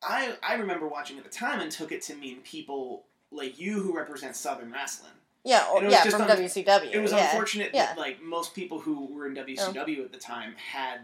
I 0.07 0.35
I 0.43 0.55
remember 0.55 0.87
watching 0.87 1.17
at 1.17 1.23
the 1.23 1.29
time 1.29 1.59
and 1.59 1.71
took 1.71 1.91
it 1.91 2.01
to 2.03 2.15
mean 2.15 2.41
people 2.41 3.03
like 3.31 3.59
you 3.59 3.81
who 3.81 3.95
represent 3.95 4.35
Southern 4.35 4.71
wrestling. 4.71 5.11
Yeah, 5.43 5.65
oh, 5.67 5.79
or, 5.79 5.83
was 5.83 5.91
yeah, 5.91 6.03
just 6.03 6.15
from 6.15 6.29
un- 6.29 6.37
WCW. 6.37 6.93
It 6.93 6.99
was 6.99 7.11
yeah. 7.11 7.25
unfortunate 7.29 7.71
yeah. 7.73 7.87
that 7.87 7.97
like 7.97 8.21
most 8.21 8.55
people 8.55 8.79
who 8.79 9.07
were 9.13 9.27
in 9.27 9.35
WCW 9.35 9.99
oh. 9.99 10.05
at 10.05 10.11
the 10.13 10.19
time 10.19 10.55
had 10.55 11.01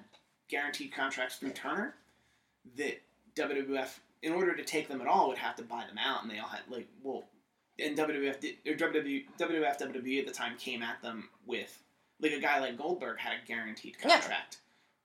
guaranteed 0.47 0.93
contracts 0.93 1.35
through 1.35 1.51
Turner. 1.51 1.95
That 2.77 3.01
WWF, 3.35 3.99
in 4.21 4.33
order 4.33 4.55
to 4.55 4.63
take 4.63 4.87
them 4.87 5.01
at 5.01 5.07
all, 5.07 5.27
would 5.29 5.37
have 5.37 5.55
to 5.57 5.63
buy 5.63 5.85
them 5.87 5.97
out, 5.97 6.21
and 6.21 6.31
they 6.31 6.39
all 6.39 6.47
had 6.47 6.61
like 6.69 6.87
well, 7.03 7.25
and 7.77 7.97
WWF 7.97 8.39
did, 8.39 8.55
or 8.67 8.73
WW, 8.73 9.25
WWF 9.37 9.81
WWE 9.81 10.19
at 10.19 10.27
the 10.27 10.33
time 10.33 10.57
came 10.57 10.81
at 10.83 11.01
them 11.01 11.29
with 11.45 11.83
like 12.21 12.33
a 12.33 12.39
guy 12.39 12.59
like 12.59 12.77
Goldberg 12.77 13.19
had 13.19 13.33
a 13.43 13.47
guaranteed 13.47 13.95
Yeah. 14.03 14.19
contract. 14.19 14.57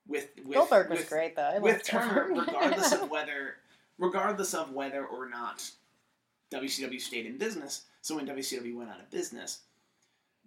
With, 0.07 0.29
with 0.45 0.55
Goldberg 0.55 0.89
was 0.89 0.99
with, 0.99 1.09
great 1.09 1.35
though. 1.35 1.41
I 1.41 1.59
with 1.59 1.83
Turner, 1.83 2.27
regardless 2.35 2.91
of 2.93 3.09
whether, 3.09 3.55
regardless 3.97 4.53
of 4.53 4.71
whether 4.71 5.05
or 5.05 5.29
not 5.29 5.69
WCW 6.51 7.01
stayed 7.01 7.25
in 7.25 7.37
business. 7.37 7.83
So 8.01 8.15
when 8.15 8.27
WCW 8.27 8.75
went 8.75 8.89
out 8.89 8.99
of 8.99 9.09
business, 9.09 9.61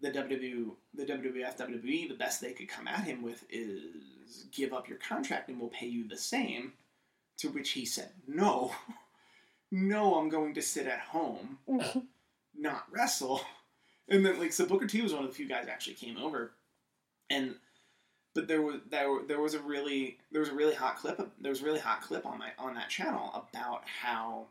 the 0.00 0.10
WW, 0.10 0.70
the 0.94 1.04
WWF, 1.04 1.56
WWE, 1.58 2.08
the 2.08 2.14
best 2.14 2.40
they 2.40 2.52
could 2.52 2.68
come 2.68 2.86
at 2.86 3.04
him 3.04 3.22
with 3.22 3.44
is 3.50 4.46
give 4.52 4.72
up 4.72 4.88
your 4.88 4.98
contract 4.98 5.48
and 5.48 5.58
we'll 5.58 5.70
pay 5.70 5.86
you 5.86 6.06
the 6.06 6.16
same 6.16 6.72
To 7.38 7.48
which 7.50 7.70
he 7.70 7.84
said, 7.84 8.10
"No, 8.26 8.72
no, 9.70 10.16
I'm 10.16 10.28
going 10.28 10.54
to 10.54 10.62
sit 10.62 10.86
at 10.86 11.00
home, 11.00 11.58
not 12.56 12.84
wrestle." 12.90 13.40
And 14.08 14.24
then 14.24 14.38
like 14.38 14.52
so 14.52 14.66
Booker 14.66 14.86
T 14.86 15.02
was 15.02 15.12
one 15.12 15.24
of 15.24 15.30
the 15.30 15.34
few 15.36 15.48
guys 15.48 15.68
actually 15.68 15.94
came 15.94 16.16
over, 16.16 16.52
and 17.30 17.56
but 18.38 18.46
there 18.46 18.62
was 18.62 18.76
there, 18.88 19.08
there 19.26 19.40
was 19.40 19.54
a 19.54 19.58
really 19.58 20.16
there 20.30 20.38
was 20.38 20.48
a 20.48 20.54
really 20.54 20.74
hot 20.74 20.96
clip 20.96 21.28
there 21.40 21.50
was 21.50 21.60
a 21.60 21.64
really 21.64 21.80
hot 21.80 22.02
clip 22.02 22.24
on 22.24 22.38
my 22.38 22.50
on 22.56 22.72
that 22.74 22.88
channel 22.88 23.32
about 23.34 23.82
how 23.84 24.46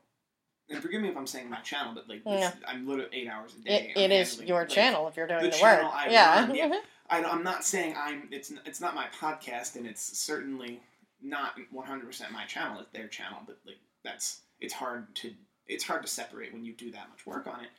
and 0.69 0.82
forgive 0.82 1.02
me 1.02 1.08
if 1.08 1.15
I'm 1.15 1.26
saying 1.26 1.50
my 1.50 1.62
channel, 1.62 1.93
but 1.95 2.10
like 2.10 2.26
this, 2.26 2.41
Yeah. 2.41 2.52
I'm 2.67 2.86
literally 2.86 3.10
eight 3.13 3.30
hours 3.30 3.56
a 3.56 3.60
day. 3.60 3.93
It, 3.95 4.12
it 4.12 4.12
is 4.12 4.41
your 4.41 4.60
like, 4.60 4.67
channel 4.67 5.08
if 5.08 5.15
you're 5.15 5.26
doing 5.26 5.43
the 5.43 5.50
the, 5.52 5.60
work. 5.62 5.80
I 5.82 6.10
yeah. 6.10 6.41
run, 6.41 6.56
yeah. 6.56 6.80
I, 7.10 7.23
I'm 7.23 7.41
not 7.41 7.63
saying 7.63 7.95
I'm. 7.97 8.28
It's 8.32 8.52
it's 8.65 8.82
not 8.82 8.93
my 8.93 9.06
podcast, 9.17 9.78
and 9.78 9.88
it's 9.88 10.17
certainly 10.19 10.82
not 11.21 11.54
100 11.71 12.06
percent 12.06 12.34
my 12.34 12.43
channel. 12.43 12.82
It's 12.82 12.91
their 12.91 13.08
channel, 13.08 13.39
but 13.45 13.60
like 13.65 13.78
that's 14.04 14.41
it's 14.60 14.73
hard 14.73 15.15
to 15.15 15.32
it's 15.67 15.86
hard 15.86 16.02
to 16.02 16.10
separate 16.10 16.52
when 16.52 16.65
you 16.65 16.73
do 16.73 16.91
that 16.91 17.08
much 17.10 17.26
work 17.26 17.47
on 17.47 17.62
it. 17.62 17.69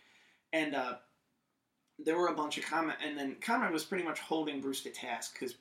And 0.54 0.74
uh, 0.74 0.94
there 1.98 2.16
were 2.16 2.28
a 2.28 2.34
bunch 2.34 2.56
of 2.56 2.64
comment, 2.64 2.96
and 3.06 3.18
then 3.18 3.36
Conrad 3.42 3.70
was 3.70 3.84
pretty 3.84 4.04
much 4.04 4.20
holding 4.20 4.62
Bruce 4.62 4.82
to 4.84 4.90
task 4.90 5.34
because 5.38 5.56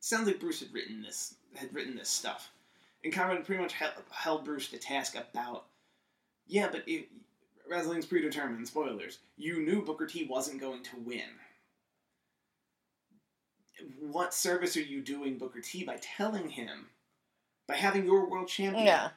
sounds 0.00 0.26
like 0.26 0.40
Bruce 0.40 0.60
had 0.60 0.72
written 0.72 1.02
this 1.02 1.34
had 1.54 1.72
written 1.74 1.96
this 1.96 2.08
stuff, 2.08 2.50
and 3.04 3.12
Conrad 3.12 3.44
pretty 3.44 3.62
much 3.62 3.72
held, 3.72 3.92
held 4.10 4.44
Bruce 4.44 4.68
to 4.68 4.78
task 4.78 5.14
about 5.16 5.66
yeah, 6.46 6.68
but 6.70 6.84
if, 6.86 7.06
wrestling's 7.68 8.06
predetermined. 8.06 8.66
Spoilers. 8.68 9.18
You 9.36 9.60
knew 9.60 9.84
Booker 9.84 10.06
T 10.06 10.26
wasn't 10.28 10.60
going 10.60 10.82
to 10.84 10.96
win 11.04 11.22
what 14.00 14.32
service 14.34 14.76
are 14.76 14.82
you 14.82 15.00
doing 15.02 15.38
Booker 15.38 15.60
T 15.60 15.84
by 15.84 15.98
telling 16.00 16.48
him, 16.48 16.86
by 17.66 17.74
having 17.76 18.04
your 18.06 18.28
world 18.28 18.48
champion, 18.48 18.86
Yeah. 18.86 19.10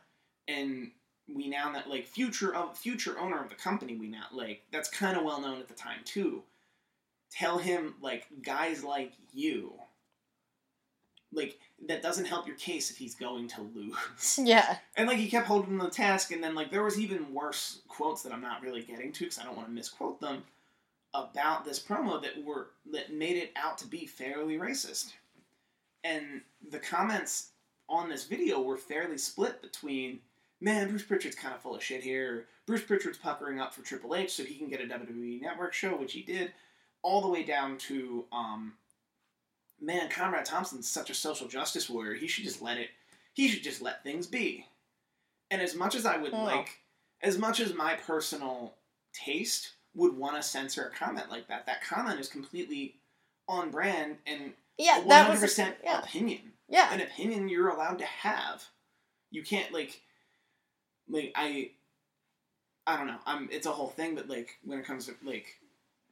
and 0.48 0.92
we 1.34 1.48
now 1.48 1.72
that 1.74 1.90
like 1.90 2.08
future 2.08 2.54
of 2.56 2.78
future 2.78 3.20
owner 3.20 3.42
of 3.42 3.50
the 3.50 3.56
company, 3.56 3.96
we 3.96 4.08
now 4.08 4.26
like 4.32 4.64
that's 4.72 4.90
kind 4.90 5.18
of 5.18 5.24
well 5.24 5.40
known 5.42 5.60
at 5.60 5.68
the 5.68 5.74
time 5.76 6.00
too. 6.04 6.44
Tell 7.32 7.58
him 7.60 7.96
like 8.02 8.28
guys 8.42 8.84
like 8.84 9.14
you, 9.34 9.74
like 11.32 11.60
that 11.88 12.02
doesn't 12.02 12.26
help 12.26 12.48
your 12.48 12.56
case 12.56 12.90
if 12.92 12.98
he's 12.98 13.16
going 13.16 13.48
to 13.50 13.62
lose. 13.76 14.40
Yeah. 14.44 14.78
And 14.96 15.08
like 15.08 15.18
he 15.18 15.30
kept 15.30 15.48
holding 15.48 15.78
the 15.78 15.90
task, 15.90 16.32
and 16.32 16.44
then 16.44 16.56
like 16.56 16.72
there 16.72 16.84
was 16.84 17.00
even 17.00 17.34
worse 17.34 17.80
quotes 17.88 18.22
that 18.24 18.34
I'm 18.34 18.42
not 18.42 18.62
really 18.62 18.82
getting 18.82 19.12
to 19.14 19.20
because 19.26 19.40
I 19.40 19.44
don't 19.44 19.56
want 19.56 19.70
to 19.70 19.74
misquote 19.74 20.20
them 20.20 20.44
about 21.14 21.66
this 21.66 21.80
promo 21.80 22.22
that 22.22 22.44
were 22.44 22.68
that 22.92 23.14
made 23.14 23.38
it 23.38 23.52
out 23.56 23.78
to 23.80 23.88
be 23.88 24.06
fairly 24.06 24.58
racist. 24.58 25.14
And 26.04 26.42
the 26.70 26.80
comments 26.80 27.50
on 27.90 28.10
this 28.10 28.26
video 28.26 28.62
were 28.62 28.78
fairly 28.78 29.18
split 29.18 29.62
between, 29.62 30.20
man, 30.62 30.90
Bruce 30.90 31.04
Pritchard's 31.04 31.36
kind 31.36 31.54
of 31.54 31.62
full 31.62 31.76
of 31.76 31.84
shit 31.84 32.04
here. 32.04 32.46
Bruce 32.66 32.84
Pritchard's 32.84 33.18
puckering 33.18 33.60
up 33.60 33.74
for 33.74 33.82
Triple 33.82 34.16
H 34.16 34.34
so 34.34 34.44
he 34.44 34.56
can 34.56 34.70
get 34.70 34.82
a 34.82 34.86
WWE 34.86 35.42
Network 35.42 35.74
show, 35.74 35.96
which 35.98 36.14
he 36.14 36.22
did, 36.22 36.54
all 37.02 37.22
the 37.22 37.28
way 37.28 37.44
down 37.44 37.78
to, 37.80 38.26
um, 38.32 38.74
man, 39.82 40.10
Conrad 40.10 40.46
Thompson's 40.46 40.90
such 40.90 41.10
a 41.10 41.14
social 41.14 41.48
justice 41.48 41.90
warrior. 41.90 42.16
He 42.16 42.28
should 42.28 42.44
just 42.44 42.62
let 42.62 42.78
it. 42.78 42.90
He 43.34 43.48
should 43.48 43.64
just 43.64 43.82
let 43.82 44.04
things 44.04 44.28
be. 44.28 44.66
And 45.52 45.62
as 45.62 45.76
much 45.76 45.96
as 45.96 46.06
I 46.06 46.18
would 46.18 46.34
Oh. 46.34 46.44
like, 46.44 46.80
as 47.22 47.38
much 47.38 47.60
as 47.60 47.74
my 47.74 47.96
personal 47.96 48.76
taste 49.14 49.74
would 49.96 50.16
want 50.16 50.36
to 50.36 50.44
censor 50.44 50.86
a 50.86 50.92
comment 50.96 51.30
like 51.30 51.48
that, 51.48 51.66
that 51.66 51.84
comment 51.84 52.20
is 52.20 52.28
completely 52.30 52.96
on 53.48 53.72
brand 53.72 54.18
and 54.28 54.54
Yeah. 54.78 55.04
That 55.08 55.24
hundred 55.26 55.32
was. 55.34 55.40
percent 55.42 55.78
opinion. 55.86 56.54
Yeah. 56.68 56.94
An 56.94 57.02
opinion 57.02 57.50
you're 57.50 57.70
allowed 57.70 57.98
to 58.00 58.06
have. 58.06 58.64
You 59.32 59.44
can't 59.44 59.72
like, 59.74 60.02
like 61.08 61.32
I, 61.36 61.72
I 62.86 62.98
don't 62.98 63.08
know. 63.08 63.20
I'm. 63.26 63.50
It's 63.52 63.68
a 63.68 63.72
whole 63.72 63.90
thing, 63.90 64.16
but 64.16 64.28
like 64.30 64.58
when 64.64 64.80
it 64.80 64.86
comes 64.86 65.06
to 65.08 65.16
like, 65.24 65.60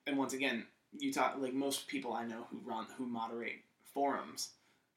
and 0.05 0.17
once 0.17 0.33
again, 0.33 0.65
you 0.99 1.13
talk 1.13 1.35
like 1.39 1.53
most 1.53 1.87
people 1.87 2.13
I 2.13 2.25
know 2.25 2.45
who 2.49 2.59
run 2.65 2.87
who 2.97 3.05
moderate 3.05 3.59
forums. 3.93 4.49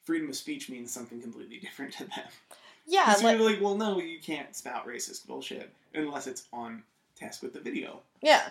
Freedom 0.05 0.31
of 0.31 0.37
speech 0.37 0.69
means 0.69 0.91
something 0.91 1.21
completely 1.21 1.59
different 1.61 1.93
to 1.95 2.05
them. 2.05 2.29
Yeah. 2.87 3.15
so 3.15 3.25
Like, 3.25 3.39
you're 3.39 3.51
like, 3.51 3.61
well, 3.61 3.77
no, 3.77 4.01
you 4.01 4.19
can't 4.19 4.55
spout 4.57 4.87
racist 4.87 5.27
bullshit 5.27 5.73
unless 5.95 6.27
it's 6.27 6.45
on 6.53 6.83
task 7.17 7.43
with 7.43 7.53
the 7.53 7.61
video 7.61 8.01
yeah. 8.23 8.49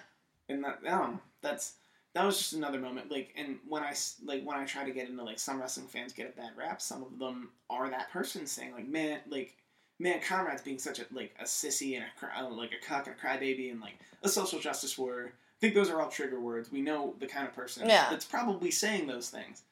and 0.47 0.63
that 0.63 0.83
know. 0.83 1.19
That's 1.41 1.73
that 2.13 2.25
was 2.25 2.38
just 2.38 2.53
another 2.53 2.79
moment. 2.79 3.12
Like, 3.12 3.33
and 3.38 3.57
when 3.67 3.83
I 3.83 3.93
like 4.25 4.43
when 4.43 4.57
I 4.57 4.65
try 4.65 4.83
to 4.83 4.91
get 4.91 5.09
into 5.09 5.23
like 5.23 5.39
some 5.39 5.59
wrestling 5.59 5.88
fans 5.88 6.13
get 6.13 6.33
a 6.33 6.39
bad 6.39 6.51
rap. 6.57 6.81
Some 6.81 7.03
of 7.03 7.19
them 7.19 7.49
are 7.69 7.89
that 7.89 8.12
person 8.12 8.45
saying 8.45 8.73
like, 8.73 8.88
man, 8.88 9.19
like 9.29 9.55
man, 9.99 10.21
Conrad's 10.21 10.62
being 10.62 10.79
such 10.79 10.99
a 10.99 11.05
like 11.12 11.35
a 11.39 11.43
sissy 11.43 11.95
and 11.95 12.05
a 12.05 12.49
like 12.49 12.71
a 12.71 12.85
cuck 12.85 13.07
and 13.07 13.15
a 13.15 13.19
crybaby 13.19 13.71
and 13.71 13.81
like 13.81 13.99
a 14.23 14.29
social 14.29 14.59
justice 14.59 14.97
warrior. 14.97 15.33
I 15.60 15.62
think 15.62 15.76
those 15.76 15.89
are 15.89 16.00
all 16.02 16.10
trigger 16.10 16.39
words. 16.39 16.72
We 16.72 16.82
know 16.82 17.15
the 17.19 17.28
kind 17.28 17.45
of 17.45 17.54
person 17.54 17.88
Yeah. 17.89 18.10
that's 18.10 18.24
probably 18.24 18.72
saying 18.72 19.08
those 19.08 19.30
things. 19.30 19.63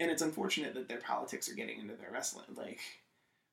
And 0.00 0.10
it's 0.10 0.22
unfortunate 0.22 0.74
that 0.74 0.88
their 0.88 0.98
politics 0.98 1.48
are 1.48 1.54
getting 1.54 1.78
into 1.78 1.94
their 1.94 2.10
wrestling. 2.10 2.46
Like, 2.56 2.80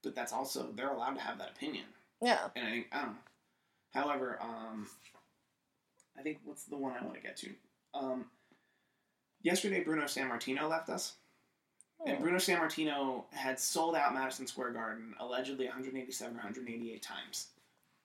but 0.01 0.15
that's 0.15 0.33
also 0.33 0.71
they're 0.71 0.89
allowed 0.91 1.13
to 1.13 1.21
have 1.21 1.37
that 1.37 1.51
opinion. 1.51 1.85
Yeah. 2.19 2.49
And 2.55 2.65
I 2.67 2.71
think 2.71 2.87
I 2.91 3.01
don't 3.01 3.09
know. 3.11 3.17
However, 3.93 4.39
um, 4.41 4.87
I 6.17 6.23
think 6.23 6.39
what's 6.45 6.63
the 6.63 6.77
one 6.77 6.93
I 6.99 7.03
want 7.03 7.15
to 7.15 7.21
get 7.21 7.37
to? 7.37 7.49
Um, 7.93 8.25
yesterday, 9.43 9.83
Bruno 9.83 10.05
Sammartino 10.05 10.67
left 10.67 10.89
us, 10.89 11.13
and 12.05 12.17
Hmm. 12.17 12.23
Bruno 12.23 12.37
Sammartino 12.37 13.25
had 13.33 13.59
sold 13.59 13.95
out 13.95 14.13
Madison 14.15 14.47
Square 14.47 14.71
Garden 14.71 15.13
allegedly 15.19 15.67
187 15.67 16.33
or 16.35 16.39
188 16.39 17.03
times, 17.03 17.49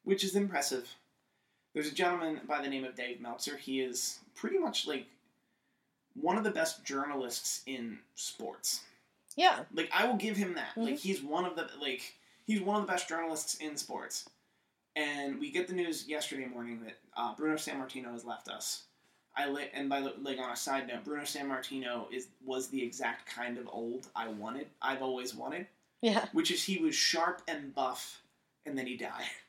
which 0.02 0.24
is 0.24 0.34
impressive. 0.36 0.94
There's 1.76 1.88
a 1.88 1.94
gentleman 1.94 2.40
by 2.48 2.62
the 2.62 2.70
name 2.70 2.84
of 2.86 2.94
Dave 2.94 3.20
Meltzer. 3.20 3.58
He 3.58 3.82
is 3.82 4.20
pretty 4.34 4.56
much 4.56 4.86
like 4.86 5.04
one 6.14 6.38
of 6.38 6.42
the 6.44 6.50
best 6.50 6.86
journalists 6.86 7.62
in 7.66 7.98
sports 8.14 8.80
Yeah. 9.36 9.64
like 9.74 9.90
I 9.92 10.06
will 10.06 10.16
give 10.16 10.38
him 10.38 10.54
that. 10.54 10.74
Mhm. 10.74 10.84
Like 10.84 10.96
he's 10.96 11.20
one 11.22 11.44
of 11.44 11.54
the 11.54 11.68
like 11.78 12.14
he's 12.46 12.62
one 12.62 12.80
of 12.80 12.86
the 12.86 12.90
best 12.90 13.06
journalists 13.10 13.56
in 13.56 13.76
sports. 13.76 14.26
And 14.96 15.38
we 15.38 15.50
get 15.50 15.68
the 15.68 15.74
news 15.74 16.08
yesterday 16.08 16.46
morning 16.46 16.82
that 16.84 16.98
uh, 17.14 17.34
Bruno 17.34 17.56
Sammartino 17.56 18.10
has 18.12 18.24
left 18.24 18.48
us. 18.48 18.84
I 19.36 19.46
li- 19.46 19.68
and 19.74 19.90
by 19.90 20.00
the 20.00 20.14
like 20.22 20.38
on 20.38 20.50
a 20.50 20.56
side 20.56 20.86
note, 20.88 21.04
Bruno 21.04 21.24
Sammartino 21.24 22.10
is 22.10 22.28
was 22.42 22.68
the 22.68 22.82
exact 22.82 23.26
kind 23.28 23.58
of 23.58 23.68
old 23.70 24.08
I 24.16 24.28
wanted. 24.28 24.68
I've 24.80 25.02
always 25.02 25.34
wanted, 25.34 25.66
Yeah. 26.00 26.26
which 26.32 26.50
is 26.50 26.64
he 26.64 26.78
was 26.78 26.94
sharp 26.94 27.42
and 27.46 27.74
buff, 27.74 28.22
and 28.64 28.78
then 28.78 28.86
he 28.86 28.96
died. 28.96 29.26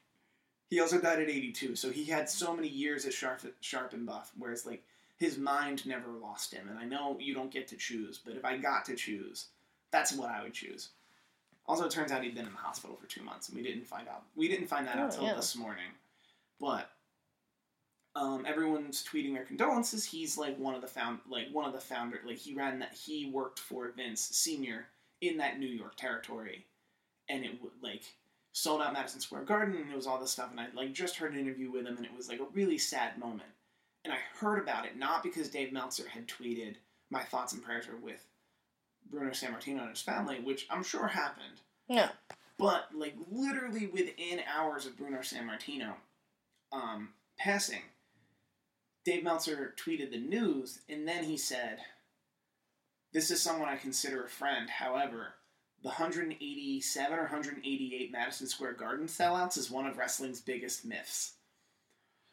He 0.69 0.79
also 0.81 0.99
died 0.99 1.19
at 1.21 1.29
82, 1.29 1.75
so 1.75 1.89
he 1.89 2.03
had 2.05 2.29
so 2.29 2.53
many 2.55 2.67
years 2.67 3.05
as 3.05 3.13
sharp, 3.13 3.41
sharp 3.61 3.93
and 3.93 4.05
buff. 4.05 4.31
Whereas 4.37 4.65
like 4.65 4.83
his 5.17 5.37
mind 5.37 5.85
never 5.85 6.09
lost 6.11 6.53
him. 6.53 6.67
And 6.69 6.77
I 6.77 6.83
know 6.85 7.17
you 7.19 7.33
don't 7.33 7.51
get 7.51 7.67
to 7.69 7.77
choose, 7.77 8.19
but 8.23 8.35
if 8.35 8.43
I 8.45 8.57
got 8.57 8.85
to 8.85 8.95
choose, 8.95 9.47
that's 9.91 10.13
what 10.13 10.29
I 10.29 10.43
would 10.43 10.53
choose. 10.53 10.89
Also, 11.65 11.85
it 11.85 11.91
turns 11.91 12.11
out 12.11 12.23
he'd 12.23 12.35
been 12.35 12.45
in 12.45 12.51
the 12.53 12.57
hospital 12.57 12.95
for 12.95 13.07
two 13.07 13.23
months, 13.23 13.49
and 13.49 13.57
we 13.57 13.63
didn't 13.63 13.85
find 13.87 14.07
out. 14.07 14.23
We 14.35 14.47
didn't 14.47 14.67
find 14.67 14.87
that 14.87 14.95
out 14.97 15.03
Oh, 15.03 15.05
until 15.07 15.23
yeah. 15.25 15.33
this 15.35 15.55
morning. 15.55 15.91
But 16.61 16.89
um, 18.15 18.45
everyone's 18.47 19.03
tweeting 19.03 19.33
their 19.33 19.43
condolences. 19.43 20.05
He's 20.05 20.37
like 20.37 20.57
one 20.57 20.75
of 20.75 20.81
the 20.81 20.87
found, 20.87 21.19
like 21.29 21.47
one 21.51 21.65
of 21.65 21.73
the 21.73 21.79
founder. 21.79 22.19
Like 22.25 22.37
he 22.37 22.53
ran 22.53 22.79
that. 22.79 22.93
He 22.93 23.29
worked 23.29 23.59
for 23.59 23.91
Vince 23.95 24.21
Senior 24.21 24.87
in 25.21 25.37
that 25.37 25.59
New 25.59 25.67
York 25.67 25.95
territory, 25.97 26.65
and 27.29 27.43
it 27.43 27.61
would 27.61 27.73
like 27.81 28.03
sold 28.57 28.81
out 28.81 28.91
Madison 28.91 29.21
Square 29.21 29.43
Garden, 29.43 29.75
and 29.75 29.91
it 29.91 29.95
was 29.95 30.07
all 30.07 30.19
this 30.19 30.31
stuff. 30.31 30.49
And 30.49 30.59
I 30.59 30.67
like 30.73 30.91
just 30.91 31.17
heard 31.17 31.33
an 31.33 31.39
interview 31.39 31.69
with 31.69 31.85
him, 31.85 31.95
and 31.95 32.05
it 32.05 32.15
was 32.15 32.27
like 32.27 32.39
a 32.39 32.47
really 32.53 32.79
sad 32.79 33.19
moment. 33.19 33.49
And 34.03 34.11
I 34.11 34.17
heard 34.39 34.59
about 34.59 34.85
it 34.85 34.97
not 34.97 35.21
because 35.21 35.49
Dave 35.49 35.71
Meltzer 35.71 36.07
had 36.07 36.27
tweeted, 36.27 36.77
"My 37.11 37.23
thoughts 37.23 37.53
and 37.53 37.63
prayers 37.63 37.87
are 37.87 37.95
with 37.95 38.25
Bruno 39.05 39.29
Sammartino 39.29 39.81
and 39.81 39.89
his 39.89 40.01
family," 40.01 40.39
which 40.39 40.65
I'm 40.71 40.83
sure 40.83 41.07
happened. 41.07 41.61
Yeah. 41.87 42.09
But 42.57 42.89
like 42.95 43.13
literally 43.29 43.85
within 43.85 44.41
hours 44.51 44.87
of 44.87 44.97
Bruno 44.97 45.19
Sammartino 45.19 45.93
um, 46.71 47.09
passing, 47.37 47.83
Dave 49.05 49.23
Meltzer 49.23 49.75
tweeted 49.77 50.09
the 50.09 50.17
news, 50.17 50.79
and 50.89 51.07
then 51.07 51.25
he 51.25 51.37
said, 51.37 51.77
"This 53.13 53.29
is 53.29 53.39
someone 53.39 53.69
I 53.69 53.77
consider 53.77 54.23
a 54.23 54.29
friend. 54.29 54.67
However, 54.67 55.35
the 55.83 55.89
187 55.89 57.17
or 57.17 57.21
188 57.21 58.11
Madison 58.11 58.47
Square 58.47 58.73
Garden 58.73 59.07
sellouts 59.07 59.57
is 59.57 59.71
one 59.71 59.85
of 59.85 59.97
wrestling's 59.97 60.41
biggest 60.41 60.85
myths." 60.85 61.33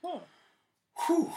Hmm. 0.05 0.19
Whew. 1.07 1.33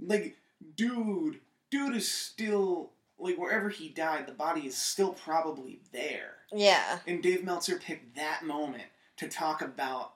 Like, 0.00 0.36
dude, 0.76 1.40
dude 1.70 1.96
is 1.96 2.10
still 2.10 2.92
like 3.18 3.36
wherever 3.36 3.68
he 3.68 3.88
died, 3.88 4.26
the 4.26 4.32
body 4.32 4.66
is 4.66 4.76
still 4.76 5.12
probably 5.12 5.80
there. 5.92 6.34
Yeah. 6.52 7.00
And 7.06 7.22
Dave 7.22 7.44
Meltzer 7.44 7.78
picked 7.78 8.14
that 8.16 8.44
moment 8.44 8.84
to 9.16 9.28
talk 9.28 9.60
about, 9.60 10.12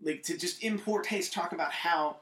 like, 0.00 0.22
to 0.24 0.38
just 0.38 0.62
in 0.62 0.78
poor 0.78 1.02
taste 1.02 1.32
talk 1.32 1.52
about 1.52 1.72
how 1.72 2.18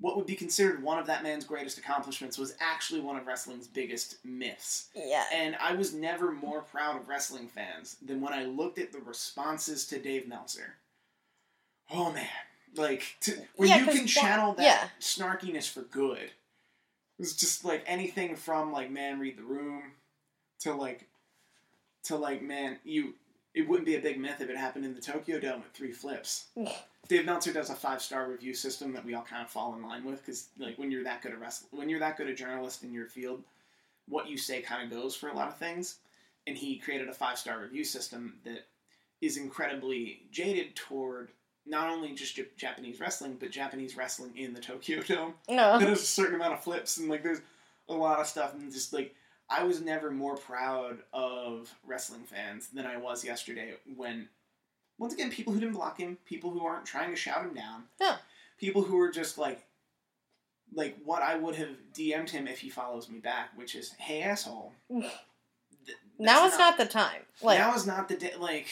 what 0.00 0.16
would 0.16 0.26
be 0.26 0.34
considered 0.34 0.82
one 0.82 0.98
of 0.98 1.06
that 1.06 1.22
man's 1.22 1.44
greatest 1.44 1.76
accomplishments 1.78 2.38
was 2.38 2.54
actually 2.58 3.00
one 3.00 3.16
of 3.16 3.26
wrestling's 3.26 3.66
biggest 3.66 4.16
myths. 4.24 4.88
Yeah. 4.94 5.24
And 5.32 5.56
I 5.60 5.74
was 5.74 5.92
never 5.92 6.32
more 6.32 6.62
proud 6.62 6.96
of 6.96 7.08
wrestling 7.08 7.48
fans 7.48 7.96
than 8.04 8.20
when 8.20 8.32
I 8.32 8.44
looked 8.44 8.78
at 8.78 8.92
the 8.92 9.00
responses 9.00 9.86
to 9.88 9.98
Dave 9.98 10.26
Meltzer. 10.26 10.74
Oh 11.90 12.12
man, 12.12 12.26
like 12.76 13.16
to, 13.22 13.32
when 13.56 13.68
Yeah, 13.68 13.80
you 13.80 13.84
can 13.86 13.96
that- 13.96 14.08
channel 14.08 14.54
that 14.54 14.62
yeah. 14.62 14.88
snarkiness 15.00 15.68
for 15.68 15.82
good. 15.82 16.18
It 16.18 16.30
was 17.18 17.36
just 17.36 17.64
like 17.64 17.84
anything 17.86 18.36
from 18.36 18.72
like 18.72 18.90
man 18.90 19.18
read 19.20 19.36
the 19.36 19.42
room 19.42 19.82
to 20.60 20.72
like 20.72 21.06
to 22.04 22.16
like 22.16 22.40
man 22.42 22.78
you 22.84 23.12
it 23.52 23.68
wouldn't 23.68 23.84
be 23.86 23.96
a 23.96 24.00
big 24.00 24.18
myth 24.18 24.40
if 24.40 24.48
it 24.48 24.56
happened 24.56 24.84
in 24.86 24.94
the 24.94 25.00
Tokyo 25.00 25.38
Dome 25.40 25.60
with 25.60 25.72
three 25.72 25.92
flips. 25.92 26.46
Dave 27.10 27.26
Meltzer 27.26 27.52
does 27.52 27.70
a 27.70 27.74
five 27.74 28.00
star 28.00 28.30
review 28.30 28.54
system 28.54 28.92
that 28.92 29.04
we 29.04 29.14
all 29.14 29.24
kind 29.24 29.42
of 29.42 29.50
fall 29.50 29.74
in 29.74 29.82
line 29.82 30.04
with 30.04 30.24
because 30.24 30.46
like 30.60 30.78
when 30.78 30.92
you're 30.92 31.02
that 31.02 31.22
good 31.22 31.32
a 31.32 31.36
wrestler, 31.36 31.68
when 31.72 31.88
you're 31.88 31.98
that 31.98 32.16
good 32.16 32.28
a 32.28 32.34
journalist 32.34 32.84
in 32.84 32.92
your 32.92 33.08
field, 33.08 33.42
what 34.08 34.28
you 34.28 34.38
say 34.38 34.62
kind 34.62 34.84
of 34.84 34.96
goes 34.96 35.16
for 35.16 35.28
a 35.28 35.34
lot 35.34 35.48
of 35.48 35.56
things. 35.56 35.96
And 36.46 36.56
he 36.56 36.78
created 36.78 37.08
a 37.08 37.12
five 37.12 37.36
star 37.36 37.58
review 37.58 37.82
system 37.82 38.34
that 38.44 38.68
is 39.20 39.36
incredibly 39.36 40.20
jaded 40.30 40.76
toward 40.76 41.32
not 41.66 41.90
only 41.90 42.14
just 42.14 42.36
Jap- 42.36 42.56
Japanese 42.56 43.00
wrestling, 43.00 43.36
but 43.40 43.50
Japanese 43.50 43.96
wrestling 43.96 44.30
in 44.36 44.54
the 44.54 44.60
Tokyo 44.60 45.02
Dome. 45.06 45.34
No. 45.48 45.80
There's 45.80 46.02
a 46.02 46.06
certain 46.06 46.36
amount 46.36 46.52
of 46.52 46.62
flips 46.62 46.98
and 46.98 47.08
like 47.08 47.24
there's 47.24 47.40
a 47.88 47.92
lot 47.92 48.20
of 48.20 48.28
stuff 48.28 48.54
and 48.54 48.72
just 48.72 48.92
like 48.92 49.16
I 49.48 49.64
was 49.64 49.80
never 49.80 50.12
more 50.12 50.36
proud 50.36 50.98
of 51.12 51.74
wrestling 51.84 52.22
fans 52.22 52.68
than 52.68 52.86
I 52.86 52.98
was 52.98 53.24
yesterday 53.24 53.74
when 53.96 54.28
once 55.00 55.14
again 55.14 55.30
people 55.30 55.52
who 55.52 55.58
didn't 55.58 55.74
block 55.74 55.98
him, 55.98 56.18
people 56.26 56.50
who 56.50 56.64
aren't 56.64 56.84
trying 56.84 57.10
to 57.10 57.16
shout 57.16 57.42
him 57.42 57.54
down. 57.54 57.84
Yeah. 58.00 58.18
People 58.58 58.82
who 58.82 59.00
are 59.00 59.10
just 59.10 59.38
like 59.38 59.66
like 60.72 60.96
what 61.04 61.22
I 61.22 61.34
would 61.34 61.56
have 61.56 61.70
DM'd 61.94 62.30
him 62.30 62.46
if 62.46 62.60
he 62.60 62.68
follows 62.68 63.08
me 63.08 63.18
back, 63.18 63.50
which 63.56 63.74
is, 63.74 63.92
"Hey 63.98 64.22
asshole." 64.22 64.72
Th- 64.88 65.10
now 66.18 66.42
that's 66.42 66.54
it's 66.54 66.58
not, 66.58 66.76
the 66.76 66.86
time. 66.86 67.22
Like, 67.42 67.58
now 67.58 67.74
is 67.74 67.86
not 67.86 68.08
the 68.08 68.16
day. 68.16 68.34
Like, 68.38 68.68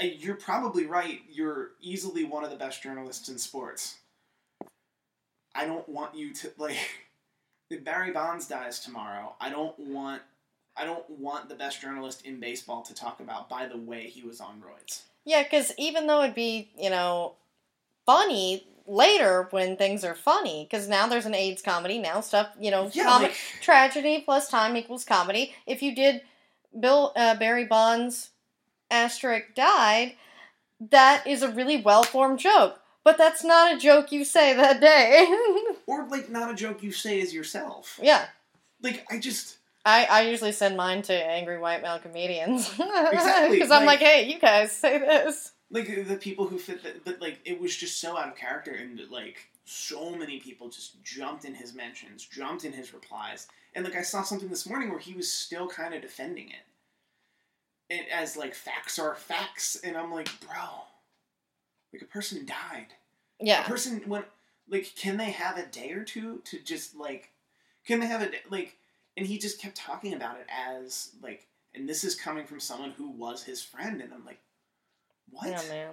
I, 0.00 0.16
you're 0.18 0.34
probably 0.34 0.84
right. 0.84 1.20
You're 1.30 1.70
easily 1.80 2.24
one 2.24 2.44
of 2.44 2.50
the 2.50 2.56
best 2.56 2.82
journalists 2.82 3.28
in 3.28 3.38
sports. 3.38 3.98
I 5.54 5.64
don't 5.66 5.88
want 5.88 6.14
you 6.14 6.34
to 6.34 6.52
like. 6.58 6.76
If 7.70 7.82
Barry 7.82 8.10
Bonds 8.10 8.46
dies 8.46 8.78
tomorrow, 8.80 9.34
I 9.40 9.48
don't 9.48 9.76
want. 9.78 10.20
I 10.76 10.84
don't 10.84 11.08
want 11.10 11.48
the 11.48 11.54
best 11.54 11.80
journalist 11.80 12.24
in 12.26 12.40
baseball 12.40 12.82
to 12.82 12.94
talk 12.94 13.20
about. 13.20 13.48
By 13.48 13.66
the 13.66 13.76
way, 13.78 14.04
he 14.08 14.22
was 14.22 14.40
on 14.40 14.60
roids. 14.60 15.02
yeah, 15.24 15.42
because 15.42 15.72
even 15.78 16.06
though 16.06 16.22
it'd 16.22 16.34
be, 16.34 16.70
you 16.78 16.90
know, 16.90 17.34
funny 18.06 18.66
later 18.86 19.46
when 19.50 19.76
things 19.76 20.04
are 20.04 20.14
funny, 20.14 20.66
because 20.68 20.88
now 20.88 21.06
there's 21.06 21.26
an 21.26 21.34
AIDS 21.34 21.62
comedy, 21.62 21.98
now 21.98 22.20
stuff, 22.20 22.48
you 22.60 22.70
know, 22.70 22.90
Yeah, 22.92 23.16
like- 23.16 23.34
tragedy 23.60 24.20
plus 24.20 24.48
time 24.48 24.76
equals 24.76 25.04
comedy. 25.04 25.54
If 25.66 25.82
you 25.82 25.94
did 25.94 26.22
Bill 26.78 27.12
uh, 27.16 27.36
Barry 27.36 27.64
Bonds 27.64 28.30
asterisk 28.90 29.54
died, 29.54 30.14
that 30.90 31.26
is 31.26 31.42
a 31.42 31.48
really 31.48 31.80
well 31.80 32.02
formed 32.02 32.40
joke. 32.40 32.80
But 33.04 33.16
that's 33.18 33.44
not 33.44 33.74
a 33.74 33.78
joke 33.78 34.12
you 34.12 34.24
say 34.24 34.54
that 34.54 34.80
day. 34.80 35.26
Or 35.86 36.06
like 36.08 36.30
not 36.30 36.50
a 36.50 36.54
joke 36.54 36.82
you 36.82 36.90
say 36.92 37.20
as 37.20 37.32
yourself. 37.34 38.00
yeah. 38.02 38.26
Like 38.82 39.06
I 39.10 39.18
just. 39.18 39.58
I, 39.84 40.04
I 40.06 40.20
usually 40.22 40.52
send 40.52 40.76
mine 40.76 41.02
to 41.02 41.12
angry 41.12 41.58
white 41.58 41.82
male 41.82 41.98
comedians. 41.98 42.68
Because 42.78 43.70
I'm 43.70 43.84
like- 43.84 44.00
like, 44.00 44.08
hey, 44.08 44.32
you 44.32 44.38
guys 44.38 44.72
say 44.76 44.98
this. 44.98 45.52
like 45.70 46.06
the 46.08 46.16
people 46.16 46.46
who 46.46 46.58
fit 46.58 46.82
that 46.82 47.04
but 47.04 47.20
like 47.20 47.38
it 47.44 47.60
was 47.60 47.74
just 47.76 48.00
so 48.00 48.16
out 48.16 48.28
of 48.28 48.36
character 48.36 48.72
and 48.72 49.00
like 49.10 49.48
so 49.64 50.10
many 50.14 50.38
people 50.38 50.68
just 50.68 51.02
jumped 51.02 51.44
in 51.44 51.54
his 51.54 51.74
mentions 51.74 52.24
jumped 52.26 52.64
in 52.64 52.72
his 52.72 52.92
replies. 52.94 53.46
And 53.74 53.84
like 53.84 53.96
i 53.96 54.02
saw 54.02 54.22
something 54.22 54.48
this 54.48 54.68
morning 54.68 54.90
where 54.90 54.98
he 54.98 55.14
was 55.14 55.30
still 55.30 55.66
kind 55.68 55.94
of 55.94 56.02
defending 56.02 56.48
it. 56.50 56.64
And 57.90 58.06
as 58.12 58.36
like 58.36 58.54
facts 58.54 58.98
are 58.98 59.14
facts. 59.14 59.76
And 59.84 59.96
i'm 59.96 60.12
like 60.12 60.28
bro 60.40 60.84
like 61.92 62.02
a 62.02 62.06
person 62.06 62.44
died. 62.46 62.88
Yeah. 63.40 63.64
a 63.64 63.68
person 63.68 64.02
when 64.06 64.24
like 64.68 64.92
can 64.96 65.16
they 65.16 65.30
have 65.30 65.58
a 65.58 65.66
day 65.66 65.92
or 65.92 66.04
two 66.04 66.40
to 66.46 66.58
just 66.58 66.96
like 66.96 67.30
can 67.86 68.00
they 68.00 68.06
have 68.06 68.22
a 68.22 68.30
day, 68.30 68.40
like 68.50 68.76
and 69.16 69.26
he 69.26 69.38
just 69.38 69.60
kept 69.60 69.76
talking 69.76 70.14
about 70.14 70.38
it 70.38 70.46
as 70.50 71.10
like 71.22 71.46
and 71.74 71.88
this 71.88 72.04
is 72.04 72.14
coming 72.14 72.46
from 72.46 72.60
someone 72.60 72.90
who 72.90 73.10
was 73.10 73.42
his 73.42 73.62
friend 73.62 74.00
and 74.00 74.12
i'm 74.12 74.24
like 74.24 74.40
what 75.30 75.48
yeah, 75.48 75.62
man. 75.68 75.90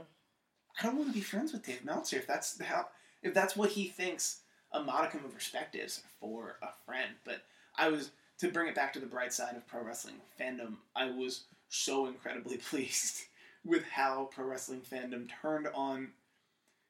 I 0.80 0.84
don't 0.84 0.96
want 0.96 1.10
to 1.10 1.14
be 1.14 1.22
friends 1.22 1.52
with 1.52 1.66
Dave 1.66 1.84
Meltzer 1.84 2.18
if 2.18 2.28
that's 2.28 2.62
how 2.62 2.88
if 3.22 3.34
that's 3.34 3.56
what 3.56 3.72
he 3.72 3.88
thinks 3.88 4.42
a 4.72 4.82
modicum 4.82 5.26
of 5.26 5.36
respect 5.36 5.76
is 5.76 6.02
for 6.20 6.58
a 6.62 6.70
friend. 6.86 7.12
But 7.26 7.42
I 7.78 7.90
was 7.90 8.12
to 8.40 8.52
bring 8.52 8.68
it 8.68 8.76
back 8.76 8.94
to 8.94 9.00
the 9.00 9.06
bright 9.06 9.34
side 9.34 9.56
of 9.56 9.68
pro 9.68 9.84
wrestling 9.84 10.16
fandom. 10.40 10.76
I 10.96 11.12
was 11.12 11.44
so 11.70 12.08
incredibly 12.08 12.58
pleased 12.70 13.24
with 13.64 13.84
how 13.84 14.30
pro 14.34 14.46
wrestling 14.46 14.82
fandom 14.82 15.30
turned 15.42 15.68
on, 15.74 16.10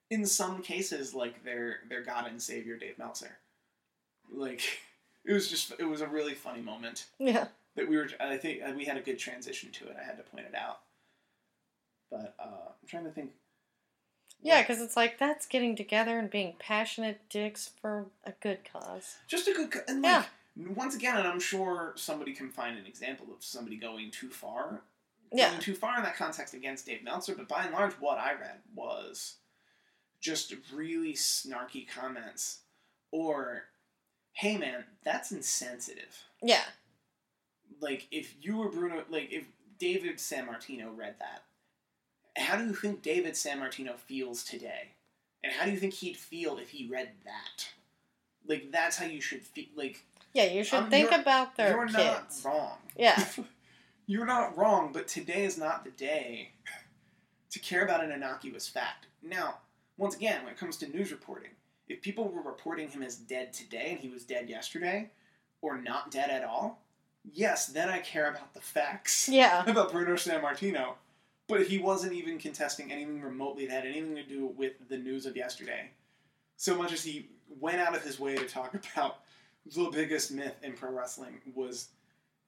in 0.10 0.26
some 0.26 0.62
cases, 0.62 1.14
like 1.14 1.44
their 1.44 1.80
their 1.90 2.04
god 2.04 2.28
and 2.28 2.42
savior 2.42 2.78
Dave 2.78 2.98
Meltzer. 2.98 3.38
Like 4.32 4.62
it 5.26 5.34
was 5.34 5.48
just 5.50 5.74
it 5.80 5.86
was 5.86 6.02
a 6.02 6.08
really 6.08 6.34
funny 6.34 6.62
moment 6.62 7.06
Yeah, 7.20 7.48
that 7.76 7.88
we 7.88 7.96
were. 7.98 8.10
I 8.20 8.38
think 8.38 8.62
we 8.76 8.86
had 8.86 8.98
a 8.98 9.02
good 9.02 9.20
transition 9.20 9.72
to 9.72 9.88
it. 9.88 9.96
I 10.00 10.04
had 10.04 10.18
to 10.18 10.24
point 10.24 10.46
it 10.48 10.56
out. 10.56 10.80
But 12.10 12.36
uh, 12.40 12.46
I'm 12.82 12.88
trying 12.88 13.06
to 13.06 13.12
think. 13.12 13.32
yeah, 14.42 14.62
because 14.62 14.82
it's 14.82 14.98
like 14.98 15.18
that's 15.18 15.46
getting 15.46 15.76
together 15.76 16.20
and 16.20 16.30
being 16.30 16.56
passionate 16.60 17.22
dicks 17.30 17.70
for 17.82 18.08
a 18.26 18.34
good 18.42 18.60
cause. 18.72 19.18
just 19.28 19.48
a 19.48 19.54
good 19.54 19.74
and 19.88 20.02
like 20.02 20.26
once 20.76 20.96
again 20.96 21.16
and 21.16 21.26
i'm 21.26 21.40
sure 21.40 21.94
somebody 21.96 22.34
can 22.34 22.50
find 22.50 22.78
an 22.78 22.86
example 22.86 23.26
of 23.34 23.42
somebody 23.42 23.78
going 23.78 24.12
too 24.12 24.30
far 24.30 24.82
Yeah, 25.32 25.48
going 25.52 25.62
too 25.62 25.74
far 25.74 25.96
in 25.98 26.04
that 26.04 26.18
context 26.18 26.54
against 26.54 26.86
dave 26.88 27.04
meltzer 27.06 27.34
but 27.36 27.48
by 27.48 27.64
and 27.64 27.74
large 27.74 27.94
what 27.94 28.18
i 28.18 28.34
read 28.34 28.58
was 28.76 29.36
just 30.20 30.54
really 30.74 31.14
snarky 31.14 31.88
comments 31.88 32.60
or 33.12 33.64
hey 34.34 34.58
man 34.58 34.84
that's 35.04 35.32
insensitive 35.32 36.24
yeah, 36.44 36.64
like 37.80 38.08
if 38.12 38.34
you 38.42 38.58
were 38.58 38.70
bruno 38.70 39.04
like 39.10 39.32
if 39.32 39.46
david 39.80 40.18
sammartino 40.18 40.96
read 40.96 41.16
that 41.20 41.44
how 42.42 42.56
do 42.58 42.66
you 42.66 42.74
think 42.74 43.02
david 43.02 43.34
sammartino 43.34 43.96
feels 43.98 44.44
today 44.44 44.90
and 45.44 45.52
how 45.54 45.66
do 45.66 45.72
you 45.72 45.78
think 45.78 45.94
he'd 45.94 46.18
feel 46.18 46.58
if 46.58 46.70
he 46.70 46.88
read 46.88 47.10
that 47.26 47.68
like 48.48 48.72
that's 48.72 48.98
how 48.98 49.06
you 49.06 49.22
should 49.22 49.42
feel 49.44 49.66
like 49.76 50.04
yeah. 50.34 50.46
You 50.46 50.64
should 50.64 50.80
Um, 50.84 50.90
think 50.90 51.10
you're- 51.12 51.22
about 51.22 51.58
their 51.58 51.72
You're 51.72 51.90
not 51.90 52.30
kids. 52.30 52.46
wrong. 52.46 52.78
Yeah. 52.96 53.22
You're 54.08 54.26
not 54.26 54.58
wrong, 54.58 54.94
but 54.94 55.06
today 55.10 55.44
is 55.44 55.58
not 55.58 55.84
the 55.84 55.92
day 55.92 56.52
to 57.50 57.60
care 57.60 57.84
about 57.84 58.02
an 58.02 58.14
innocuous 58.14 58.66
fact. 58.66 59.08
Now, 59.22 59.58
once 59.98 60.16
again, 60.16 60.46
when 60.46 60.54
it 60.54 60.58
comes 60.58 60.78
to 60.78 60.88
news 60.88 61.12
reporting, 61.12 61.50
if 61.92 62.02
people 62.02 62.28
were 62.28 62.42
reporting 62.42 62.90
him 62.90 63.04
as 63.04 63.16
dead 63.16 63.54
today 63.54 63.90
and 63.92 64.00
he 64.00 64.10
was 64.10 64.24
dead 64.24 64.50
yesterday, 64.50 65.10
or 65.62 65.80
not 65.80 66.12
dead 66.12 66.30
at 66.30 66.44
all, 66.44 66.82
yes, 67.32 67.68
then 67.68 67.90
I 67.90 68.00
care 68.00 68.30
about 68.30 68.54
the 68.54 68.62
facts 68.62 69.30
Yeah, 69.32 69.64
about 69.70 69.92
Bruno 69.92 70.14
Sammartino. 70.14 70.94
But 71.48 71.68
he 71.68 71.80
wasn't 71.80 72.14
even 72.14 72.38
contesting 72.38 72.92
anything 72.92 73.22
remotely 73.22 73.66
that 73.66 73.84
had 73.84 73.86
anything 73.86 74.16
to 74.16 74.24
do 74.24 74.46
with 74.46 74.74
the 74.88 74.98
news 74.98 75.26
of 75.26 75.36
yesterday. 75.36 75.90
So 76.56 76.78
much 76.78 76.94
as 76.94 77.04
he 77.04 77.28
went 77.60 77.80
out 77.80 77.96
of 77.96 78.04
his 78.04 78.20
way 78.20 78.36
to 78.36 78.46
talk 78.46 78.74
about 78.96 79.20
the 79.66 79.90
biggest 79.92 80.32
myth 80.32 80.56
in 80.64 80.74
pro 80.74 80.92
wrestling 80.92 81.42
was, 81.54 81.90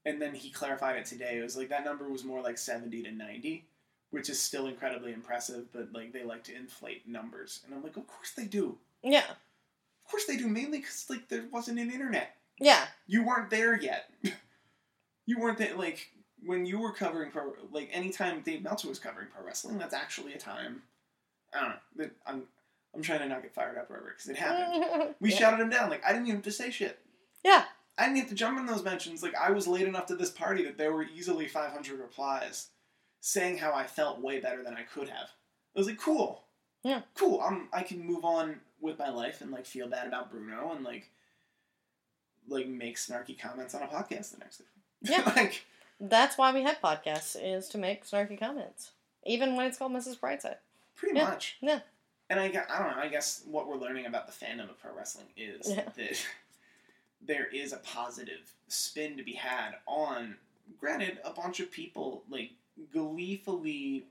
and 0.05 0.21
then 0.21 0.33
he 0.33 0.49
clarified 0.49 0.95
it 0.97 1.05
today. 1.05 1.37
It 1.37 1.43
was 1.43 1.57
like 1.57 1.69
that 1.69 1.83
number 1.83 2.07
was 2.07 2.23
more 2.23 2.41
like 2.41 2.57
70 2.57 3.03
to 3.03 3.11
90, 3.11 3.65
which 4.11 4.29
is 4.29 4.39
still 4.39 4.67
incredibly 4.67 5.11
impressive, 5.11 5.71
but 5.73 5.91
like 5.93 6.13
they 6.13 6.23
like 6.23 6.43
to 6.45 6.55
inflate 6.55 7.07
numbers. 7.07 7.61
And 7.65 7.75
I'm 7.75 7.83
like, 7.83 7.97
of 7.97 8.07
course 8.07 8.31
they 8.31 8.45
do. 8.45 8.77
Yeah, 9.03 9.29
Of 9.29 10.11
course 10.11 10.25
they 10.25 10.37
do, 10.37 10.47
mainly 10.47 10.79
because 10.79 11.05
like 11.09 11.27
there 11.29 11.45
wasn't 11.51 11.79
an 11.79 11.91
internet 11.91 12.35
yeah, 12.59 12.85
you 13.07 13.23
weren't 13.25 13.49
there 13.49 13.79
yet. 13.79 14.09
you 15.25 15.39
weren't 15.39 15.57
there 15.57 15.75
like 15.75 16.09
when 16.45 16.65
you 16.65 16.79
were 16.79 16.91
covering 16.91 17.31
pro 17.31 17.53
like 17.71 17.89
anytime 17.91 18.41
Dave 18.41 18.63
Meltzer 18.63 18.87
was 18.87 18.99
covering 18.99 19.27
pro 19.33 19.45
wrestling. 19.45 19.77
That's 19.77 19.93
actually 19.93 20.33
a 20.33 20.37
time. 20.37 20.83
I 21.53 21.59
don't 21.61 21.69
know. 21.69 21.75
that 21.97 22.11
I'm 22.25 22.43
I'm 22.95 23.01
trying 23.01 23.19
to 23.19 23.27
not 23.27 23.41
get 23.41 23.53
fired 23.53 23.77
up 23.77 23.89
over 23.89 24.09
it 24.09 24.17
because 24.17 24.29
it 24.29 24.37
happened. 24.37 25.15
We 25.19 25.31
yeah. 25.31 25.37
shouted 25.37 25.59
him 25.61 25.69
down. 25.69 25.89
Like 25.89 26.03
I 26.05 26.11
didn't 26.13 26.27
even 26.27 26.37
have 26.37 26.45
to 26.45 26.51
say 26.51 26.69
shit. 26.69 26.99
Yeah. 27.43 27.65
I 27.97 28.05
didn't 28.05 28.17
have 28.19 28.29
to 28.29 28.35
jump 28.35 28.59
in 28.59 28.65
those 28.65 28.83
mentions. 28.83 29.23
Like 29.23 29.35
I 29.35 29.51
was 29.51 29.67
late 29.67 29.87
enough 29.87 30.05
to 30.07 30.15
this 30.15 30.31
party 30.31 30.63
that 30.63 30.77
there 30.77 30.93
were 30.93 31.03
easily 31.03 31.47
500 31.47 31.99
replies 31.99 32.67
saying 33.19 33.57
how 33.57 33.73
I 33.73 33.85
felt 33.85 34.21
way 34.21 34.39
better 34.39 34.63
than 34.63 34.73
I 34.75 34.83
could 34.83 35.09
have. 35.09 35.29
I 35.75 35.79
was 35.79 35.87
like, 35.87 35.99
cool. 35.99 36.43
Yeah. 36.83 37.01
Cool. 37.15 37.41
I'm 37.41 37.69
I 37.73 37.83
can 37.83 38.05
move 38.05 38.25
on 38.25 38.59
with 38.83 38.99
my 38.99 39.09
life 39.09 39.41
and 39.41 39.49
like 39.51 39.65
feel 39.65 39.87
bad 39.87 40.07
about 40.07 40.29
Bruno 40.29 40.73
and 40.75 40.83
like 40.85 41.09
like 42.47 42.67
make 42.67 42.97
snarky 42.97 43.39
comments 43.39 43.73
on 43.73 43.81
a 43.81 43.87
podcast 43.87 44.31
the 44.31 44.37
next 44.39 44.57
day. 44.57 44.65
Yeah. 45.01 45.23
like 45.35 45.65
That's 45.99 46.37
why 46.37 46.53
we 46.53 46.61
have 46.63 46.77
podcasts 46.83 47.35
is 47.41 47.69
to 47.69 47.77
make 47.77 48.05
snarky 48.05 48.37
comments, 48.39 48.91
even 49.25 49.55
when 49.55 49.65
it's 49.67 49.77
called 49.77 49.93
Mrs. 49.93 50.19
Brightside. 50.19 50.57
pretty 50.95 51.17
Yeah. 51.17 51.23
much. 51.29 51.57
Yeah. 51.61 51.79
and 52.29 52.39
I, 52.39 52.45
I 52.45 52.49
don't 52.51 52.95
know. 52.95 53.01
I 53.01 53.07
guess 53.07 53.43
what 53.45 53.67
we're 53.67 53.77
learning 53.77 54.05
about 54.05 54.27
the 54.27 54.45
fandom 54.45 54.69
of 54.69 54.79
pro 54.79 54.93
wrestling 54.95 55.27
is 55.37 55.69
Yeah. 55.69 55.85
that 55.95 56.25
there 57.25 57.47
is 57.47 57.71
a 57.73 57.77
positive 57.77 58.53
spin 58.67 59.17
to 59.17 59.23
be 59.23 59.33
had 59.33 59.75
on. 59.87 60.35
Granted, 60.79 61.19
a 61.25 61.31
bunch 61.31 61.59
of 61.59 61.71
people 61.71 62.23
like 62.29 62.51
gleefully 62.91 64.05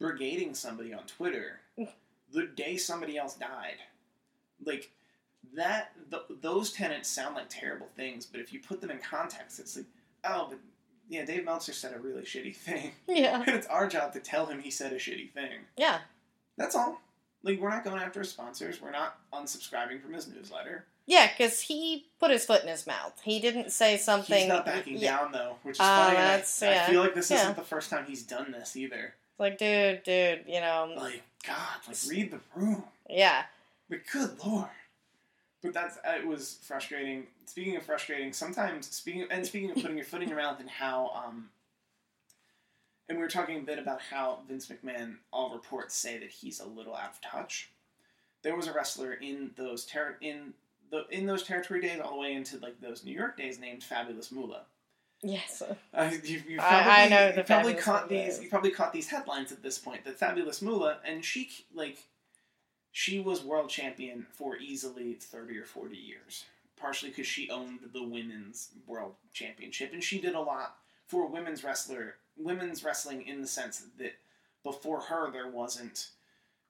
brigading 0.00 0.56
somebody 0.56 0.92
on 0.94 1.04
Twitter 1.04 1.60
mm. 1.78 1.88
the 2.32 2.46
day 2.46 2.76
somebody 2.76 3.16
else 3.18 3.34
died. 3.34 3.76
Like 4.64 4.90
that, 5.54 5.92
th- 6.10 6.22
those 6.40 6.72
tenets 6.72 7.08
sound 7.08 7.34
like 7.36 7.46
terrible 7.48 7.88
things, 7.96 8.26
but 8.26 8.40
if 8.40 8.52
you 8.52 8.60
put 8.60 8.80
them 8.80 8.90
in 8.90 8.98
context, 8.98 9.58
it's 9.58 9.76
like, 9.76 9.86
oh, 10.24 10.46
but 10.50 10.58
yeah, 11.08 11.24
Dave 11.24 11.44
Meltzer 11.44 11.72
said 11.72 11.94
a 11.94 11.98
really 11.98 12.22
shitty 12.22 12.54
thing, 12.54 12.92
Yeah. 13.08 13.40
and 13.40 13.48
it's 13.48 13.66
our 13.66 13.88
job 13.88 14.12
to 14.12 14.20
tell 14.20 14.46
him 14.46 14.60
he 14.60 14.70
said 14.70 14.92
a 14.92 14.96
shitty 14.96 15.30
thing. 15.32 15.60
Yeah. 15.76 15.98
That's 16.56 16.74
all. 16.76 17.00
Like 17.42 17.58
we're 17.58 17.70
not 17.70 17.84
going 17.84 18.00
after 18.02 18.20
his 18.20 18.28
sponsors. 18.30 18.82
We're 18.82 18.90
not 18.90 19.16
unsubscribing 19.32 20.02
from 20.02 20.12
his 20.12 20.28
newsletter. 20.28 20.84
Yeah, 21.06 21.26
because 21.26 21.60
he 21.62 22.06
put 22.20 22.30
his 22.30 22.44
foot 22.44 22.62
in 22.62 22.68
his 22.68 22.86
mouth. 22.86 23.18
He 23.24 23.40
didn't 23.40 23.72
say 23.72 23.96
something. 23.96 24.38
He's 24.38 24.46
not 24.46 24.66
backing 24.66 24.98
yeah. 24.98 25.16
down 25.18 25.32
though, 25.32 25.56
which 25.62 25.76
is 25.76 25.80
Ah, 25.80 26.04
funny. 26.04 26.18
I- 26.18 26.20
that's- 26.20 26.62
I, 26.62 26.86
feel 26.90 27.00
like 27.00 27.14
this 27.14 27.30
Yeah. 27.30 27.40
isn't 27.42 27.56
the 27.56 27.62
first 27.64 27.88
time 27.90 28.04
he's 28.06 28.22
done 28.22 28.52
this 28.52 28.76
either. 28.76 29.14
Like, 29.38 29.56
dude, 29.56 30.02
dude, 30.04 30.44
you 30.46 30.60
know, 30.60 30.92
Like 30.96 31.22
God, 31.46 31.56
like 31.88 31.96
read 32.08 32.30
the 32.30 32.40
room. 32.54 32.84
yeah. 33.08 33.44
But 33.90 33.98
good 34.10 34.30
lord. 34.46 34.68
But 35.62 35.74
that's 35.74 35.98
uh, 35.98 36.12
it 36.16 36.26
was 36.26 36.58
frustrating. 36.62 37.26
Speaking 37.44 37.76
of 37.76 37.82
frustrating, 37.82 38.32
sometimes 38.32 38.88
speaking 38.90 39.26
and 39.30 39.44
speaking 39.44 39.70
of 39.70 39.76
putting 39.76 39.96
your 39.96 40.06
foot 40.06 40.22
in 40.22 40.28
your 40.28 40.38
mouth 40.38 40.60
and 40.60 40.70
how 40.70 41.10
um 41.26 41.50
and 43.08 43.18
we 43.18 43.24
were 43.24 43.28
talking 43.28 43.58
a 43.58 43.62
bit 43.62 43.78
about 43.80 44.00
how 44.00 44.38
Vince 44.48 44.68
McMahon 44.68 45.16
all 45.32 45.52
reports 45.52 45.96
say 45.96 46.16
that 46.18 46.30
he's 46.30 46.60
a 46.60 46.66
little 46.66 46.94
out 46.94 47.10
of 47.10 47.20
touch. 47.20 47.70
There 48.42 48.56
was 48.56 48.68
a 48.68 48.72
wrestler 48.72 49.12
in 49.12 49.50
those 49.56 49.84
ter- 49.84 50.16
in 50.20 50.54
the 50.90 51.06
in 51.10 51.26
those 51.26 51.42
territory 51.42 51.80
days 51.80 52.00
all 52.00 52.12
the 52.12 52.20
way 52.20 52.32
into 52.32 52.58
like 52.58 52.80
those 52.80 53.04
New 53.04 53.12
York 53.12 53.36
days 53.36 53.58
named 53.58 53.82
Fabulous 53.82 54.30
Moolah. 54.30 54.62
Yes. 55.22 55.62
Uh, 55.92 56.10
you, 56.24 56.42
you 56.48 56.56
probably, 56.58 56.92
I 56.92 57.08
know 57.08 57.32
you 57.36 57.42
probably 57.42 57.74
caught 57.74 58.10
Moolah 58.10 58.24
these. 58.24 58.40
You 58.42 58.48
probably 58.48 58.70
caught 58.70 58.92
these 58.92 59.08
headlines 59.08 59.52
at 59.52 59.62
this 59.62 59.76
point. 59.76 60.04
That 60.04 60.18
Fabulous 60.18 60.62
Moolah, 60.62 60.98
and 61.04 61.24
she 61.24 61.50
like, 61.74 61.98
she 62.92 63.20
was 63.20 63.42
world 63.42 63.68
champion 63.68 64.26
for 64.32 64.56
easily 64.56 65.14
thirty 65.14 65.56
or 65.58 65.64
forty 65.64 65.96
years. 65.96 66.44
Partially 66.76 67.10
because 67.10 67.26
she 67.26 67.50
owned 67.50 67.80
the 67.92 68.02
women's 68.02 68.70
world 68.86 69.14
championship, 69.34 69.92
and 69.92 70.02
she 70.02 70.18
did 70.18 70.34
a 70.34 70.40
lot 70.40 70.76
for 71.06 71.26
women's 71.26 71.62
wrestler, 71.62 72.14
women's 72.38 72.82
wrestling 72.82 73.26
in 73.26 73.42
the 73.42 73.46
sense 73.46 73.84
that 73.98 74.14
before 74.64 75.00
her 75.00 75.30
there 75.30 75.48
wasn't, 75.48 76.08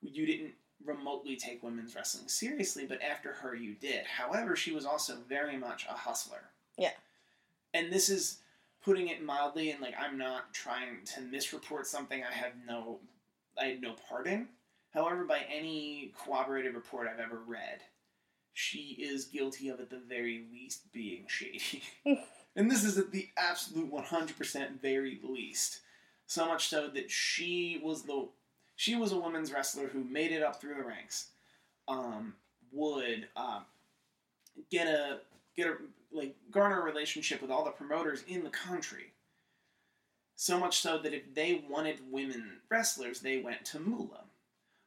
you 0.02 0.26
didn't 0.26 0.54
remotely 0.84 1.36
take 1.36 1.62
women's 1.62 1.94
wrestling 1.94 2.26
seriously, 2.26 2.86
but 2.86 3.00
after 3.02 3.34
her 3.34 3.54
you 3.54 3.74
did. 3.74 4.04
However, 4.06 4.56
she 4.56 4.72
was 4.72 4.84
also 4.84 5.18
very 5.28 5.56
much 5.56 5.86
a 5.88 5.92
hustler. 5.92 6.42
Yeah. 6.76 6.92
And 7.72 7.92
this 7.92 8.08
is 8.08 8.38
putting 8.82 9.08
it 9.08 9.24
mildly, 9.24 9.70
and 9.70 9.80
like 9.80 9.94
I'm 9.96 10.18
not 10.18 10.52
trying 10.52 11.04
to 11.14 11.20
misreport 11.20 11.86
something 11.86 12.22
I 12.24 12.32
have 12.32 12.52
no, 12.66 12.98
I 13.60 13.66
had 13.66 13.80
no 13.80 13.94
part 14.08 14.26
in. 14.26 14.48
However, 14.92 15.24
by 15.24 15.40
any 15.48 16.12
corroborated 16.18 16.74
report 16.74 17.08
I've 17.08 17.20
ever 17.20 17.38
read, 17.46 17.80
she 18.52 18.96
is 18.98 19.26
guilty 19.26 19.68
of 19.68 19.80
at 19.80 19.90
the 19.90 20.00
very 20.08 20.44
least 20.52 20.92
being 20.92 21.26
shady. 21.28 21.82
and 22.56 22.70
this 22.70 22.84
is 22.84 22.98
at 22.98 23.12
the 23.12 23.28
absolute 23.36 23.92
100% 23.92 24.80
very 24.80 25.20
least. 25.22 25.80
So 26.26 26.46
much 26.46 26.68
so 26.68 26.88
that 26.88 27.10
she 27.10 27.80
was 27.82 28.02
the 28.02 28.28
she 28.76 28.96
was 28.96 29.12
a 29.12 29.18
women's 29.18 29.52
wrestler 29.52 29.88
who 29.88 30.02
made 30.04 30.32
it 30.32 30.42
up 30.42 30.60
through 30.60 30.76
the 30.76 30.84
ranks. 30.84 31.28
Um, 31.86 32.34
would 32.72 33.28
um, 33.36 33.64
get 34.70 34.86
a 34.86 35.20
get 35.56 35.66
a 35.66 35.76
like 36.12 36.34
garner 36.50 36.80
a 36.80 36.84
relationship 36.84 37.42
with 37.42 37.50
all 37.50 37.64
the 37.64 37.70
promoters 37.70 38.24
in 38.26 38.44
the 38.44 38.50
country. 38.50 39.12
So 40.36 40.58
much 40.58 40.80
so 40.80 40.98
that 40.98 41.12
if 41.12 41.34
they 41.34 41.64
wanted 41.68 42.00
women 42.10 42.60
wrestlers, 42.70 43.20
they 43.20 43.38
went 43.38 43.64
to 43.66 43.80
Moolah. 43.80 44.24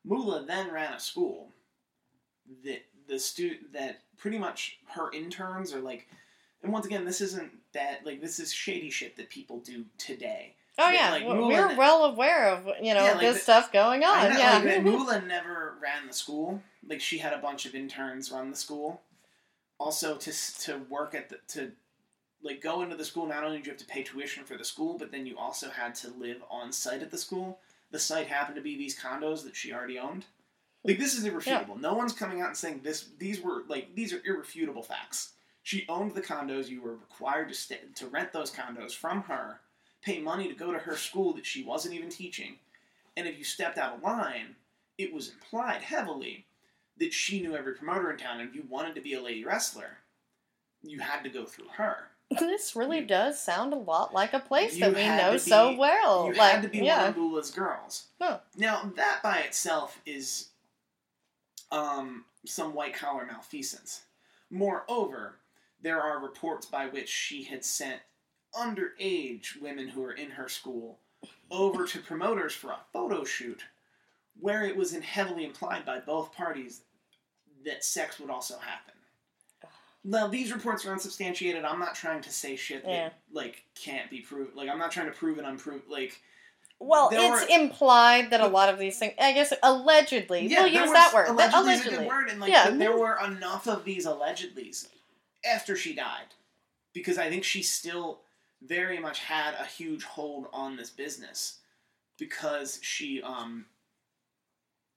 Moolah 0.04 0.45
then 0.47 0.72
ran 0.72 0.93
a 0.93 0.99
school 0.99 1.49
that 2.64 2.84
the 3.08 3.20
stu 3.20 3.58
that 3.74 3.99
pretty 4.18 4.38
much 4.38 4.80
her 4.95 5.12
interns 5.12 5.74
are 5.74 5.80
like, 5.82 6.08
and 6.62 6.72
once 6.72 6.86
again, 6.86 7.06
this 7.06 7.22
isn't 7.22 7.51
that 7.74 8.06
Like 8.06 8.22
this 8.22 8.39
is 8.39 8.51
shady 8.54 8.89
shit 8.89 9.16
that 9.18 9.30
people 9.30 9.60
do 9.60 9.86
today. 9.97 10.56
Oh 10.80 10.89
Yeah, 10.89 11.16
yeah, 11.16 11.28
like, 11.28 11.38
we're 11.39 11.76
well 11.78 12.06
aware 12.06 12.49
of 12.49 12.66
you 12.82 12.93
know 12.93 13.04
Yeah, 13.06 13.12
like 13.14 13.22
this 13.22 13.38
the- 13.38 13.43
stuff 13.43 13.72
going 13.72 14.04
on. 14.04 14.30
know, 14.32 14.38
yeah. 14.38 14.58
like, 14.60 14.84
Moolah 14.84 15.22
never 15.22 15.76
ran 15.82 16.08
the 16.08 16.14
school. 16.14 16.62
Like 16.88 17.01
she 17.01 17.18
had 17.20 17.34
a 17.34 17.38
bunch 17.38 17.66
of 17.66 17.76
interns 17.76 18.32
run 18.32 18.49
the 18.49 18.58
school. 18.58 19.01
Also, 19.80 20.16
to 20.18 20.32
to 20.62 20.78
work 20.89 21.14
at 21.16 21.30
the 21.30 21.39
to 21.49 21.72
like 22.41 22.62
go 22.62 22.82
into 22.82 22.95
the 22.95 23.06
school, 23.06 23.26
not 23.26 23.43
only 23.43 23.58
did 23.58 23.66
you 23.68 23.72
have 23.72 23.80
to 23.80 23.86
pay 23.86 24.04
tuition 24.04 24.43
for 24.43 24.58
the 24.58 24.66
school, 24.66 24.97
but 24.97 25.12
then 25.12 25.26
you 25.26 25.38
also 25.38 25.70
had 25.70 25.95
to 25.95 26.10
live 26.12 26.43
on 26.49 26.72
site 26.72 27.01
at 27.01 27.12
the 27.12 27.18
school. 27.18 27.60
The 27.94 28.00
site 28.00 28.26
happened 28.26 28.56
to 28.56 28.62
be 28.62 28.76
these 28.76 29.00
condos 29.00 29.44
that 29.44 29.56
she 29.56 29.72
already 29.72 30.00
owned. 30.00 30.26
Like 30.84 30.98
this 30.98 31.14
is 31.14 31.26
irrefutable. 31.26 31.78
No 31.78 31.94
one's 31.94 32.12
coming 32.12 32.41
out 32.41 32.48
and 32.48 32.58
saying 32.58 32.82
this. 32.84 33.10
These 33.20 33.39
were 33.39 33.62
like 33.68 33.94
these 33.94 34.12
are 34.12 34.22
irrefutable 34.26 34.82
facts. 34.82 35.34
She 35.62 35.86
owned 35.88 36.16
the 36.16 36.22
condos. 36.22 36.70
You 36.70 36.82
were 36.82 36.96
required 36.96 37.50
to 37.50 37.54
stay, 37.54 37.82
to 37.94 38.08
rent 38.08 38.34
those 38.34 38.50
condos 38.50 38.96
from 38.96 39.22
her, 39.24 39.60
pay 40.02 40.20
money 40.20 40.48
to 40.48 40.56
go 40.56 40.72
to 40.72 40.80
her 40.80 40.98
school 40.98 41.34
that 41.34 41.46
she 41.46 41.64
wasn't 41.64 41.94
even 41.94 42.10
teaching, 42.10 42.56
and 43.16 43.28
if 43.28 43.38
you 43.38 43.44
stepped 43.44 43.78
out 43.78 43.96
of 43.96 44.02
line, 44.02 44.56
it 44.98 45.14
was 45.14 45.30
implied 45.30 45.84
heavily 45.84 46.48
that 46.98 47.14
she 47.14 47.41
knew 47.41 47.56
every 47.56 47.76
promoter 47.76 48.10
in 48.10 48.18
town, 48.18 48.39
and 48.39 48.50
if 48.50 48.56
you 48.56 48.64
wanted 48.68 48.96
to 48.96 49.02
be 49.02 49.14
a 49.14 49.22
lady 49.22 49.46
wrestler, 49.46 50.00
you 50.82 51.00
had 51.00 51.24
to 51.24 51.30
go 51.30 51.46
through 51.46 51.70
her. 51.78 52.08
This 52.32 52.76
really 52.76 53.01
does 53.01 53.39
sound 53.39 53.74
a 53.74 53.78
lot 53.78 54.13
like 54.13 54.34
a 54.34 54.39
place 54.39 54.76
You 54.76 54.86
that 54.86 54.95
we 54.95 55.03
know 55.05 55.34
to 55.34 55.39
so 55.39 55.76
well. 55.78 56.28
you 56.28 56.34
like 56.34 56.53
had 56.53 56.63
to 56.63 56.69
be 56.69 56.80
yeah. 56.80 57.01
one 57.01 57.09
of 57.09 57.17
Moolah's 57.17 57.51
girls. 57.51 58.07
Huh. 58.19 58.39
Now 58.57 58.91
that 58.95 59.21
by 59.21 59.39
itself 59.39 60.01
is 60.05 60.49
um, 61.71 62.26
some 62.45 62.74
white 62.74 62.95
collar 62.95 63.26
malfeasance. 63.26 64.01
Moreover, 64.49 65.39
there 65.82 66.01
are 66.01 66.19
reports 66.19 66.65
by 66.65 66.88
which 66.88 67.09
she 67.09 67.43
had 67.43 67.63
sent 67.65 68.01
underage 68.55 69.59
women 69.61 69.88
who 69.88 70.01
were 70.01 70.13
in 70.13 70.32
her 70.32 70.47
school 70.47 70.99
over 71.49 71.86
to 71.86 71.99
promoters 71.99 72.53
for 72.53 72.71
a 72.71 72.80
photo 72.91 73.24
shoot, 73.24 73.63
where 74.39 74.63
it 74.63 74.76
was 74.76 74.93
in 74.93 75.01
heavily 75.01 75.45
implied 75.45 75.86
by 75.86 75.99
both 75.99 76.34
parties 76.34 76.82
that 77.65 77.84
sex 77.84 78.19
would 78.19 78.30
also 78.30 78.57
happen. 78.57 78.93
Now 80.04 80.28
these 80.28 80.51
reports 80.54 80.86
are 80.86 80.91
unsubstantiated. 80.91 81.64
I'm 81.64 81.80
not 81.80 81.95
trying 81.95 82.22
to 82.24 82.30
say 82.32 82.56
shit 82.56 82.84
that 82.84 82.91
Yeah. 82.91 83.10
like 83.32 83.64
can't 83.76 84.10
be 84.10 84.20
proved. 84.22 84.56
Like 84.56 84.70
I'm 84.70 84.78
not 84.80 84.91
trying 84.91 85.06
to 85.08 85.14
prove 85.14 85.38
and 85.38 85.47
unprove. 85.47 85.84
Like 85.88 86.20
Well, 86.80 87.10
it's 87.14 87.47
were- 87.49 87.56
implied 87.56 88.32
that 88.32 88.41
a 88.41 88.47
lot 88.47 88.68
of 88.70 88.78
these 88.78 88.99
things. 88.99 89.14
I 89.20 89.32
guess 89.32 89.54
allegedly. 89.64 90.47
we'll 90.49 90.68
use 90.68 90.91
that 90.91 91.14
word. 91.14 91.30
Allegedly, 91.30 91.60
Allegedly. 91.62 91.91
is 91.93 91.97
a 91.97 92.01
good 92.01 92.08
word, 92.08 92.30
and 92.30 92.39
like 92.41 92.51
Yeah. 92.51 92.70
there 92.72 92.97
were 92.97 93.18
enough 93.24 93.68
of 93.68 93.86
these 93.86 94.06
allegedlys 94.06 94.88
after 95.45 95.76
she 95.78 95.93
died, 95.93 96.28
because 96.93 97.18
I 97.18 97.30
think 97.30 97.43
she 97.45 97.64
still 97.64 98.22
very 98.62 98.97
much 98.99 99.20
had 99.20 99.54
a 99.56 99.66
huge 99.66 100.04
hold 100.04 100.47
on 100.54 100.76
this 100.78 100.89
business 100.89 101.60
because 102.18 102.80
she 102.82 103.22
um 103.22 103.66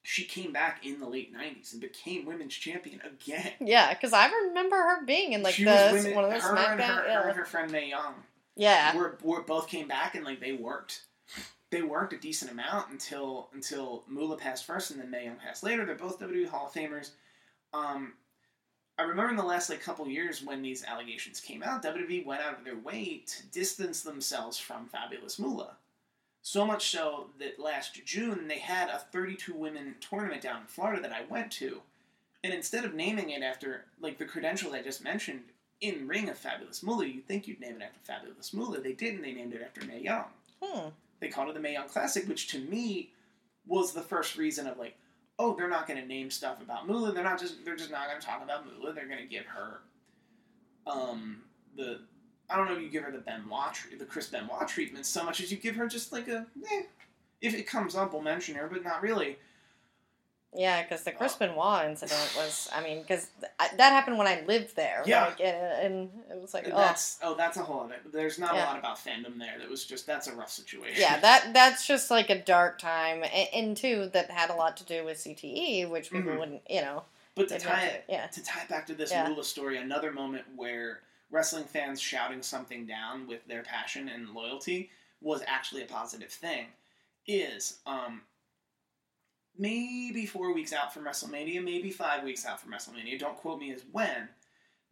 she 0.09 0.25
came 0.25 0.53
back 0.53 0.87
in 0.87 1.01
the 1.01 1.09
late 1.09 1.35
'90s 1.35 1.73
and 1.73 1.81
became 1.81 2.25
women's 2.25 2.55
champion 2.55 3.01
again. 3.03 3.53
Yeah, 3.61 3.93
because 3.93 4.13
I 4.13 4.31
remember 4.31 4.77
her 4.77 5.05
being 5.05 5.33
in 5.33 5.43
like 5.43 5.57
the 5.57 5.91
women, 5.93 6.15
one 6.15 6.25
of 6.25 6.31
those 6.31 6.43
her, 6.43 6.57
and 6.57 6.81
SmackDown. 6.81 6.87
her, 6.87 7.03
her 7.03 7.09
yeah. 7.09 7.29
and 7.29 7.37
her 7.37 7.45
friend 7.45 7.73
Mae 7.73 7.89
Young 7.89 8.15
yeah. 8.57 8.97
were, 8.97 9.19
were 9.23 9.43
both 9.43 9.69
came 9.69 9.87
back 9.87 10.15
and 10.15 10.25
like 10.25 10.41
they 10.41 10.53
worked 10.53 11.03
they 11.71 11.83
worked 11.83 12.13
a 12.13 12.19
decent 12.19 12.51
amount 12.51 12.91
until 12.91 13.49
until 13.53 14.05
Moolah 14.09 14.39
passed 14.39 14.65
first 14.65 14.91
and 14.91 15.01
then 15.01 15.11
Mae 15.11 15.25
Young 15.25 15.37
passed 15.37 15.63
later. 15.63 15.85
They're 15.85 15.95
both 15.95 16.19
WWE 16.19 16.49
Hall 16.49 16.67
of 16.67 16.73
Famers. 16.73 17.11
Um, 17.75 18.15
I 18.99 19.03
remember 19.03 19.31
in 19.31 19.37
the 19.37 19.43
last 19.43 19.69
like 19.69 19.83
couple 19.83 20.09
years 20.09 20.43
when 20.43 20.63
these 20.63 20.85
allegations 20.85 21.41
came 21.41 21.63
out, 21.63 21.83
WWE 21.83 22.25
went 22.25 22.41
out 22.43 22.59
of 22.59 22.65
their 22.65 22.79
way 22.79 23.25
to 23.27 23.47
distance 23.49 24.03
themselves 24.03 24.59
from 24.59 24.87
Fabulous 24.87 25.39
Moolah. 25.39 25.77
So 26.47 26.65
much 26.65 26.91
so 26.91 27.31
that 27.41 27.59
last 27.59 28.05
June 28.05 28.47
they 28.47 28.61
had 28.61 28.89
a 28.89 29.01
32 29.01 29.53
women 29.53 29.97
tournament 29.99 30.43
down 30.43 30.61
in 30.61 30.67
Florida 30.69 31.03
that 31.03 31.11
I 31.11 31.25
went 31.29 31.51
to, 31.55 31.83
and 32.45 32.55
instead 32.55 32.85
of 32.85 32.95
naming 32.95 33.31
it 33.31 33.43
after 33.43 33.87
like 34.01 34.19
the 34.19 34.27
credentials 34.27 34.73
I 34.73 34.81
just 34.81 35.03
mentioned 35.03 35.41
in 35.81 36.07
ring 36.07 36.29
of 36.29 36.39
Fabulous 36.39 36.85
Moolah, 36.85 37.07
you'd 37.07 37.27
think 37.27 37.49
you'd 37.49 37.59
name 37.59 37.75
it 37.75 37.83
after 37.83 37.99
Fabulous 38.05 38.55
Moolah. 38.55 38.81
They 38.81 38.93
didn't. 38.93 39.23
They 39.23 39.33
named 39.33 39.55
it 39.55 39.61
after 39.61 39.85
Mae 39.87 40.01
Young. 40.01 40.27
Hmm. 40.63 40.91
They 41.19 41.27
called 41.27 41.49
it 41.49 41.55
the 41.55 41.61
Mae 41.61 41.73
Young 41.73 41.89
Classic, 41.89 42.29
which 42.29 42.47
to 42.53 42.61
me 42.61 43.11
was 43.67 43.93
the 43.93 44.03
first 44.03 44.37
reason 44.37 44.69
of 44.69 44.79
like, 44.79 44.97
oh, 45.41 45.57
they're 45.57 45.69
not 45.69 45.89
going 45.89 46.01
to 46.01 46.07
name 46.07 46.31
stuff 46.31 46.63
about 46.63 46.87
Moolah. 46.87 47.11
They're 47.11 47.25
not 47.25 47.41
just 47.41 47.65
they're 47.65 47.75
just 47.75 47.91
not 47.91 48.07
going 48.07 48.21
to 48.21 48.27
talk 48.27 48.45
about 48.45 48.67
Moolah. 48.67 48.93
They're 48.93 49.09
going 49.09 49.19
to 49.19 49.27
give 49.29 49.47
her, 49.47 49.81
um, 50.87 51.43
the 51.77 52.03
I 52.49 52.57
don't 52.57 52.67
know 52.69 52.77
if 52.77 52.83
you 52.83 52.89
give 52.89 53.03
her 53.05 53.11
the 53.11 53.19
Benoit 53.19 53.75
the 53.99 54.05
Chris 54.05 54.29
Benoit 54.29 54.69
treatment 54.69 55.07
so 55.07 55.25
much 55.25 55.41
as 55.41 55.51
you 55.51 55.57
give 55.57 55.77
her 55.77 55.87
just 55.87 56.13
like 56.13 56.29
a, 56.29 56.47
eh, 56.73 56.83
if 57.41 57.55
it 57.55 57.67
comes 57.67 57.95
up, 57.95 58.13
we'll 58.13 58.23
mention 58.23 58.55
her, 58.55 58.69
but 58.69 58.85
not 58.85 59.03
really. 59.03 59.39
Yeah, 60.55 60.83
because 60.83 61.03
the 61.03 61.13
Chris 61.13 61.35
Benoit 61.35 61.85
incident 61.87 62.33
was, 62.37 62.71
I 62.75 62.83
mean, 62.83 63.03
because 63.03 63.29
that 63.59 63.79
happened 63.79 64.17
when 64.17 64.27
I 64.27 64.43
lived 64.47 64.75
there. 64.75 65.03
Yeah. 65.05 65.27
Like, 65.27 65.41
and 65.41 66.09
it 66.31 66.41
was 66.41 66.55
like, 66.55 66.67
oh. 66.73 66.77
That's 66.77 67.19
oh, 67.23 67.35
that's 67.35 67.59
a 67.59 67.63
whole 67.63 67.81
other. 67.81 67.97
There's 68.11 68.39
not 68.39 68.55
a 68.55 68.59
lot 68.59 68.79
about 68.79 68.97
fandom 68.97 69.39
there. 69.39 69.59
That 69.59 69.69
was 69.69 69.85
just 69.85 70.07
that's 70.07 70.29
a 70.29 70.35
rough 70.35 70.51
situation. 70.51 70.97
Yeah, 70.99 71.21
that 71.21 71.53
that's 71.53 71.87
just 71.87 72.11
like 72.11 72.31
a 72.31 72.41
dark 72.41 72.79
time, 72.79 73.23
and, 73.23 73.49
and 73.53 73.77
two 73.77 74.09
that 74.15 74.31
had 74.31 74.49
a 74.49 74.55
lot 74.55 74.79
to 74.79 74.85
do 74.85 75.05
with 75.05 75.19
CTE, 75.19 75.91
which 75.91 76.11
people 76.11 76.33
Mhm. 76.33 76.39
wouldn't, 76.39 76.63
you 76.71 76.81
know. 76.81 77.05
But 77.35 77.49
to 77.49 77.59
tie 77.59 77.85
it 77.87 78.05
yeah, 78.09 78.27
to 78.29 78.43
tie 78.43 78.63
it 78.63 78.69
back 78.69 78.87
to 78.87 78.95
this 78.95 79.11
Yeah. 79.11 79.29
Moolah 79.29 79.45
story, 79.45 79.77
another 79.77 80.11
moment 80.11 80.47
where 80.57 81.01
wrestling 81.31 81.65
fans 81.65 82.01
shouting 82.01 82.43
something 82.43 82.87
down 82.87 83.27
with 83.27 83.47
their 83.47 83.63
passion 83.63 84.09
and 84.09 84.31
loyalty 84.31 84.91
was 85.21 85.43
actually 85.47 85.83
a 85.83 85.87
positive 85.87 86.31
thing. 86.31 86.67
Is 87.27 87.79
um 87.87 88.23
maybe 89.59 90.27
four 90.27 90.53
weeks 90.53 90.73
out 90.73 90.93
from 90.93 91.05
WrestleMania, 91.05 91.63
maybe 91.63 91.91
five 91.91 92.23
weeks 92.25 92.45
out 92.45 92.61
from 92.61 92.73
WrestleMania. 92.73 93.19
Don't 93.19 93.37
quote 93.37 93.59
me 93.59 93.73
as 93.73 93.83
when. 93.93 94.29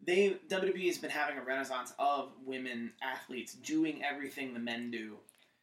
They 0.07 0.37
WWE 0.49 0.87
has 0.87 0.99
been 0.99 1.11
having 1.11 1.39
a 1.39 1.43
renaissance 1.43 1.93
of 1.99 2.33
women 2.45 2.93
athletes 3.03 3.55
doing 3.55 4.03
everything 4.05 4.53
the 4.53 4.61
men 4.61 4.91
do. 4.91 5.17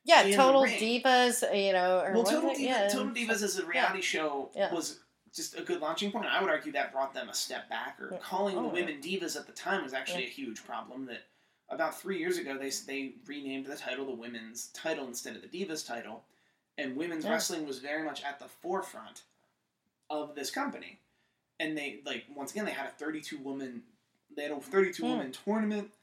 yeah, 0.04 0.24
Total. 0.36 0.64
Divas, 0.64 1.44
you 1.66 1.74
know, 1.74 2.00
or 2.00 2.14
Well, 2.14 2.24
Total. 2.24 2.50
Diva, 2.54 2.62
yeah, 2.62 2.88
Total 2.88 3.12
Divas 3.14 3.44
as 3.44 3.60
a 3.60 3.66
reality 3.66 4.02
show 4.02 4.50
Yeah. 4.56 4.74
was 4.74 5.00
just 5.34 5.58
a 5.58 5.62
good 5.62 5.80
launching 5.82 6.12
point. 6.12 6.26
I 6.26 6.42
would 6.42 6.50
argue 6.50 6.72
that 6.74 6.92
brought 6.92 7.14
them 7.14 7.30
a 7.30 7.34
step 7.34 7.70
back. 7.70 8.00
Or 8.00 8.10
Yeah. 8.12 8.18
calling 8.20 8.58
Oh, 8.58 8.62
the 8.64 8.68
yeah. 8.68 8.74
women 8.86 9.02
divas 9.02 9.36
at 9.40 9.48
the 9.48 9.54
time 9.54 9.84
was 9.84 9.94
actually 9.94 10.26
a 10.26 10.30
huge 10.30 10.64
problem. 10.64 11.06
That 11.06 11.24
about 11.70 11.98
three 12.00 12.18
years 12.20 12.38
ago 12.38 12.58
they 12.58 12.70
they 12.70 13.14
renamed 13.26 13.66
the 13.66 13.76
title 13.78 14.06
the 14.06 14.12
women's 14.12 14.68
title 14.70 15.08
instead 15.08 15.36
of 15.36 15.42
the 15.42 15.48
divas 15.48 15.86
title, 15.86 16.26
and 16.78 16.96
women's 16.98 17.24
Yeah. 17.26 17.32
wrestling 17.32 17.66
was 17.66 17.80
very 17.80 18.04
much 18.04 18.24
at 18.24 18.40
the 18.40 18.48
forefront 18.48 19.24
of 20.10 20.36
this 20.36 20.52
company. 20.52 21.00
And 21.60 21.78
they 21.78 22.02
like 22.06 22.26
once 22.30 22.52
again 22.52 22.66
they 22.66 22.72
had 22.72 22.88
a 22.88 22.92
32 22.92 23.38
woman 23.38 23.84
they 24.36 24.44
had 24.44 24.52
a 24.52 24.60
32 24.62 25.04
Hmm. 25.04 25.10
woman 25.10 25.32
tournament. 25.32 25.94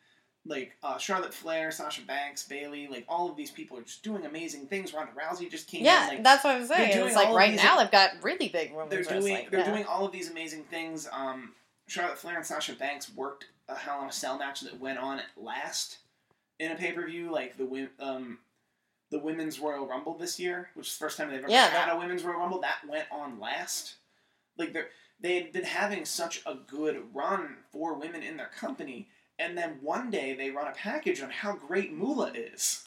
Like 0.49 0.73
uh, 0.83 0.97
Charlotte 0.97 1.35
Flair, 1.35 1.71
Sasha 1.71 2.01
Banks, 2.03 2.43
Bayley, 2.45 2.89
like 2.89 3.05
all 3.09 3.31
of 3.31 3.37
these 3.37 3.51
people 3.51 3.77
are 3.79 3.83
just 3.83 4.03
doing 4.03 4.25
amazing 4.25 4.67
things. 4.67 4.95
Ronda 4.95 5.13
Rousey 5.13 5.51
just 5.51 5.69
came 5.69 5.85
Yeah, 5.85 6.05
in. 6.05 6.09
Like, 6.09 6.25
that's 6.25 6.43
what 6.43 6.57
I'm 6.57 6.67
saying. 6.67 7.07
It's 7.07 7.15
like 7.15 7.29
right 7.35 7.55
now 7.55 7.77
they've 7.79 7.91
got 7.91 8.13
really 8.23 8.49
big 8.49 8.73
women's 8.73 8.91
they're 8.91 9.03
doing 9.21 9.33
wrestling. 9.35 9.49
they're 9.51 9.61
yeah. 9.61 9.71
doing 9.71 9.85
all 9.85 10.07
of 10.07 10.13
these 10.13 10.31
amazing 10.31 10.65
things. 10.65 11.07
Um, 11.13 11.53
Charlotte 11.87 12.19
Flair 12.19 12.37
and 12.37 12.47
Sasha 12.47 12.73
Banks 12.75 13.15
worked 13.15 13.47
a 13.69 13.75
Hell 13.75 14.03
in 14.03 14.09
a 14.09 14.13
Cell 14.13 14.39
match 14.39 14.63
that 14.63 14.81
went 14.81 14.99
on 14.99 15.21
last 15.37 15.99
in 16.59 16.73
a 16.73 16.75
pay 16.77 16.93
per 16.93 17.07
view, 17.07 17.31
like 17.31 17.57
the 17.59 17.89
um, 18.01 18.39
the 19.11 19.19
women's 19.19 19.59
Royal 19.61 19.87
Rumble 19.87 20.17
this 20.17 20.41
year, 20.41 20.71
which 20.75 20.87
is 20.89 20.95
the 20.97 21.05
first 21.05 21.19
time 21.19 21.29
they've 21.31 21.39
ever 21.41 21.51
Yeah, 21.51 21.69
had 21.69 21.89
that- 21.89 21.95
a 21.97 21.99
women's 21.99 22.23
Royal 22.25 22.39
Rumble. 22.41 22.61
That 22.63 22.79
went 22.89 23.07
on 23.13 23.39
last. 23.39 23.97
Like 24.57 24.73
they 24.73 24.85
they 25.21 25.35
had 25.41 25.53
been 25.53 25.65
having 25.65 26.05
such 26.07 26.43
a 26.47 26.55
good 26.55 27.03
run 27.15 27.57
for 27.71 27.95
women 27.95 28.23
in 28.23 28.37
their 28.39 28.51
company, 28.59 29.09
and 29.39 29.57
then 29.57 29.79
one 29.83 30.11
day 30.11 30.35
they 30.35 30.51
run 30.51 30.67
a 30.69 30.73
package 30.73 31.21
on 31.21 31.31
how 31.31 31.53
great 31.55 31.93
Moolah 31.93 32.33
is 32.35 32.85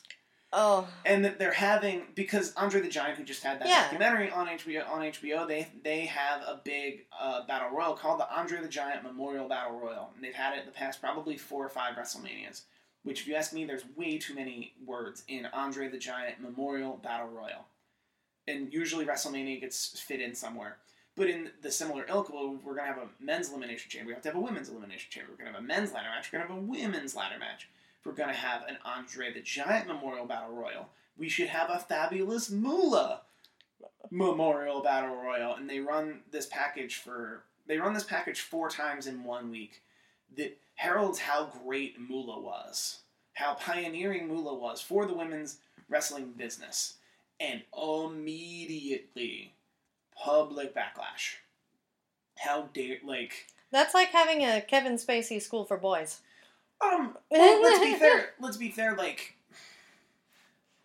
Oh, 0.54 0.86
and 1.06 1.24
that 1.24 1.40
they're 1.40 1.54
having 1.54 2.08
because 2.14 2.54
Andre 2.56 2.82
the 2.82 2.90
Giant, 2.90 3.18
who 3.18 3.24
just 3.24 3.42
had 3.42 3.62
that 3.62 3.70
Yeah. 3.70 3.84
documentary 3.84 4.30
on 4.30 4.48
HBO, 4.50 4.86
on 4.90 5.02
HBO, 5.02 5.48
they 5.48 5.70
they 5.82 6.06
have 6.08 6.42
a 6.42 6.60
big 6.66 7.06
uh, 7.18 7.46
battle 7.48 7.70
royal 7.70 7.94
called 7.94 8.20
the 8.20 8.30
Andre 8.30 8.60
the 8.62 8.68
Giant 8.68 9.02
Memorial 9.02 9.48
Battle 9.48 9.80
Royal, 9.80 10.12
and 10.14 10.22
they've 10.22 10.34
had 10.36 10.54
it 10.58 10.60
in 10.62 10.66
the 10.66 10.74
past 10.74 11.00
probably 11.00 11.38
four 11.38 11.66
or 11.66 11.70
five 11.70 11.96
WrestleManias. 11.96 12.64
Which, 13.04 13.22
if 13.22 13.28
you 13.28 13.36
ask 13.36 13.54
me, 13.54 13.64
there's 13.66 13.86
way 13.96 14.18
too 14.20 14.36
many 14.36 14.74
words 14.86 15.24
in 15.30 15.46
Andre 15.54 15.88
the 15.88 15.98
Giant 15.98 16.42
Memorial 16.42 16.98
Battle 16.98 17.30
Royal, 17.30 17.66
and 18.46 18.74
usually 18.74 19.06
WrestleMania 19.06 19.62
gets 19.62 19.98
fit 20.00 20.20
in 20.20 20.36
somewhere. 20.36 20.78
But 21.22 21.30
in 21.30 21.52
the 21.62 21.72
similar 21.72 22.04
ilk, 22.10 22.32
we're 22.32 22.74
gonna 22.76 22.88
have 22.88 22.98
a 22.98 23.08
men's 23.20 23.50
elimination 23.50 23.92
chamber. 23.92 24.08
We 24.08 24.14
have 24.14 24.24
to 24.24 24.30
have 24.30 24.36
a 24.36 24.42
women's 24.42 24.70
elimination 24.70 25.12
chamber. 25.12 25.30
We're 25.32 25.38
gonna 25.38 25.52
have 25.52 25.64
a 25.64 25.68
men's 25.68 25.94
ladder 25.94 26.10
match. 26.10 26.32
We're 26.34 26.40
gonna 26.40 26.50
have 26.50 26.58
a 26.58 26.66
women's 26.66 27.16
ladder 27.16 27.38
match 27.38 27.68
we're 28.04 28.14
going 28.14 28.30
to 28.30 28.36
have 28.36 28.64
an 28.68 28.78
Andre 28.84 29.34
the 29.34 29.42
Giant 29.42 29.88
Memorial 29.88 30.26
Battle 30.26 30.56
Royal. 30.56 30.90
We 31.18 31.30
should 31.30 31.50
have 31.50 31.70
a 31.70 31.80
fabulous 31.80 32.50
Moolah 32.50 33.22
Memorial 34.10 34.82
Battle 34.82 35.16
Royal. 35.16 35.56
And 35.56 35.70
they 35.70 35.80
run 35.80 36.22
this 36.32 36.48
package 36.48 36.96
for 36.96 37.44
they 37.68 37.78
run 37.78 37.94
this 37.94 38.04
package 38.04 38.42
four 38.42 38.70
times 38.70 39.08
in 39.08 39.24
one 39.24 39.52
week 39.52 39.82
that 40.36 40.58
heralds 40.76 41.20
how 41.20 41.52
great 41.64 42.00
Moolah 42.00 42.42
was, 42.42 43.02
how 43.34 43.54
pioneering 43.54 44.28
Moolah 44.28 44.56
was 44.56 44.82
for 44.82 45.06
the 45.06 45.14
women's 45.14 45.58
wrestling 45.88 46.34
business. 46.36 46.96
And 47.40 47.62
immediately 47.76 49.54
public 50.16 50.74
backlash. 50.76 51.36
How 52.38 52.70
dare 52.74 52.98
like 53.06 53.48
that's 53.72 53.94
like 53.94 54.10
having 54.10 54.44
a 54.44 54.62
Kevin 54.62 54.94
Spacey 54.98 55.42
school 55.42 55.64
for 55.66 55.78
boys. 55.78 56.20
Um, 56.82 57.16
well, 57.32 57.62
let's 57.62 57.80
be 57.80 57.96
fair. 57.96 58.30
Let's 58.40 58.58
be 58.58 58.70
fair. 58.70 58.96
Like, 58.96 59.36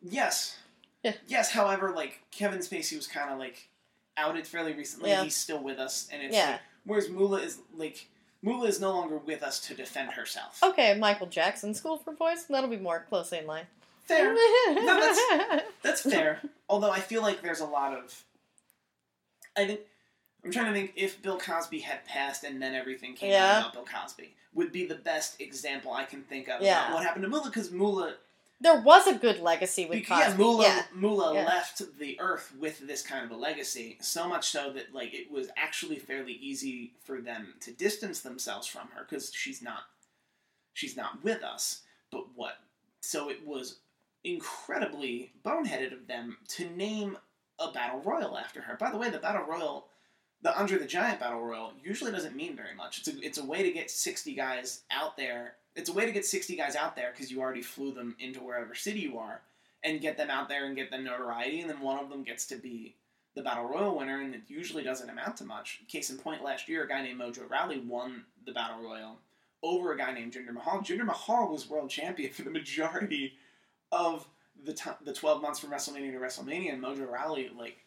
yes, 0.03 0.57
Yeah. 1.03 1.15
yes. 1.27 1.51
However, 1.53 1.91
like 1.95 2.21
Kevin 2.31 2.59
Spacey 2.61 2.97
was 2.97 3.07
kind 3.07 3.31
of 3.31 3.39
like 3.39 3.69
outed 4.17 4.47
fairly 4.47 4.73
recently. 4.75 5.11
Yeah. 5.11 5.25
He's 5.25 5.37
still 5.37 5.63
with 5.63 5.79
us, 5.79 6.09
and 6.13 6.23
it's 6.23 6.35
Yeah. 6.35 6.53
like, 6.53 6.61
whereas 6.85 7.09
Moolah 7.09 7.41
is 7.41 7.59
like 7.77 8.09
Moolah 8.43 8.69
is 8.69 8.81
no 8.81 8.91
longer 8.93 9.19
with 9.19 9.43
us 9.43 9.59
to 9.67 9.75
defend 9.75 10.13
herself. 10.13 10.61
Okay, 10.63 10.97
Michael 10.99 11.27
Jackson 11.27 11.75
school 11.75 11.97
for 11.97 12.13
boys. 12.13 12.47
That'll 12.49 12.71
be 12.71 12.77
more 12.77 13.05
closely 13.09 13.39
in 13.39 13.47
line. 13.47 13.67
Fair. 14.05 14.35
No, 14.69 15.01
that's 15.01 15.65
that's 15.83 16.01
fair. 16.03 16.41
Although 16.69 16.91
I 16.91 17.01
feel 17.01 17.23
like 17.23 17.43
there's 17.43 17.61
a 17.61 17.67
lot 17.67 17.95
of. 17.97 18.23
I 19.57 19.67
think 19.67 19.81
I'm 20.45 20.53
trying 20.53 20.67
to 20.67 20.73
think 20.73 20.93
if 20.97 21.21
Bill 21.23 21.39
Cosby 21.39 21.81
had 21.81 22.05
passed 22.05 22.45
and 22.45 22.61
then 22.63 22.75
everything 22.75 23.15
came 23.15 23.31
Yeah. 23.31 23.57
out 23.59 23.61
about 23.61 23.73
Bill 23.75 23.85
Cosby 24.01 24.35
would 24.55 24.73
be 24.73 24.87
the 24.87 24.95
best 24.95 25.41
example 25.41 25.93
I 25.93 26.05
can 26.05 26.23
think 26.25 26.49
of 26.49 26.61
Yeah. 26.63 26.85
about 26.87 26.95
what 26.95 27.05
happened 27.05 27.23
to 27.25 27.29
Moolah 27.29 27.47
because 27.51 27.71
Moolah. 27.73 28.17
there 28.61 28.81
was 28.81 29.07
a 29.07 29.15
good 29.15 29.41
legacy 29.41 29.85
with 29.87 29.99
Because, 29.99 30.19
yeah, 30.19 30.37
Cosby. 30.37 30.63
Yeah. 30.63 30.83
Moolah 30.95 31.35
Yeah. 31.35 31.45
left 31.47 31.99
the 31.99 32.19
earth 32.21 32.53
with 32.59 32.79
this 32.87 33.03
kind 33.03 33.25
of 33.25 33.31
a 33.31 33.37
legacy, 33.37 33.99
so 34.01 34.29
much 34.29 34.49
so 34.49 34.73
that 34.73 34.95
like 34.95 35.13
it 35.13 35.31
was 35.31 35.49
actually 35.57 35.99
fairly 35.99 36.33
easy 36.35 36.95
for 37.05 37.21
them 37.21 37.55
to 37.61 37.73
distance 37.73 38.21
themselves 38.21 38.67
from 38.67 38.89
her 38.95 39.05
because 39.05 39.33
she's 39.35 39.61
not 39.63 39.85
she's 40.75 40.97
not 40.97 41.23
with 41.25 41.43
us. 41.43 41.83
But 42.11 42.33
what? 42.35 42.59
So 43.01 43.29
it 43.31 43.45
was 43.47 43.79
incredibly 44.25 45.33
boneheaded 45.45 45.93
of 45.93 46.07
them 46.07 46.37
to 46.49 46.69
name 46.71 47.17
a 47.59 47.71
battle 47.73 48.01
royal 48.01 48.37
after 48.37 48.61
her. 48.63 48.77
By 48.77 48.91
the 48.91 48.99
way, 48.99 49.11
the 49.11 49.19
battle 49.19 49.47
royal, 49.47 49.87
the 50.43 50.57
Andre 50.59 50.79
the 50.79 50.87
Giant 50.87 51.21
battle 51.21 51.41
royal, 51.41 51.73
usually 51.83 52.13
doesn't 52.13 52.37
mean 52.37 52.57
very 52.57 52.75
much. 52.75 52.99
It's 52.99 53.09
a 53.09 53.21
it's 53.21 53.39
a 53.39 53.45
way 53.45 53.63
to 53.63 53.73
get 53.73 53.91
sixty 53.91 54.35
guys 54.35 54.83
out 54.91 55.17
there. 55.17 55.55
It's 55.75 55.91
a 55.91 55.93
way 55.93 56.07
to 56.07 56.13
get 56.13 56.27
sixty 56.27 56.57
guys 56.57 56.77
out 56.77 56.97
there 56.97 57.13
because 57.13 57.31
you 57.31 57.41
already 57.41 57.63
flew 57.63 57.93
them 57.93 58.17
into 58.19 58.41
wherever 58.41 58.75
city 58.75 59.01
you 59.01 59.19
are 59.19 59.43
and 59.85 60.01
get 60.01 60.17
them 60.17 60.31
out 60.31 60.49
there 60.49 60.67
and 60.67 60.77
get 60.77 60.91
them 60.91 61.05
notoriety, 61.05 61.61
and 61.61 61.71
then 61.71 61.81
one 61.81 61.99
of 61.99 62.11
them 62.11 62.25
gets 62.25 62.47
to 62.47 62.57
be 62.57 62.97
the 63.35 63.43
battle 63.43 63.69
royal 63.69 63.97
winner, 63.97 64.21
and 64.23 64.35
it 64.35 64.43
usually 64.49 64.83
doesn't 64.83 65.11
amount 65.11 65.37
to 65.37 65.45
much. 65.45 65.83
Case 65.89 66.11
in 66.11 66.17
point, 66.17 66.43
last 66.43 66.69
year 66.69 66.85
a 66.85 66.89
guy 66.89 67.03
named 67.03 67.21
Mojo 67.21 67.49
Rawley 67.49 67.79
won 67.79 68.25
the 68.47 68.53
battle 68.53 68.83
royal 68.83 69.19
over 69.63 69.93
a 69.93 69.99
guy 69.99 70.13
named 70.13 70.33
Jinder 70.33 70.53
Mahal. 70.53 70.81
Jinder 70.81 71.05
Mahal 71.05 71.53
was 71.53 71.69
world 71.69 71.91
champion 71.91 72.33
for 72.33 72.43
the 72.43 72.51
majority 72.51 73.35
of 73.93 74.27
the 74.67 74.97
the 75.03 75.13
twelve 75.15 75.41
months 75.41 75.59
from 75.61 75.71
WrestleMania 75.71 76.13
to 76.13 76.19
WrestleMania, 76.19 76.73
and 76.75 76.83
Mojo 76.83 77.11
Rawley, 77.11 77.51
like. 77.57 77.79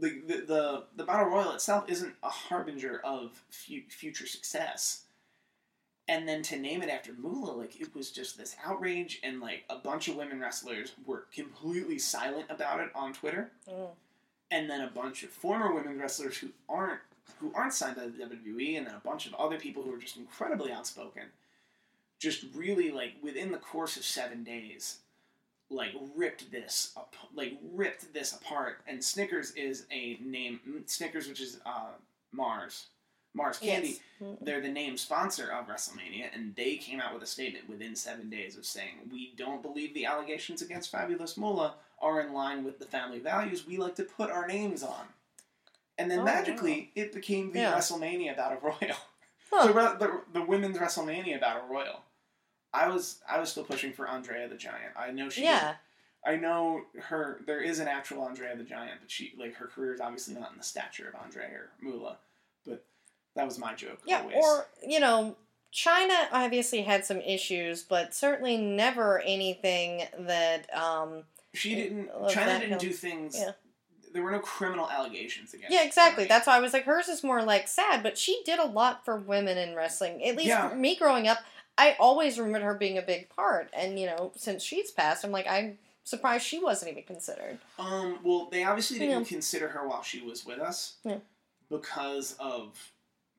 The, 0.00 0.20
the, 0.28 0.34
the, 0.46 0.84
the 0.96 1.02
battle 1.02 1.26
royal 1.26 1.50
itself 1.52 1.86
isn't 1.88 2.14
a 2.22 2.28
harbinger 2.28 3.00
of 3.02 3.42
fu- 3.50 3.80
future 3.88 4.26
success 4.28 5.06
and 6.06 6.28
then 6.28 6.42
to 6.42 6.56
name 6.58 6.82
it 6.82 6.88
after 6.88 7.12
Moolah, 7.14 7.52
like 7.52 7.80
it 7.80 7.94
was 7.96 8.10
just 8.12 8.38
this 8.38 8.54
outrage, 8.64 9.18
and 9.24 9.40
like 9.40 9.64
a 9.68 9.76
bunch 9.76 10.06
of 10.06 10.14
women 10.14 10.38
wrestlers 10.40 10.92
were 11.04 11.24
completely 11.34 11.98
silent 11.98 12.46
about 12.48 12.78
it 12.80 12.90
on 12.94 13.12
Twitter, 13.12 13.50
Mm. 13.68 13.88
and 14.52 14.70
then 14.70 14.82
a 14.82 14.90
bunch 14.90 15.22
of 15.24 15.30
former 15.30 15.74
women 15.74 15.98
wrestlers 15.98 16.36
who 16.38 16.50
aren't 16.68 17.00
who 17.40 17.52
aren't 17.54 17.74
signed 17.74 17.96
by 17.96 18.06
the 18.06 18.12
WWE, 18.24 18.76
and 18.78 18.86
then 18.86 18.94
a 18.94 19.00
bunch 19.00 19.26
of 19.26 19.34
other 19.34 19.58
people 19.58 19.82
who 19.82 19.92
are 19.94 19.98
just 19.98 20.16
incredibly 20.16 20.70
outspoken, 20.70 21.24
just 22.20 22.44
really 22.54 22.90
like 22.92 23.14
within 23.22 23.50
the 23.52 23.58
course 23.58 23.96
of 23.96 24.04
seven 24.04 24.44
days, 24.44 24.98
like 25.70 25.92
ripped 26.16 26.50
this 26.50 26.92
up, 26.96 27.14
like 27.34 27.58
ripped 27.74 28.12
this 28.14 28.32
apart. 28.32 28.78
And 28.86 29.02
Snickers 29.04 29.52
is 29.52 29.86
a 29.90 30.18
name. 30.22 30.60
Snickers, 30.86 31.28
which 31.28 31.40
is 31.40 31.60
uh, 31.66 31.90
Mars, 32.32 32.86
Mars 33.34 33.58
Candy 33.58 33.88
Yes. 33.88 34.00
Mm. 34.22 34.38
they're 34.44 34.60
the 34.60 34.68
name 34.68 34.96
sponsor 34.96 35.50
of 35.52 35.66
WrestleMania, 35.68 36.26
and 36.34 36.54
they 36.56 36.76
came 36.76 37.00
out 37.00 37.14
with 37.14 37.22
a 37.22 37.26
statement 37.26 37.68
within 37.68 37.94
seven 37.94 38.28
days 38.30 38.56
of 38.56 38.64
saying, 38.66 38.94
We 39.12 39.32
don't 39.36 39.62
believe 39.62 39.94
the 39.94 40.06
allegations 40.06 40.60
against 40.62 40.90
Fabulous 40.90 41.36
Moolah 41.36 41.74
are 42.00 42.20
in 42.20 42.32
line 42.32 42.64
with 42.64 42.78
the 42.78 42.84
family 42.86 43.18
values 43.18 43.66
we 43.66 43.76
like 43.76 43.94
to 43.96 44.04
put 44.04 44.30
our 44.30 44.46
names 44.46 44.82
on. 44.82 45.04
And 45.98 46.10
then 46.10 46.20
Oh, 46.20 46.24
magically, 46.24 46.90
it 46.94 47.12
became 47.12 47.52
the 47.52 47.60
Yeah. 47.60 47.74
WrestleMania 47.74 48.36
Battle 48.36 48.58
Royal. 48.62 48.96
Huh. 49.52 49.72
Re- 49.74 49.98
the, 49.98 50.20
the 50.32 50.42
women's 50.42 50.78
WrestleMania 50.78 51.40
Battle 51.40 51.68
Royal. 51.70 52.02
I 52.72 52.88
was 52.88 53.20
I 53.28 53.38
was 53.40 53.50
still 53.50 53.64
pushing 53.64 53.92
for 53.92 54.08
Andrea 54.08 54.48
the 54.48 54.56
Giant. 54.56 54.92
I 54.96 55.10
know 55.10 55.28
she 55.28 55.42
Yeah. 55.44 55.74
I 56.26 56.36
know 56.36 56.82
her. 57.00 57.40
There 57.46 57.60
is 57.60 57.78
an 57.78 57.88
actual 57.88 58.24
Andrea 58.24 58.56
the 58.56 58.64
Giant, 58.64 59.00
but 59.00 59.10
she 59.10 59.32
like 59.38 59.54
her 59.54 59.66
career 59.66 59.94
is 59.94 60.00
obviously 60.00 60.34
not 60.34 60.50
in 60.52 60.58
the 60.58 60.64
stature 60.64 61.08
of 61.08 61.14
Andrea 61.22 61.48
or 61.48 61.70
Moolah. 61.80 62.18
But 62.66 62.84
that 63.36 63.46
was 63.46 63.58
my 63.58 63.74
joke. 63.74 64.00
Yeah, 64.04 64.20
always. 64.22 64.36
or 64.36 64.66
you 64.86 65.00
know, 65.00 65.36
Chyna 65.72 66.26
obviously 66.32 66.82
had 66.82 67.04
some 67.04 67.20
issues, 67.20 67.82
but 67.82 68.14
certainly 68.14 68.56
never 68.58 69.20
anything 69.20 70.02
that. 70.18 70.68
Um, 70.74 71.22
she 71.54 71.74
didn't. 71.74 72.10
Chyna 72.10 72.60
didn't 72.60 72.80
do 72.80 72.90
things. 72.90 73.36
Yeah. 73.38 73.52
There 74.12 74.22
were 74.22 74.30
no 74.32 74.40
criminal 74.40 74.88
allegations 74.90 75.52
against. 75.54 75.72
yeah, 75.72 75.84
exactly. 75.84 76.24
Chyna. 76.24 76.28
That's 76.28 76.46
why 76.46 76.56
I 76.56 76.60
was 76.60 76.72
like, 76.72 76.84
hers 76.84 77.08
is 77.08 77.22
more 77.22 77.42
like 77.42 77.68
sad, 77.68 78.02
but 78.02 78.18
she 78.18 78.42
did 78.44 78.58
a 78.58 78.64
lot 78.64 79.04
for 79.04 79.16
women 79.16 79.56
in 79.58 79.74
wrestling. 79.76 80.24
At 80.24 80.34
least 80.34 80.48
Yeah. 80.48 80.68
for 80.70 80.74
me 80.76 80.96
growing 80.96 81.28
up, 81.28 81.38
I 81.78 81.96
always 82.00 82.38
remembered 82.38 82.64
her 82.66 82.74
being 82.74 82.98
a 82.98 83.02
big 83.02 83.28
part. 83.30 83.70
And 83.72 83.98
you 83.98 84.06
know, 84.06 84.32
since 84.36 84.62
she's 84.62 84.90
passed, 84.90 85.24
I'm 85.24 85.30
like, 85.30 85.46
I'm 85.48 85.78
surprised 86.04 86.44
she 86.44 86.58
wasn't 86.58 86.90
even 86.90 87.04
considered. 87.04 87.58
Um. 87.78 88.18
Well, 88.22 88.48
they 88.50 88.64
obviously 88.64 88.98
didn't 88.98 89.20
Yeah. 89.22 89.28
consider 89.28 89.68
her 89.68 89.86
while 89.88 90.02
she 90.02 90.20
was 90.20 90.44
with 90.44 90.58
us. 90.58 90.96
Yeah. 91.04 91.18
Because 91.70 92.34
of 92.40 92.92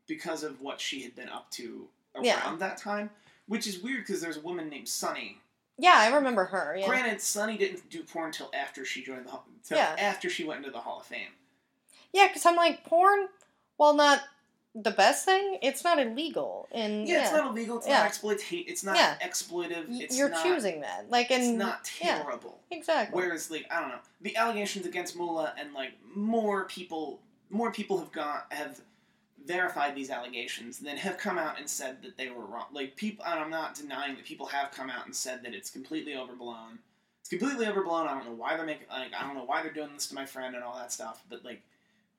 because 0.07 0.43
of 0.43 0.59
what 0.61 0.81
she 0.81 1.01
had 1.03 1.15
been 1.15 1.29
up 1.29 1.51
to 1.51 1.87
around 2.15 2.25
Yeah. 2.25 2.55
that 2.57 2.77
time, 2.77 3.11
which 3.47 3.67
is 3.67 3.79
weird 3.79 3.99
because 4.07 4.21
there's 4.21 4.37
a 4.37 4.41
woman 4.41 4.67
named 4.69 4.89
Sunny. 4.89 5.37
Yeah, 5.77 5.93
I 5.95 6.07
remember 6.15 6.45
her. 6.45 6.75
Yeah. 6.77 6.87
Granted, 6.87 7.21
Sunny 7.21 7.57
didn't 7.57 7.87
do 7.89 8.03
porn 8.03 8.27
until 8.27 8.49
after 8.53 8.83
she 8.85 9.03
joined 9.03 9.25
the 9.25 9.31
Hall- 9.31 9.45
Yeah. 9.69 9.95
after 9.99 10.29
she 10.29 10.43
went 10.43 10.59
into 10.59 10.71
the 10.71 10.79
Hall 10.81 10.99
of 10.99 11.05
Fame. 11.05 11.29
Yeah, 12.11 12.27
because 12.27 12.45
I'm 12.45 12.55
like, 12.55 12.83
porn, 12.85 13.29
while 13.77 13.93
not 13.93 14.23
the 14.75 14.91
best 14.91 15.25
thing, 15.25 15.57
it's 15.61 15.83
not 15.83 15.99
illegal. 15.99 16.67
And 16.71 17.07
Yeah, 17.07 17.23
it's 17.23 17.31
not 17.31 17.47
illegal. 17.51 17.77
It's 17.77 17.87
Yeah. 17.87 17.99
not 17.99 18.05
exploitation. 18.05 18.65
It's 18.67 18.83
not 18.83 18.95
Yeah. 18.97 19.17
exploitive. 19.21 19.85
It's 19.89 20.17
you're 20.17 20.29
not, 20.29 20.43
choosing 20.43 20.81
that. 20.81 21.09
Like, 21.09 21.31
It's 21.31 21.47
and 21.47 21.57
not 21.57 21.89
yeah. 21.99 22.21
terrible. 22.21 22.59
exactly. 22.69 23.15
Whereas, 23.19 23.49
like, 23.49 23.65
I 23.71 23.79
don't 23.79 23.89
know, 23.89 23.99
the 24.21 24.35
allegations 24.35 24.85
against 24.85 25.15
Moolah 25.15 25.53
and 25.57 25.73
like 25.73 25.93
more 26.15 26.65
people, 26.65 27.19
more 27.49 27.71
people 27.71 27.97
have 27.97 28.11
got 28.11 28.51
have 28.53 28.81
verified 29.45 29.95
these 29.95 30.11
allegations, 30.11 30.77
then 30.79 30.97
have 30.97 31.17
come 31.17 31.39
out 31.39 31.57
and 31.57 31.67
said 31.67 32.03
that 32.03 32.17
they 32.17 32.29
were 32.29 32.45
wrong. 32.45 32.67
Like, 32.71 32.95
people, 32.95 33.25
and 33.25 33.39
I'm 33.39 33.49
not 33.49 33.73
denying 33.73 34.15
that 34.15 34.25
people 34.25 34.45
have 34.47 34.69
come 34.71 34.89
out 34.91 35.05
and 35.05 35.15
said 35.15 35.41
that 35.43 35.55
it's 35.55 35.71
completely 35.71 36.15
overblown. 36.15 36.77
It's 37.21 37.29
completely 37.29 37.65
overblown. 37.65 38.07
I 38.07 38.13
don't 38.13 38.25
know 38.25 38.33
why 38.33 38.55
they're 38.55 38.65
making 38.65 38.87
like 38.89 39.13
I 39.13 39.23
don't 39.23 39.35
know 39.35 39.43
why 39.45 39.61
they're 39.63 39.73
doing 39.73 39.89
this 39.93 40.07
to 40.07 40.15
my 40.15 40.25
friend 40.25 40.55
and 40.55 40.63
all 40.63 40.77
that 40.77 40.91
stuff. 40.91 41.23
But 41.29 41.43
like, 41.43 41.61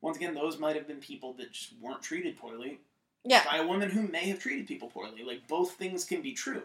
once 0.01 0.17
again, 0.17 0.33
those 0.33 0.57
might 0.59 0.75
have 0.75 0.87
been 0.87 0.97
people 0.99 1.33
that 1.33 1.51
just 1.51 1.73
weren't 1.81 2.01
treated 2.01 2.37
poorly 2.37 2.79
yeah, 3.23 3.43
by 3.45 3.57
a 3.57 3.67
woman 3.67 3.89
who 3.89 4.01
may 4.07 4.27
have 4.29 4.39
treated 4.39 4.67
people 4.67 4.89
poorly. 4.89 5.23
Like, 5.23 5.47
both 5.47 5.73
things 5.73 6.03
can 6.05 6.21
be 6.21 6.33
true. 6.33 6.63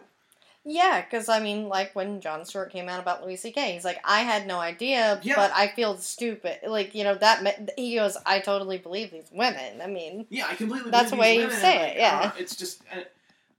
yeah, 0.65 1.01
because 1.01 1.29
I 1.29 1.39
mean, 1.39 1.69
like 1.69 1.95
when 1.95 2.19
Jon 2.19 2.43
Stewart 2.45 2.71
came 2.71 2.89
out 2.89 2.99
about 2.99 3.23
Louis 3.23 3.35
C.K., 3.37 3.73
he's 3.73 3.85
like, 3.85 3.99
I 4.03 4.21
had 4.21 4.47
no 4.47 4.59
idea, 4.59 5.19
Yeah. 5.23 5.35
but 5.35 5.51
I 5.53 5.67
feel 5.67 5.97
stupid. 5.97 6.59
Like, 6.67 6.93
you 6.95 7.03
know, 7.03 7.15
that 7.15 7.43
me- 7.43 7.67
he 7.77 7.95
goes, 7.95 8.17
I 8.25 8.39
totally 8.39 8.77
believe 8.79 9.11
these 9.11 9.29
women. 9.31 9.81
I 9.81 9.87
mean, 9.87 10.25
Yeah, 10.29 10.47
I 10.49 10.55
completely. 10.55 10.89
That's 10.91 11.11
the 11.11 11.15
way 11.17 11.37
you 11.37 11.49
say 11.51 11.91
it, 11.91 11.97
yeah. 11.97 12.31
It's 12.37 12.55
just 12.55 12.81
I, 12.91 13.05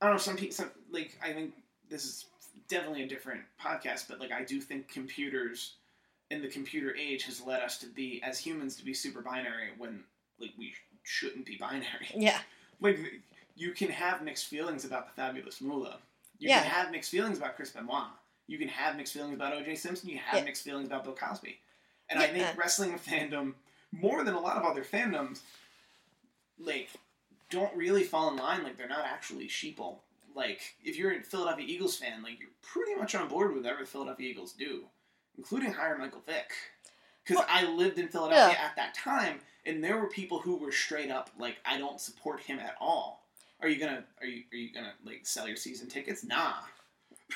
I 0.01 0.05
don't 0.05 0.15
know. 0.15 0.17
Some 0.19 0.35
people, 0.35 0.53
some, 0.55 0.71
like 0.91 1.17
I 1.23 1.31
think 1.33 1.53
this 1.89 2.03
is 2.05 2.25
definitely 2.67 3.03
a 3.03 3.07
different 3.07 3.41
podcast, 3.59 4.05
but 4.09 4.19
like 4.19 4.31
I 4.31 4.43
do 4.43 4.59
think 4.61 4.87
computers 4.87 5.73
in 6.31 6.41
the 6.41 6.47
computer 6.47 6.95
age 6.95 7.23
has 7.23 7.41
led 7.41 7.61
us 7.61 7.77
to 7.79 7.87
be 7.87 8.21
as 8.23 8.37
humans 8.37 8.75
to 8.75 8.85
be 8.85 8.93
super 8.93 9.21
binary 9.21 9.69
when 9.77 10.03
like 10.39 10.51
we 10.57 10.73
shouldn't 11.03 11.45
be 11.45 11.57
binary. 11.57 12.07
yeah, 12.15 12.39
Like 12.79 12.99
you 13.55 13.71
can 13.71 13.89
have 13.89 14.21
mixed 14.21 14.45
feelings 14.47 14.85
about 14.85 15.07
the 15.07 15.13
fabulous 15.13 15.59
Moolah. 15.61 15.97
You 16.37 16.49
Yeah. 16.49 16.61
can 16.61 16.69
have 16.71 16.91
mixed 16.91 17.11
feelings 17.11 17.37
about 17.37 17.55
Chris 17.55 17.71
Benoit. 17.71 18.07
You 18.47 18.57
can 18.57 18.67
have 18.69 18.95
mixed 18.95 19.13
feelings 19.13 19.33
about 19.35 19.53
O.J. 19.53 19.75
Simpson. 19.75 20.09
You 20.09 20.17
have 20.19 20.39
Yeah. 20.39 20.45
mixed 20.45 20.63
feelings 20.63 20.87
about 20.87 21.03
Bill 21.03 21.13
Cosby. 21.15 21.59
And 22.09 22.19
I 22.19 22.27
think 22.27 22.57
wrestling 22.57 22.93
fandom, 22.99 23.53
more 23.91 24.23
than 24.23 24.33
a 24.35 24.39
lot 24.39 24.57
of 24.57 24.63
other 24.63 24.83
fandoms, 24.83 25.41
like 26.59 26.89
don't 27.49 27.75
really 27.75 28.03
fall 28.03 28.29
in 28.29 28.37
line. 28.37 28.63
Like 28.63 28.77
they're 28.77 28.87
not 28.87 29.05
actually 29.05 29.47
sheeple. 29.47 29.97
Like 30.35 30.61
if 30.83 30.95
you're 30.97 31.11
a 31.13 31.21
Philadelphia 31.23 31.65
Eagles 31.67 31.97
fan, 31.97 32.21
like 32.23 32.39
you're 32.39 32.49
pretty 32.61 32.95
much 32.95 33.15
on 33.15 33.27
board 33.27 33.53
with 33.53 33.63
whatever 33.63 33.81
the 33.81 33.87
Philadelphia 33.87 34.29
Eagles 34.29 34.53
do, 34.53 34.83
including 35.39 35.71
hire 35.71 35.97
Michael 35.97 36.21
Vick. 36.27 36.51
Because 37.23 37.37
Well, 37.37 37.47
I 37.49 37.63
lived 37.71 37.97
in 37.97 38.09
Philadelphia 38.09 38.57
at 38.59 38.75
that 38.75 38.93
time, 38.93 39.39
and 39.65 39.81
there 39.81 39.97
were 39.97 40.07
people 40.07 40.39
who 40.39 40.57
were 40.57 40.71
straight 40.71 41.09
up 41.09 41.29
like, 41.39 41.57
"I 41.65 41.77
don't 41.77 42.01
support 42.01 42.41
him 42.41 42.59
at 42.59 42.75
all." 42.81 43.25
Are 43.61 43.69
you 43.69 43.79
gonna 43.79 44.03
are 44.19 44.27
you 44.27 44.43
are 44.51 44.57
you 44.57 44.73
gonna 44.73 44.93
like 45.05 45.21
sell 45.23 45.47
your 45.47 45.55
season 45.55 45.87
tickets? 45.87 46.23
Nah. 46.23 46.53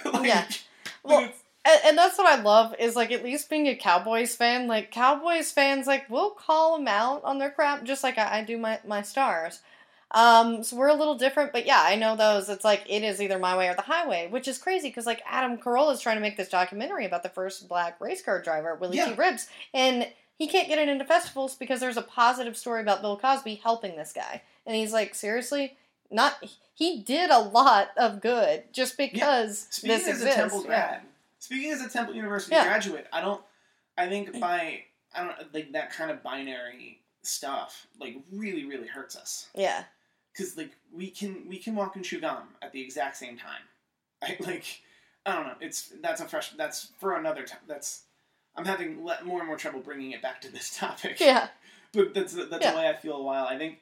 Like, 0.05 0.25
Yeah. 0.25 0.47
Well, 1.03 1.31
And, 1.65 1.81
and 1.85 1.97
that's 1.97 2.17
what 2.17 2.27
I 2.27 2.41
love 2.41 2.75
is 2.77 2.95
like 2.95 3.11
at 3.11 3.23
least 3.23 3.49
being 3.49 3.67
a 3.67 3.75
Cowboys 3.75 4.35
fan. 4.35 4.67
Like 4.67 4.91
Cowboys 4.91 5.51
fans, 5.51 5.87
like 5.87 6.09
we'll 6.09 6.31
call 6.31 6.77
them 6.77 6.87
out 6.87 7.23
on 7.23 7.39
their 7.39 7.51
crap, 7.51 7.83
just 7.83 8.03
like 8.03 8.17
I, 8.17 8.39
I 8.39 8.43
do 8.43 8.57
my 8.57 8.79
my 8.85 9.01
stars. 9.01 9.61
Um, 10.13 10.63
so 10.63 10.75
we're 10.75 10.89
a 10.89 10.93
little 10.93 11.15
different, 11.15 11.51
but 11.51 11.65
yeah, 11.65 11.81
I 11.83 11.95
know 11.95 12.15
those. 12.15 12.47
It's 12.47 12.63
like 12.63 12.83
it 12.87 13.03
is 13.03 13.21
either 13.21 13.39
my 13.39 13.57
way 13.57 13.67
or 13.67 13.73
the 13.75 13.81
highway, 13.81 14.27
which 14.29 14.47
is 14.47 14.57
crazy 14.59 14.89
because 14.89 15.05
like 15.07 15.21
Adam 15.27 15.57
Carolla 15.57 15.93
is 15.93 15.99
trying 16.01 16.17
to 16.17 16.21
make 16.21 16.37
this 16.37 16.49
documentary 16.49 17.05
about 17.05 17.23
the 17.23 17.29
first 17.29 17.67
black 17.67 17.99
race 17.99 18.21
car 18.21 18.41
driver, 18.41 18.75
Willie 18.75 18.97
T. 18.97 19.03
Yeah. 19.03 19.15
Ribbs, 19.15 19.47
and 19.73 20.07
he 20.37 20.47
can't 20.47 20.67
get 20.67 20.77
it 20.77 20.87
into 20.89 21.05
festivals 21.05 21.55
because 21.55 21.79
there's 21.79 21.97
a 21.97 22.01
positive 22.03 22.55
story 22.55 22.81
about 22.81 23.01
Bill 23.01 23.17
Cosby 23.17 23.55
helping 23.63 23.95
this 23.95 24.13
guy, 24.13 24.41
and 24.67 24.75
he's 24.75 24.93
like, 24.93 25.15
seriously, 25.15 25.77
not 26.11 26.35
he 26.75 27.01
did 27.01 27.31
a 27.31 27.39
lot 27.39 27.89
of 27.97 28.21
good 28.21 28.65
just 28.71 28.97
because 28.97 29.67
Speaking 29.71 29.97
this 29.97 30.07
exists. 30.07 30.35
a 30.35 30.39
Temple 30.39 30.61
yeah. 30.61 30.67
grad, 30.67 31.01
speaking 31.39 31.71
as 31.71 31.81
a 31.81 31.89
Temple 31.89 32.13
University 32.15 32.55
Yeah. 32.55 32.65
graduate, 32.65 33.07
I 33.11 33.21
don't. 33.21 33.41
I 33.97 34.07
think 34.07 34.39
by 34.39 34.83
I 35.15 35.23
don't 35.23 35.53
like 35.53 35.71
that 35.73 35.91
kind 35.91 36.11
of 36.11 36.21
binary 36.21 36.99
stuff. 37.23 37.87
Like 37.99 38.17
really, 38.31 38.65
really 38.65 38.87
hurts 38.87 39.15
us 39.15 39.47
Yeah. 39.55 39.83
Because 40.33 40.57
like 40.57 40.71
we 40.91 41.09
can 41.09 41.47
we 41.47 41.57
can 41.57 41.75
walk 41.75 41.95
and 41.95 42.03
chew 42.03 42.19
gum 42.19 42.49
at 42.61 42.71
the 42.71 42.81
exact 42.81 43.17
same 43.17 43.37
time. 43.37 43.61
I 44.21 44.35
like 44.45 44.65
I 45.25 45.33
don't 45.35 45.47
know. 45.47 45.55
It's 45.61 45.91
that's 46.01 46.21
a 46.21 46.25
fresh. 46.25 46.49
That's 46.51 46.91
for 46.99 47.15
another 47.15 47.43
time. 47.43 47.59
That's 47.67 48.03
I'm 48.55 48.65
having 48.65 49.03
le- 49.05 49.23
more 49.23 49.39
and 49.39 49.47
more 49.47 49.57
trouble 49.57 49.79
bringing 49.79 50.11
it 50.11 50.21
back 50.21 50.41
to 50.41 50.51
this 50.51 50.77
topic. 50.77 51.19
Yeah. 51.19 51.47
but 51.93 52.13
that's 52.13 52.33
that's 52.33 52.63
Yeah. 52.63 52.71
the 52.71 52.77
way 52.77 52.89
I 52.89 52.93
feel 52.93 53.15
a 53.17 53.23
while. 53.23 53.45
I 53.45 53.57
think 53.57 53.79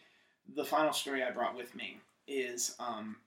the 0.55 0.65
final 0.65 0.93
story 0.93 1.23
I 1.23 1.31
brought 1.31 1.55
with 1.55 1.73
me 1.75 1.97
is 2.27 2.75
um, 2.79 3.17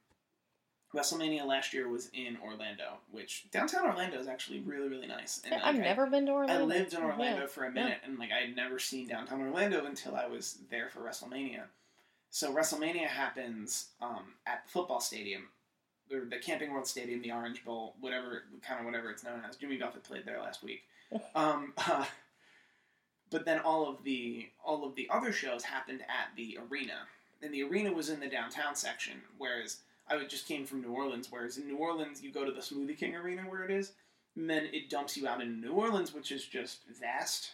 WrestleMania 0.94 1.44
last 1.44 1.74
year 1.74 1.88
was 1.88 2.08
in 2.14 2.36
Orlando, 2.44 2.98
which 3.10 3.46
downtown 3.50 3.84
Orlando 3.86 4.18
is 4.18 4.28
actually 4.28 4.60
really 4.60 4.88
really 4.88 5.06
nice. 5.08 5.42
And, 5.44 5.54
I've 5.54 5.74
like, 5.74 5.84
I- 5.84 5.88
never 5.88 6.06
been 6.06 6.26
to 6.26 6.32
Orlando. 6.32 6.62
I 6.62 6.66
lived 6.78 6.94
in 6.94 7.02
Orlando 7.02 7.42
Yeah. 7.42 7.46
for 7.46 7.64
a 7.64 7.70
minute, 7.70 7.98
and 8.04 8.18
like 8.18 8.30
I 8.30 8.46
had 8.46 8.54
never 8.56 8.78
seen 8.78 9.08
downtown 9.08 9.40
Orlando 9.42 9.84
until 9.86 10.14
I 10.14 10.26
was 10.26 10.58
there 10.70 10.88
for 10.88 11.00
WrestleMania. 11.00 11.62
So 12.34 12.52
WrestleMania 12.52 13.06
happens 13.06 13.90
um, 14.02 14.24
at 14.44 14.64
the 14.64 14.70
football 14.72 14.98
stadium, 14.98 15.42
or 16.12 16.24
the 16.28 16.38
Camping 16.38 16.72
World 16.72 16.88
Stadium, 16.88 17.22
the 17.22 17.30
Orange 17.30 17.64
Bowl, 17.64 17.94
whatever 18.00 18.42
kind 18.60 18.80
of 18.80 18.86
whatever 18.86 19.08
it's 19.08 19.22
known 19.22 19.40
as. 19.48 19.54
Jimmy 19.54 19.76
Buffett 19.76 20.02
played 20.02 20.26
there 20.26 20.40
last 20.40 20.62
week. 20.64 20.82
Um, 21.36 21.74
uh, 21.76 22.06
but 23.30 23.44
then 23.44 23.60
all 23.60 23.88
of 23.88 24.02
the 24.02 24.48
all 24.64 24.84
of 24.84 24.96
the 24.96 25.08
other 25.12 25.30
shows 25.30 25.62
happened 25.62 26.00
at 26.00 26.34
the 26.36 26.58
arena, 26.68 27.06
and 27.40 27.54
the 27.54 27.62
arena 27.62 27.92
was 27.92 28.10
in 28.10 28.18
the 28.18 28.26
downtown 28.26 28.74
section, 28.74 29.20
whereas 29.38 29.76
I 30.08 30.24
just 30.24 30.48
came 30.48 30.66
from 30.66 30.82
New 30.82 30.90
Orleans. 30.90 31.28
Whereas 31.30 31.56
in 31.56 31.68
New 31.68 31.76
Orleans, 31.76 32.20
you 32.20 32.32
go 32.32 32.44
to 32.44 32.50
the 32.50 32.60
Smoothie 32.60 32.98
King 32.98 33.14
Arena 33.14 33.42
where 33.42 33.62
it 33.62 33.70
is, 33.70 33.92
and 34.34 34.50
then 34.50 34.68
it 34.72 34.90
dumps 34.90 35.16
you 35.16 35.28
out 35.28 35.40
in 35.40 35.60
New 35.60 35.72
Orleans, 35.72 36.12
which 36.12 36.32
is 36.32 36.44
just 36.44 36.80
vast, 37.00 37.52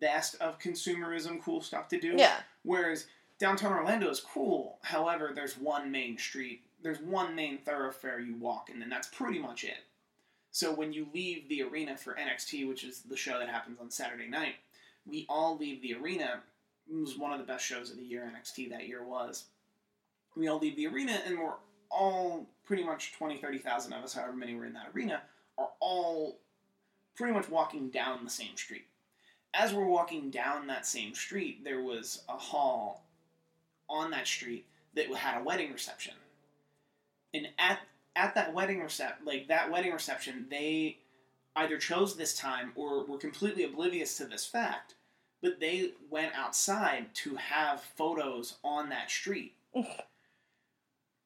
vast 0.00 0.36
of 0.36 0.58
consumerism, 0.58 1.42
cool 1.42 1.60
stuff 1.60 1.88
to 1.88 2.00
do. 2.00 2.14
Yeah. 2.16 2.36
Whereas 2.62 3.06
downtown 3.40 3.72
Orlando 3.72 4.10
is 4.10 4.20
cool. 4.20 4.78
However, 4.82 5.32
there's 5.34 5.56
one 5.56 5.90
main 5.90 6.18
street, 6.18 6.62
there's 6.82 7.00
one 7.00 7.34
main 7.34 7.58
thoroughfare 7.58 8.20
you 8.20 8.36
walk, 8.36 8.68
and 8.70 8.80
then 8.80 8.90
that's 8.90 9.08
pretty 9.08 9.38
much 9.38 9.64
it. 9.64 9.78
So 10.52 10.72
when 10.72 10.92
you 10.92 11.08
leave 11.14 11.48
the 11.48 11.62
arena 11.62 11.96
for 11.96 12.14
NXT, 12.14 12.68
which 12.68 12.84
is 12.84 13.00
the 13.00 13.16
show 13.16 13.38
that 13.38 13.48
happens 13.48 13.78
on 13.80 13.90
Saturday 13.90 14.28
night, 14.28 14.56
we 15.06 15.24
all 15.28 15.56
leave 15.56 15.80
the 15.80 15.94
arena. 15.94 16.40
It 16.88 16.96
was 16.96 17.16
one 17.16 17.32
of 17.32 17.38
the 17.38 17.46
best 17.46 17.64
shows 17.64 17.90
of 17.90 17.96
the 17.96 18.04
year. 18.04 18.30
NXT 18.30 18.70
that 18.70 18.86
year 18.86 19.02
was. 19.02 19.44
We 20.36 20.48
all 20.48 20.58
leave 20.58 20.76
the 20.76 20.86
arena, 20.86 21.20
and 21.26 21.38
we're 21.38 21.54
all 21.90 22.46
pretty 22.64 22.84
much 22.84 23.12
20, 23.14 23.38
30,000 23.38 23.92
of 23.92 24.04
us, 24.04 24.12
however 24.12 24.34
many 24.34 24.54
were 24.54 24.66
in 24.66 24.74
that 24.74 24.90
arena, 24.94 25.22
are 25.56 25.70
all 25.80 26.38
pretty 27.16 27.32
much 27.32 27.48
walking 27.48 27.88
down 27.88 28.24
the 28.24 28.30
same 28.30 28.56
street. 28.56 28.86
As 29.54 29.72
we're 29.72 29.86
walking 29.86 30.30
down 30.30 30.66
that 30.66 30.86
same 30.86 31.14
street, 31.14 31.64
there 31.64 31.82
was 31.82 32.22
a 32.28 32.36
hall 32.36 33.04
on 33.90 34.10
that 34.12 34.26
street 34.26 34.66
that 34.94 35.12
had 35.14 35.40
a 35.40 35.44
wedding 35.44 35.72
reception. 35.72 36.14
And 37.34 37.48
at 37.58 37.80
at 38.16 38.34
that 38.34 38.52
wedding 38.52 38.80
recep 38.80 39.14
like 39.24 39.48
that 39.48 39.70
wedding 39.70 39.92
reception, 39.92 40.46
they 40.50 40.98
either 41.56 41.78
chose 41.78 42.16
this 42.16 42.36
time 42.36 42.72
or 42.74 43.04
were 43.04 43.18
completely 43.18 43.64
oblivious 43.64 44.16
to 44.16 44.24
this 44.24 44.46
fact, 44.46 44.94
but 45.42 45.60
they 45.60 45.92
went 46.10 46.34
outside 46.34 47.06
to 47.14 47.34
have 47.36 47.82
photos 47.96 48.58
on 48.62 48.88
that 48.88 49.10
street. 49.10 49.54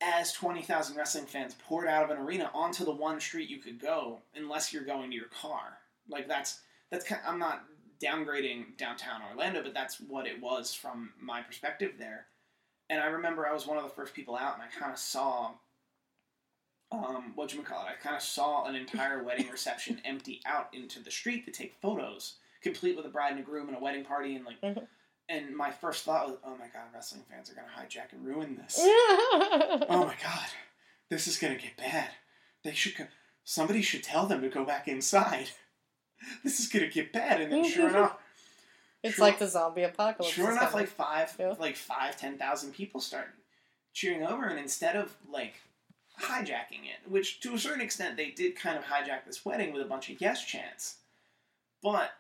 As 0.01 0.33
20,000 0.33 0.97
wrestling 0.97 1.25
fans 1.25 1.57
poured 1.67 1.89
out 1.89 2.05
of 2.05 2.11
an 2.11 2.23
arena 2.23 2.51
onto 2.53 2.85
the 2.85 2.93
one 2.93 3.21
street 3.21 3.49
you 3.49 3.59
could 3.59 3.81
go, 3.81 4.19
unless 4.35 4.73
you're 4.73 4.85
going 4.85 5.11
to 5.11 5.17
your 5.17 5.29
car. 5.29 5.79
Like 6.09 6.29
that's 6.29 6.61
that's 6.91 7.07
kind 7.07 7.23
I'm 7.27 7.39
not 7.39 7.65
downgrading 8.03 8.77
downtown 8.77 9.23
Orlando, 9.31 9.63
but 9.63 9.73
that's 9.73 10.01
what 10.01 10.27
it 10.27 10.41
was 10.41 10.75
from 10.75 11.11
my 11.21 11.41
perspective 11.41 11.93
there. 11.99 12.27
And 12.95 13.03
I 13.03 13.07
remember 13.07 13.45
I 13.45 13.53
was 13.53 13.67
one 13.67 13.77
of 13.77 13.83
the 13.83 13.91
first 13.91 14.15
people 14.15 14.37
out, 14.37 14.55
and 14.55 14.63
I 14.63 14.69
kind 14.81 14.93
of 14.93 14.99
saw, 15.01 15.51
um, 16.93 17.33
what 17.35 17.53
you 17.53 17.61
call 17.63 17.85
it? 17.87 17.91
I 17.91 18.01
kind 18.01 18.15
of 18.15 18.23
saw 18.23 18.67
an 18.67 18.77
entire 18.77 19.21
wedding 19.21 19.49
reception 19.51 20.01
empty 20.05 20.41
out 20.47 20.69
into 20.73 21.03
the 21.03 21.11
street 21.11 21.45
to 21.47 21.51
take 21.51 21.75
photos, 21.83 22.35
complete 22.63 22.97
with 22.97 23.05
a 23.05 23.09
bride 23.09 23.33
and 23.33 23.41
a 23.41 23.43
groom 23.43 23.67
and 23.67 23.77
a 23.77 23.81
wedding 23.81 24.05
party, 24.05 24.37
and 24.37 24.45
like. 24.45 24.61
Mhm. 24.61 24.87
And 25.29 25.57
my 25.57 25.73
first 25.73 26.05
thought 26.05 26.29
was, 26.29 26.37
"Oh 26.45 26.57
my 26.57 26.69
god, 26.69 26.83
wrestling 26.95 27.25
fans 27.29 27.51
are 27.51 27.55
gonna 27.55 27.67
hijack 27.77 28.13
and 28.13 28.25
ruin 28.25 28.55
this." 28.57 28.77
oh 28.79 30.05
my 30.07 30.15
god, 30.23 30.49
this 31.09 31.27
is 31.27 31.37
gonna 31.37 31.57
get 31.57 31.77
bad. 31.77 32.11
They 32.63 32.75
should. 32.75 32.95
Co- 32.95 33.09
somebody 33.43 33.83
should 33.83 34.05
tell 34.05 34.27
them 34.27 34.41
to 34.43 34.49
go 34.49 34.65
back 34.65 34.87
inside. 34.87 35.49
This 36.45 36.61
is 36.61 36.69
gonna 36.69 36.87
get 36.89 37.13
bad. 37.13 37.41
And 37.43 37.53
then 37.53 37.65
sure 37.69 37.89
enough, 37.89 38.17
it's 39.05 39.17
Sure- 39.17 39.27
like 39.27 39.39
the 39.39 39.47
zombie 39.47 39.83
apocalypse. 39.85 40.35
sure 40.35 40.51
enough, 40.51 40.71
coming. 40.71 40.87
like 40.87 40.89
five, 40.95 41.37
Yeah. 41.39 41.55
like 41.59 41.77
five, 41.77 42.17
ten 42.17 42.37
thousand 42.39 42.73
people 42.73 43.01
start 43.01 43.29
cheering 43.93 44.25
over, 44.27 44.47
and 44.47 44.59
instead 44.59 44.97
of 44.97 45.17
like 45.29 45.61
hijacking 46.21 46.85
it, 46.87 47.09
which 47.09 47.41
to 47.41 47.55
a 47.55 47.59
certain 47.59 47.81
extent 47.81 48.17
they 48.17 48.31
did 48.31 48.57
kind 48.57 48.77
of 48.79 48.85
hijack 48.85 49.25
this 49.27 49.45
wedding 49.45 49.73
with 49.73 49.83
a 49.83 49.85
bunch 49.85 50.11
of 50.11 50.21
yes 50.21 50.45
chants, 50.45 50.97
but 51.83 52.13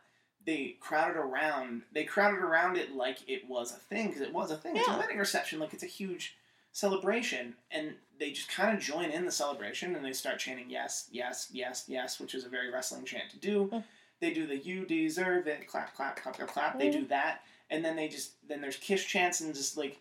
they 0.44 0.76
crowded 0.78 1.16
around. 1.16 1.82
They 1.92 2.04
crowded 2.04 2.40
around 2.40 2.76
it 2.76 2.92
like 2.92 3.26
it 3.28 3.48
was 3.48 3.72
a 3.72 3.76
thing 3.76 4.08
because 4.08 4.20
it 4.22 4.32
was 4.32 4.50
a 4.50 4.56
thing. 4.56 4.76
It's 4.76 4.86
Yeah. 4.86 4.96
a 4.96 4.98
wedding 4.98 5.18
reception, 5.18 5.58
like 5.58 5.72
it's 5.72 5.82
a 5.82 5.86
huge 5.86 6.36
celebration, 6.72 7.56
and 7.70 7.96
they 8.18 8.30
just 8.32 8.48
kind 8.48 8.76
of 8.76 8.82
join 8.82 9.10
in 9.10 9.24
the 9.24 9.32
celebration 9.32 9.96
and 9.96 10.04
they 10.04 10.12
start 10.12 10.38
chanting 10.38 10.68
yes, 10.68 11.08
yes, 11.10 11.48
yes, 11.50 11.84
yes, 11.88 12.20
which 12.20 12.34
is 12.34 12.44
a 12.44 12.48
very 12.48 12.70
wrestling 12.70 13.04
chant 13.04 13.30
to 13.30 13.38
do. 13.38 13.66
Hmm. 13.68 13.78
They 14.24 14.32
do 14.32 14.46
the 14.46 14.56
"You 14.56 14.86
deserve 14.86 15.46
it," 15.48 15.66
clap, 15.68 15.94
clap, 15.94 16.16
clap, 16.16 16.36
clap, 16.36 16.48
clap. 16.48 16.78
They 16.78 16.90
do 16.90 17.00
mm-hmm. 17.00 17.08
that, 17.08 17.42
and 17.68 17.84
then 17.84 17.94
they 17.94 18.08
just 18.08 18.32
then 18.48 18.62
there's 18.62 18.78
kiss 18.78 19.04
chants 19.04 19.42
and 19.42 19.54
just 19.54 19.76
like 19.76 19.98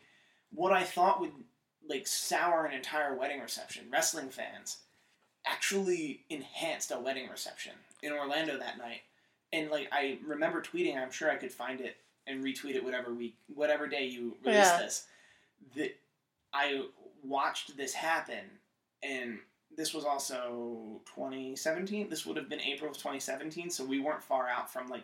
what 0.56 0.72
I 0.72 0.84
thought 0.84 1.20
would 1.20 1.34
like 1.90 2.08
sour 2.08 2.66
an 2.66 2.74
entire 2.74 3.16
wedding 3.16 3.42
reception. 3.42 3.84
Wrestling 3.92 4.30
fans 4.30 4.78
actually 5.46 6.22
enhanced 6.30 6.92
a 6.92 7.00
wedding 7.02 7.28
reception 7.30 7.74
in 8.02 8.14
Orlando 8.14 8.58
that 8.58 8.78
night, 8.78 9.02
and 9.52 9.70
like 9.70 9.90
I 9.92 10.20
remember 10.26 10.62
tweeting. 10.62 10.96
I'm 10.96 11.12
sure 11.12 11.30
I 11.30 11.36
could 11.36 11.52
find 11.52 11.82
it 11.82 11.98
and 12.26 12.42
retweet 12.42 12.76
it 12.76 12.84
whatever 12.86 13.14
week, 13.14 13.36
whatever 13.54 13.88
day 13.88 14.06
you 14.06 14.38
release 14.46 14.56
Yeah. 14.56 14.78
this. 14.78 15.06
That 15.76 15.98
I 16.54 16.86
watched 17.26 17.76
this 17.76 17.94
happen, 17.94 18.60
and 19.02 19.40
this 19.76 19.94
was 19.94 20.06
also 20.06 21.02
2017. 21.16 22.10
This 22.10 22.26
would 22.26 22.38
have 22.38 22.50
been 22.50 22.62
April 22.62 22.90
of 22.92 22.98
2017, 22.98 23.70
so 23.70 23.84
we 23.86 24.00
weren't 24.00 24.24
far 24.24 24.48
out 24.48 24.72
from 24.72 24.88
like 24.88 25.04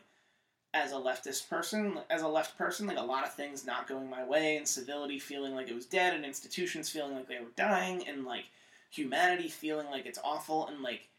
as 0.74 0.91
a 0.91 0.95
leftist 0.95 1.49
person, 1.49 1.99
as 2.11 2.22
a 2.22 2.28
left 2.28 2.57
person, 2.57 2.86
like 2.86 2.97
a 2.97 3.01
lot 3.01 3.26
of 3.26 3.34
things 3.34 3.65
not 3.65 3.88
going 3.88 4.09
my 4.09 4.24
way, 4.24 4.57
and 4.57 4.67
civility 4.67 5.17
feeling 5.20 5.55
like 5.55 5.67
it 5.70 5.76
was 5.76 5.86
dead, 5.86 6.13
and 6.13 6.24
institutions 6.26 6.89
feeling 6.89 7.15
like 7.15 7.28
they 7.28 7.39
were 7.39 7.51
dying, 7.55 8.07
and 8.07 8.26
like 8.26 8.45
humanity 8.91 9.47
feeling 9.49 9.88
like 9.89 10.05
it's 10.05 10.20
awful, 10.24 10.67
and 10.67 10.82
like 10.84 11.09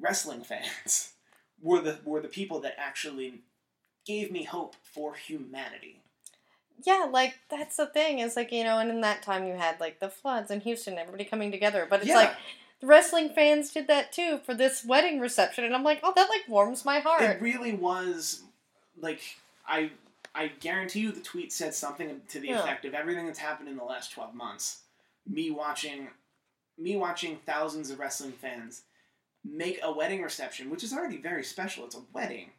wrestling 0.00 0.42
fans 0.42 1.12
were 1.62 1.80
the 1.80 1.98
were 2.04 2.20
the 2.20 2.28
people 2.28 2.60
that 2.60 2.74
actually 2.78 3.42
gave 4.06 4.30
me 4.32 4.44
hope 4.44 4.74
for 4.82 5.14
humanity. 5.14 6.00
yeah, 6.86 7.06
like 7.10 7.38
that's 7.50 7.76
the 7.76 7.86
thing. 7.86 8.20
Is 8.20 8.36
like 8.36 8.52
you 8.52 8.64
know, 8.64 8.78
and 8.78 8.88
in 8.90 9.02
that 9.02 9.22
time 9.22 9.46
you 9.46 9.52
had 9.54 9.78
like 9.80 10.00
the 10.00 10.08
floods 10.08 10.50
in 10.50 10.60
Houston, 10.60 10.96
everybody 10.96 11.24
coming 11.24 11.50
together. 11.50 11.86
But 11.90 12.00
it's 12.00 12.08
Yeah. 12.08 12.14
like 12.16 12.36
the 12.80 12.86
wrestling 12.86 13.28
fans 13.30 13.72
did 13.72 13.86
that 13.88 14.12
too 14.12 14.38
for 14.44 14.54
this 14.54 14.84
wedding 14.84 15.18
reception, 15.20 15.64
and 15.64 15.74
I'm 15.74 15.84
like, 15.84 16.00
oh, 16.02 16.12
that 16.14 16.28
like 16.28 16.48
warms 16.48 16.84
my 16.84 17.00
heart. 17.00 17.22
It 17.22 17.40
really 17.40 17.72
was 17.74 18.42
like 19.00 19.20
I 19.66 19.90
I 20.34 20.48
guarantee 20.60 21.00
you 21.00 21.12
the 21.12 21.20
tweet 21.20 21.52
said 21.52 21.74
something 21.74 22.20
to 22.28 22.38
the 22.40 22.48
Yeah. 22.48 22.60
effect 22.60 22.84
of 22.84 22.94
everything 22.94 23.26
that's 23.26 23.38
happened 23.38 23.68
in 23.68 23.76
the 23.76 23.84
last 23.84 24.12
12 24.12 24.34
months. 24.34 24.82
Me 25.28 25.50
watching 25.50 26.08
me 26.76 26.96
watching 26.96 27.38
thousands 27.44 27.90
of 27.90 27.98
wrestling 27.98 28.32
fans 28.32 28.82
make 29.44 29.80
a 29.82 29.90
wedding 29.92 30.22
reception, 30.22 30.70
which 30.70 30.84
is 30.84 30.92
already 30.92 31.16
very 31.16 31.42
special. 31.42 31.84
It's 31.84 31.96
a 31.96 32.02
wedding. 32.12 32.50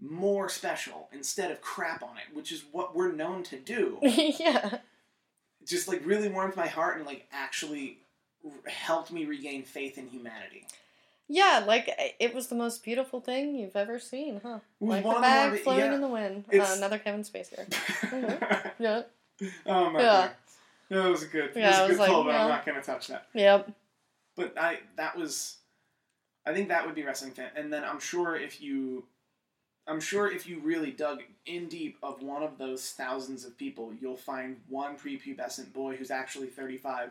More 0.00 0.48
special 0.48 1.08
instead 1.12 1.50
of 1.50 1.60
crap 1.60 2.04
on 2.04 2.16
it, 2.18 2.36
which 2.36 2.52
is 2.52 2.62
what 2.70 2.94
we're 2.94 3.10
known 3.10 3.42
to 3.44 3.56
do. 3.58 3.98
yeah, 4.02 4.78
Just 5.66 5.88
like 5.88 6.02
really 6.04 6.28
warmed 6.28 6.54
my 6.54 6.68
heart 6.68 6.98
and 6.98 7.06
like 7.06 7.26
actually 7.32 7.98
helped 8.66 9.10
me 9.12 9.24
regain 9.24 9.62
faith 9.62 9.98
in 9.98 10.08
humanity. 10.08 10.66
yeah, 11.28 11.62
like 11.66 11.90
it 12.18 12.34
was 12.34 12.46
the 12.48 12.54
most 12.54 12.82
beautiful 12.84 13.20
thing 13.20 13.54
you've 13.54 13.76
ever 13.76 13.98
seen, 13.98 14.40
huh? 14.42 14.60
Like 14.80 15.04
one 15.04 15.16
the 15.16 15.20
bag 15.20 15.60
floating 15.60 15.84
yeah. 15.86 15.94
in 15.94 16.00
the 16.00 16.08
wind. 16.08 16.44
Uh, 16.52 16.74
another 16.76 16.98
Kevin 16.98 17.22
Spacey. 17.22 17.66
Yeah, 18.78 19.02
Oh 19.66 19.90
my 19.90 20.00
Yeah. 20.00 20.04
god. 20.04 20.30
That 20.90 21.10
was 21.10 21.22
a 21.22 21.26
good. 21.26 21.50
Yeah, 21.54 21.70
Yeah, 21.70 21.78
I 21.78 21.82
was 21.82 21.90
a 21.90 21.92
good 21.92 22.00
like, 22.00 22.10
pull, 22.10 22.24
but 22.24 22.34
I'm 22.34 22.48
not 22.48 22.64
gonna 22.64 22.82
touch 22.82 23.08
that. 23.08 23.26
yep. 23.34 23.70
But 24.36 24.56
I 24.58 24.78
that 24.96 25.16
was, 25.16 25.56
I 26.46 26.54
think 26.54 26.68
that 26.68 26.86
would 26.86 26.94
be 26.94 27.02
wrestling 27.04 27.32
fan. 27.32 27.50
And 27.56 27.72
then 27.72 27.84
I'm 27.84 28.00
sure 28.00 28.36
if 28.36 28.60
you, 28.62 29.04
I'm 29.86 30.00
sure 30.00 30.30
if 30.30 30.46
you 30.48 30.60
really 30.60 30.92
dug 30.92 31.22
in 31.44 31.68
deep 31.68 31.98
of 32.02 32.22
one 32.22 32.42
of 32.42 32.56
those 32.56 32.90
thousands 32.92 33.44
of 33.44 33.58
people, 33.58 33.92
you'll 34.00 34.16
find 34.16 34.56
one 34.68 34.96
prepubescent 34.96 35.72
boy 35.72 35.96
who's 35.96 36.10
actually 36.10 36.46
35, 36.46 37.10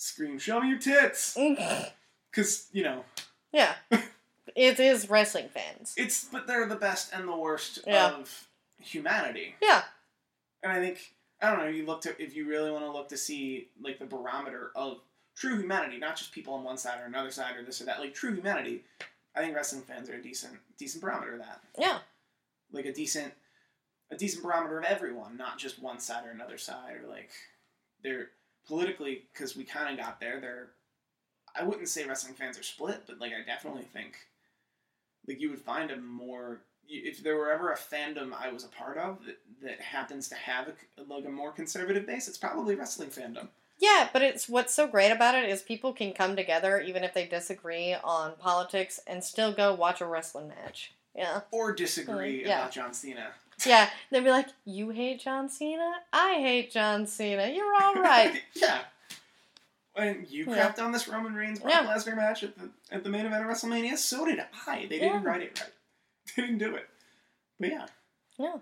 scream, 0.00 0.38
"Show 0.38 0.60
me 0.60 0.70
your 0.70 0.78
tits!" 0.78 1.36
Because 2.30 2.68
you 2.72 2.82
know 2.82 3.04
yeah, 3.52 3.74
it 4.54 4.78
is 4.80 5.10
wrestling 5.10 5.48
fans. 5.48 5.94
it's, 5.96 6.24
but 6.24 6.46
they're 6.46 6.66
the 6.66 6.76
best 6.76 7.12
and 7.12 7.26
the 7.28 7.36
worst 7.36 7.80
Yeah. 7.86 8.10
of 8.12 8.48
humanity. 8.80 9.56
Yeah, 9.60 9.82
And 10.62 10.70
I 10.72 10.78
think 10.80 11.14
I 11.42 11.50
don't 11.50 11.58
know. 11.60 11.66
You 11.68 11.84
look 11.86 12.02
to 12.02 12.20
if 12.22 12.34
you 12.36 12.48
really 12.48 12.70
want 12.70 12.84
to 12.84 12.90
look 12.92 13.08
to 13.08 13.16
see 13.16 13.68
like 13.80 13.98
the 13.98 14.04
barometer 14.06 14.70
of 14.76 14.98
true 15.36 15.56
humanity, 15.58 15.98
not 15.98 16.16
just 16.16 16.32
people 16.32 16.54
on 16.54 16.62
one 16.64 16.76
side 16.78 17.00
or 17.00 17.06
another 17.06 17.30
side 17.30 17.56
or 17.56 17.62
this 17.64 17.80
or 17.80 17.84
that. 17.86 17.98
Like 18.00 18.14
true 18.14 18.34
humanity, 18.34 18.84
I 19.34 19.40
think 19.40 19.54
wrestling 19.56 19.82
fans 19.82 20.08
are 20.08 20.14
a 20.14 20.22
decent 20.22 20.54
decent 20.78 21.02
barometer 21.02 21.32
of 21.34 21.38
that. 21.40 21.60
yeah, 21.78 21.98
Like 22.72 22.86
a 22.86 22.92
decent 22.92 23.32
a 24.12 24.16
decent 24.16 24.42
barometer 24.44 24.78
of 24.78 24.84
everyone, 24.84 25.36
not 25.36 25.58
just 25.58 25.80
one 25.82 25.98
side 25.98 26.26
or 26.26 26.30
another 26.30 26.58
side 26.58 26.96
or 27.02 27.08
like 27.08 27.30
they're 28.02 28.30
politically 28.70 29.22
because 29.32 29.56
we 29.56 29.64
kind 29.64 29.90
of 29.92 30.02
got 30.04 30.20
there. 30.20 30.40
They're 30.40 30.68
I 31.58 31.64
wouldn't 31.64 31.88
say 31.88 32.04
wrestling 32.06 32.34
fans 32.34 32.56
are 32.58 32.62
split, 32.62 33.02
but 33.06 33.18
like 33.20 33.32
I 33.32 33.44
definitely 33.44 33.82
think 33.92 34.14
like 35.26 35.40
you 35.40 35.50
would 35.50 35.60
find 35.60 35.90
a 35.90 35.96
more 35.96 36.60
if 36.88 37.22
there 37.22 37.36
were 37.36 37.50
ever 37.52 37.72
a 37.72 37.76
fandom 37.76 38.32
I 38.32 38.50
was 38.52 38.64
a 38.64 38.68
part 38.68 38.96
of 38.96 39.18
that, 39.26 39.38
that 39.62 39.80
happens 39.80 40.28
to 40.28 40.34
have 40.36 40.68
a, 40.68 41.02
like 41.12 41.24
a 41.24 41.30
more 41.30 41.52
conservative 41.52 42.06
base, 42.06 42.28
it's 42.28 42.38
probably 42.38 42.74
wrestling 42.76 43.10
fandom. 43.10 43.48
yeah. 43.78 44.08
But 44.12 44.22
it's 44.22 44.48
what's 44.48 44.72
so 44.74 44.86
great 44.86 45.10
about 45.10 45.34
it 45.34 45.48
is 45.50 45.62
people 45.62 45.92
can 45.92 46.12
come 46.12 46.36
together 46.36 46.80
even 46.80 47.02
if 47.04 47.12
they 47.14 47.26
disagree 47.26 47.94
on 48.04 48.32
politics 48.38 49.00
and 49.06 49.22
still 49.24 49.52
go 49.52 49.74
watch 49.74 50.00
a 50.00 50.06
wrestling 50.06 50.48
match. 50.48 50.92
Yeah, 51.16 51.40
Or 51.50 51.72
disagree 51.72 52.42
Mm, 52.42 52.46
yeah. 52.46 52.60
about 52.60 52.70
John 52.72 52.94
Cena. 52.94 53.32
Yeah. 53.66 53.90
They'd 54.10 54.24
be 54.24 54.30
like, 54.30 54.48
"You 54.64 54.90
hate 54.90 55.20
John 55.20 55.48
Cena? 55.48 55.90
I 56.12 56.34
hate 56.34 56.70
John 56.70 57.06
Cena. 57.06 57.48
You're 57.48 57.74
all 57.82 57.94
right." 57.94 58.40
yeah. 58.54 58.80
And 59.96 60.26
you 60.28 60.44
Yeah. 60.48 60.70
crapped 60.70 60.82
on 60.82 60.92
this 60.92 61.08
Roman 61.08 61.34
Reigns 61.34 61.58
Brock 61.60 61.72
Yeah. 61.74 61.86
Lesnar 61.86 62.16
match 62.16 62.42
at 62.44 62.56
the 62.56 62.70
at 62.90 63.02
the 63.04 63.10
main 63.10 63.26
event 63.26 63.44
of 63.44 63.50
WrestleMania. 63.50 63.96
So 63.98 64.24
did 64.24 64.40
I. 64.66 64.82
They 64.82 64.98
didn't 65.00 65.22
Yeah. 65.22 65.28
write 65.28 65.42
it 65.42 65.60
right. 65.60 65.72
They 66.36 66.42
didn't 66.42 66.58
do 66.58 66.74
it. 66.76 66.88
But 67.58 67.70
yeah. 67.70 67.86
Yeah. 68.38 68.56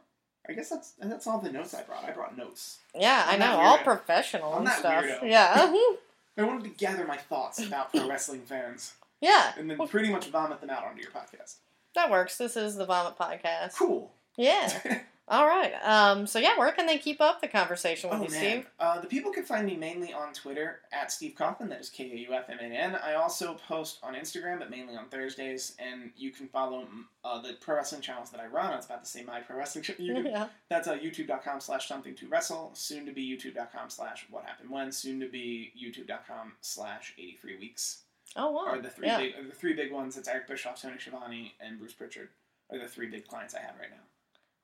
I 0.49 0.55
guess 0.55 0.70
that's 0.70 0.94
and 1.01 1.12
that's 1.12 1.26
all 1.26 1.38
the 1.38 1.53
notes 1.53 1.74
I 1.74 1.82
brought. 1.82 2.05
I 2.05 2.11
brought 2.12 2.36
notes. 2.36 2.78
Yeah, 2.94 3.24
I 3.28 3.34
I'm 3.34 3.38
know, 3.40 3.59
all 3.61 3.78
professional 3.78 4.55
I'm 4.55 4.66
and 4.66 4.70
stuff. 4.74 5.05
weirdo. 5.05 5.30
Yeah, 5.30 5.53
I 6.38 6.42
wanted 6.42 6.64
to 6.64 6.70
gather 6.70 7.05
my 7.07 7.18
thoughts 7.18 7.59
about 7.62 7.92
pro 7.92 8.09
wrestling 8.09 8.40
fans 8.46 8.94
yeah. 9.20 9.53
and 9.59 9.68
then 9.70 9.76
Well, 9.76 9.88
pretty 9.88 10.09
much 10.11 10.28
vomit 10.28 10.61
them 10.62 10.70
out 10.70 10.84
onto 10.86 11.03
your 11.03 11.11
podcast. 11.11 11.57
that 11.94 12.11
works. 12.11 12.38
This 12.38 12.57
is 12.57 12.76
the 12.76 12.86
Vomit 12.86 13.18
Podcast. 13.18 13.74
Cool. 13.76 14.11
Yeah. 14.39 15.03
All 15.30 15.47
right. 15.47 15.74
Um. 15.84 16.26
So 16.26 16.39
yeah, 16.39 16.57
where 16.59 16.72
can 16.72 16.86
they 16.86 16.97
keep 16.97 17.20
up 17.20 17.43
the 17.43 17.49
conversation 17.49 18.09
with 18.09 18.20
Oh 18.20 18.24
you, 18.24 18.30
man, 18.30 18.41
Steve? 18.41 18.70
uh, 18.80 19.01
the 19.01 19.07
people 19.07 19.30
can 19.30 19.45
find 19.45 19.66
me 19.66 19.76
mainly 19.76 20.11
on 20.14 20.32
Twitter 20.32 20.80
at 20.91 21.12
Steve 21.12 21.34
Kaufman. 21.36 21.68
That 21.68 21.80
is 21.80 21.91
K 21.91 22.11
A 22.11 22.16
U 22.16 22.32
F 22.32 22.49
M 22.49 22.57
N 22.59 22.72
N. 22.72 22.97
I 22.97 23.12
also 23.12 23.59
post 23.68 23.99
on 24.03 24.14
Instagram, 24.14 24.59
but 24.59 24.70
mainly 24.70 24.97
on 24.97 25.09
Thursdays. 25.11 25.76
And 25.78 26.12
you 26.16 26.30
can 26.30 26.49
follow 26.49 26.82
mm, 26.82 27.05
uh, 27.24 27.43
the 27.43 27.55
pro 27.61 27.76
wrestling 27.76 28.01
channels 28.01 28.30
that 28.30 28.41
I 28.41 28.47
run. 28.47 28.72
I 28.72 28.76
was 28.76 28.86
about 28.86 29.05
to 29.05 29.11
say 29.11 29.22
my 29.22 29.41
pro 29.41 29.59
wrestling. 29.59 29.84
Ch- 29.84 29.99
you 29.99 30.14
can, 30.14 30.24
yeah. 30.30 30.47
that's 30.70 30.89
uh, 30.89 30.97
YouTube.com 30.97 31.61
slash 31.61 31.89
Something 31.89 32.14
to 32.14 32.28
Wrestle. 32.28 32.70
Soon 32.72 33.05
to 33.05 33.12
be 33.12 33.22
YouTube.com 33.28 33.91
slash 33.91 34.24
What 34.30 34.47
Happened 34.47 34.70
When. 34.70 34.91
Soon 34.93 35.20
to 35.20 35.28
be 35.28 35.72
YouTube.com 35.78 36.53
slash 36.62 37.12
Eighty 37.18 37.36
Three 37.39 37.59
Weeks. 37.59 38.05
Oh 38.34 38.51
wow. 38.53 38.66
Are 38.68 38.80
the 38.80 38.89
three 38.89 39.09
yeah. 39.09 39.18
big 39.18 39.34
the 39.47 39.55
three 39.55 39.74
big 39.74 39.93
ones? 39.93 40.16
It's 40.16 40.28
Eric 40.28 40.49
Bischoff, 40.49 40.80
Tony 40.80 40.99
Schiavone, 40.99 41.53
and 41.61 41.78
Bruce 41.78 41.93
Pritchard. 41.93 42.30
Are 42.70 42.78
the 42.78 42.89
three 42.89 43.09
big 43.09 43.26
clients 43.26 43.55
I 43.55 43.61
have 43.61 43.74
right 43.78 43.91
now. 43.91 44.08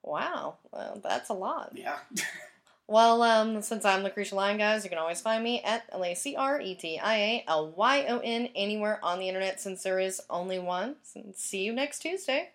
Wow. 0.05 0.57
Well, 0.71 1.01
that's 1.03 1.31
a 1.31 1.35
lot. 1.35 1.73
Yeah. 1.75 1.97
Well, 2.87 3.23
um, 3.23 3.63
since 3.63 3.87
I'm 3.87 4.03
Lucretia 4.03 4.35
Lyon, 4.35 4.59
guys, 4.59 4.85
you 4.85 4.91
can 4.91 4.99
always 4.99 5.23
find 5.23 5.43
me 5.43 5.63
at 5.63 5.85
L 5.91 6.05
A 6.05 6.15
C 6.15 6.37
R 6.37 6.61
E 6.61 6.75
T 6.75 6.99
I 6.99 7.15
A 7.17 7.45
L 7.49 7.73
Y 7.75 8.05
O 8.11 8.19
N 8.19 8.51
anywhere 8.55 9.01
on 9.03 9.19
the 9.19 9.27
internet 9.27 9.59
since 9.59 9.83
there 9.83 9.99
is 9.99 10.21
only 10.29 10.59
one. 10.59 10.97
See 11.35 11.65
you 11.65 11.73
next 11.73 12.01
Tuesday. 12.01 12.51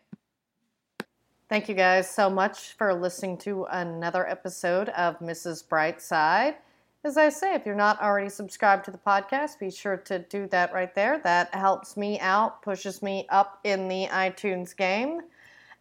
Thank 1.49 1.67
you 1.67 1.73
guys 1.73 2.07
so 2.07 2.29
much 2.29 2.73
for 2.73 2.93
listening 2.93 3.39
to 3.39 3.63
another 3.71 4.29
episode 4.29 4.89
of 4.89 5.17
Mrs. 5.17 5.67
Brightside. 5.67 6.57
As 7.03 7.17
I 7.17 7.29
say, 7.29 7.55
if 7.55 7.65
you're 7.65 7.73
not 7.73 7.99
already 7.99 8.29
subscribed 8.29 8.85
to 8.85 8.91
the 8.91 8.99
podcast, 8.99 9.57
be 9.57 9.71
sure 9.71 9.97
to 9.97 10.19
do 10.19 10.45
that 10.49 10.71
right 10.73 10.93
there. 10.93 11.19
That 11.23 11.55
helps 11.55 11.97
me 11.97 12.19
out, 12.19 12.61
pushes 12.61 13.01
me 13.01 13.25
up 13.29 13.59
in 13.63 13.87
the 13.87 14.05
iTunes 14.11 14.77
game, 14.77 15.21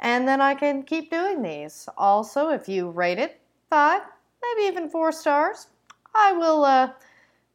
and 0.01 0.27
then 0.27 0.41
I 0.41 0.55
can 0.55 0.83
keep 0.83 1.11
doing 1.11 1.43
these. 1.43 1.89
Also, 1.97 2.51
if 2.51 2.69
you 2.69 2.91
rate 2.91 3.19
it 3.19 3.41
five, 3.71 4.03
maybe 4.43 4.69
even 4.69 4.91
four 4.91 5.13
stars, 5.13 5.69
I 6.15 6.33
will 6.33 6.65
uh, 6.65 6.91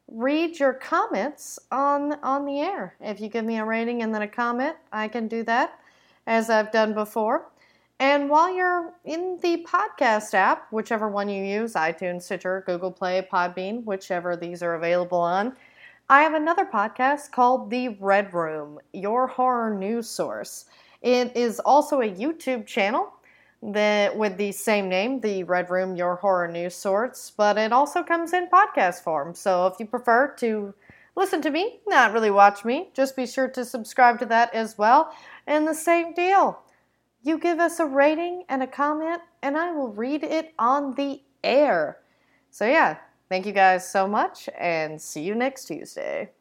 read 0.07 0.59
your 0.59 0.73
comments 0.73 1.59
on 1.71 2.13
on 2.23 2.45
the 2.45 2.59
air. 2.59 2.95
If 3.01 3.19
you 3.19 3.29
give 3.29 3.45
me 3.45 3.57
a 3.57 3.65
rating 3.65 4.03
and 4.03 4.13
then 4.13 4.21
a 4.21 4.27
comment, 4.27 4.75
I 4.91 5.07
can 5.07 5.27
do 5.27 5.43
that 5.43 5.79
as 6.27 6.49
I've 6.49 6.71
done 6.71 6.93
before. 6.93 7.49
And 7.99 8.29
while 8.29 8.53
you're 8.53 8.93
in 9.05 9.39
the 9.41 9.65
podcast 9.65 10.33
app, 10.33 10.71
whichever 10.71 11.07
one 11.07 11.29
you 11.29 11.43
use 11.43 11.73
iTunes, 11.73 12.23
Stitcher, 12.23 12.63
Google 12.65 12.91
Play, 12.91 13.25
Podbean, 13.31 13.83
whichever 13.85 14.35
these 14.35 14.61
are 14.61 14.75
available 14.75 15.19
on 15.19 15.55
I 16.09 16.21
have 16.21 16.33
another 16.33 16.65
podcast 16.65 17.31
called 17.31 17.69
The 17.69 17.89
Red 17.99 18.33
Room, 18.33 18.77
your 18.91 19.25
horror 19.25 19.73
news 19.73 20.09
source. 20.09 20.65
It 21.03 21.35
is 21.35 21.59
also 21.59 22.01
a 22.01 22.09
YouTube 22.09 22.65
channel 22.65 23.13
that 23.61 24.17
with 24.17 24.37
the 24.37 24.51
same 24.53 24.89
name, 24.89 25.19
The 25.19 25.43
Red 25.43 25.69
Room, 25.69 25.95
your 25.95 26.15
horror 26.15 26.47
news 26.47 26.75
Sorts, 26.75 27.29
but 27.29 27.57
it 27.57 27.71
also 27.71 28.01
comes 28.03 28.33
in 28.33 28.47
podcast 28.47 29.03
form. 29.03 29.35
So 29.35 29.67
if 29.67 29.79
you 29.79 29.85
prefer 29.85 30.33
to 30.39 30.73
listen 31.15 31.41
to 31.41 31.51
me, 31.51 31.81
not 31.87 32.13
really 32.13 32.31
watch 32.31 32.65
me, 32.65 32.89
just 32.93 33.15
be 33.15 33.27
sure 33.27 33.49
to 33.49 33.65
subscribe 33.65 34.17
to 34.19 34.25
that 34.27 34.53
as 34.55 34.77
well. 34.77 35.13
And 35.45 35.67
the 35.67 35.75
same 35.75 36.13
deal 36.13 36.59
you 37.21 37.37
give 37.37 37.59
us 37.59 37.79
a 37.79 37.85
rating 37.85 38.43
and 38.49 38.61
a 38.61 38.67
comment, 38.67 39.21
and 39.41 39.57
I 39.57 39.71
will 39.71 39.87
read 39.87 40.23
it 40.23 40.53
on 40.59 40.93
the 40.95 41.21
air. 41.43 41.99
So, 42.51 42.65
yeah, 42.65 42.97
thank 43.29 43.45
you 43.45 43.53
guys 43.53 43.89
so 43.89 44.07
much, 44.07 44.49
and 44.59 45.01
see 45.01 45.23
you 45.23 45.33
next 45.33 45.65
Tuesday. 45.65 46.31